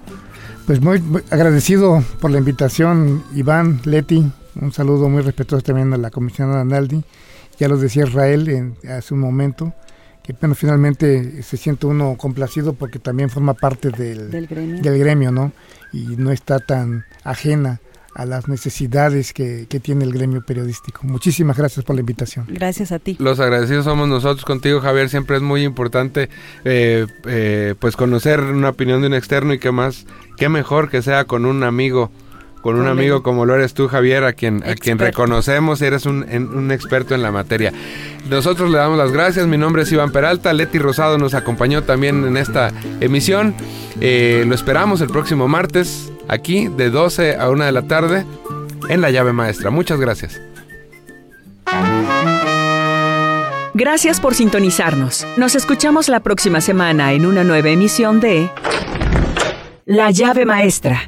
Pues 0.66 0.80
muy, 0.80 1.02
agradecido 1.30 2.02
por 2.20 2.30
la 2.30 2.38
invitación, 2.38 3.22
Iván, 3.34 3.80
Leti. 3.84 4.24
Un 4.60 4.72
saludo 4.72 5.10
muy 5.10 5.22
respetuoso 5.22 5.62
también 5.62 5.92
a 5.92 5.98
la 5.98 6.10
comisionada 6.10 6.62
Analdi. 6.62 7.04
Ya 7.58 7.68
lo 7.68 7.76
decía 7.76 8.04
Israel 8.04 8.48
en, 8.48 8.76
hace 8.90 9.12
un 9.12 9.20
momento, 9.20 9.74
que 10.22 10.32
bueno, 10.32 10.54
finalmente 10.54 11.42
se 11.42 11.56
siente 11.56 11.86
uno 11.86 12.16
complacido 12.16 12.72
porque 12.72 12.98
también 12.98 13.28
forma 13.28 13.54
parte 13.54 13.90
del, 13.90 14.30
del, 14.30 14.46
gremio. 14.46 14.82
del 14.82 14.98
gremio, 14.98 15.30
¿no? 15.30 15.52
Y 15.92 16.16
no 16.16 16.32
está 16.32 16.58
tan 16.58 17.04
ajena 17.22 17.80
a 18.16 18.24
las 18.24 18.48
necesidades 18.48 19.34
que, 19.34 19.66
tiene 19.82 20.04
el 20.04 20.12
gremio 20.12 20.42
periodístico. 20.42 21.02
Muchísimas 21.04 21.58
gracias 21.58 21.84
por 21.84 21.96
la 21.96 22.00
invitación. 22.00 22.46
Gracias 22.48 22.90
a 22.90 22.98
ti. 22.98 23.16
Los 23.18 23.40
agradecidos 23.40 23.84
somos 23.84 24.08
nosotros 24.08 24.46
contigo, 24.46 24.80
Javier. 24.80 25.10
Siempre 25.10 25.36
es 25.36 25.42
muy 25.42 25.64
importante 25.64 26.30
eh, 26.64 27.06
eh, 27.26 27.74
pues 27.78 27.94
conocer 27.94 28.40
una 28.40 28.70
opinión 28.70 29.02
de 29.02 29.08
un 29.08 29.14
externo 29.14 29.52
y 29.52 29.58
qué 29.58 29.70
más, 29.70 30.06
qué 30.38 30.48
mejor 30.48 30.88
que 30.88 31.02
sea 31.02 31.26
con 31.26 31.44
un 31.44 31.62
amigo 31.62 32.10
con 32.66 32.80
un 32.80 32.88
amigo 32.88 33.22
como 33.22 33.46
lo 33.46 33.54
eres 33.54 33.74
tú, 33.74 33.86
Javier, 33.86 34.24
a 34.24 34.32
quien, 34.32 34.64
a 34.68 34.74
quien 34.74 34.98
reconocemos, 34.98 35.80
eres 35.82 36.04
un, 36.04 36.26
un, 36.52 36.72
experto 36.72 37.14
en 37.14 37.22
la 37.22 37.30
materia. 37.30 37.72
Nosotros 38.28 38.72
le 38.72 38.78
damos 38.78 38.98
las 38.98 39.12
gracias, 39.12 39.46
mi 39.46 39.56
nombre 39.56 39.82
es 39.82 39.92
Iván 39.92 40.10
Peralta, 40.10 40.52
Leti 40.52 40.80
Rosado 40.80 41.16
nos 41.16 41.34
acompañó 41.34 41.84
también 41.84 42.24
en 42.24 42.36
esta 42.36 42.72
emisión. 42.98 43.54
Eh, 44.00 44.44
lo 44.48 44.52
esperamos 44.56 45.00
el 45.00 45.10
próximo 45.10 45.46
martes 45.46 46.10
aquí 46.26 46.66
de 46.66 46.90
12 46.90 47.36
a 47.36 47.50
1 47.50 47.66
de 47.66 47.70
la 47.70 47.82
tarde 47.82 48.24
en 48.88 49.00
la 49.00 49.12
llave 49.12 49.32
maestra. 49.32 49.70
Muchas 49.70 50.00
gracias. 50.00 50.40
Gracias 53.74 54.18
por 54.18 54.34
sintonizarnos. 54.34 55.24
Nos 55.36 55.54
escuchamos 55.54 56.08
la 56.08 56.18
próxima 56.18 56.60
semana 56.60 57.12
en 57.12 57.26
una 57.26 57.44
nueva 57.44 57.68
emisión 57.68 58.18
de 58.18 58.50
La 59.84 60.10
llave 60.10 60.44
maestra. 60.44 61.02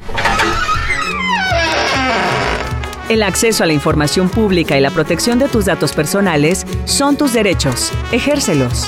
El 3.09 3.23
acceso 3.23 3.63
a 3.63 3.65
la 3.65 3.73
información 3.73 4.29
pública 4.29 4.77
y 4.77 4.81
la 4.81 4.91
protección 4.91 5.39
de 5.39 5.47
tus 5.47 5.65
datos 5.65 5.93
personales 5.93 6.67
son 6.85 7.17
tus 7.17 7.33
derechos. 7.33 7.91
Ejércelos. 8.11 8.87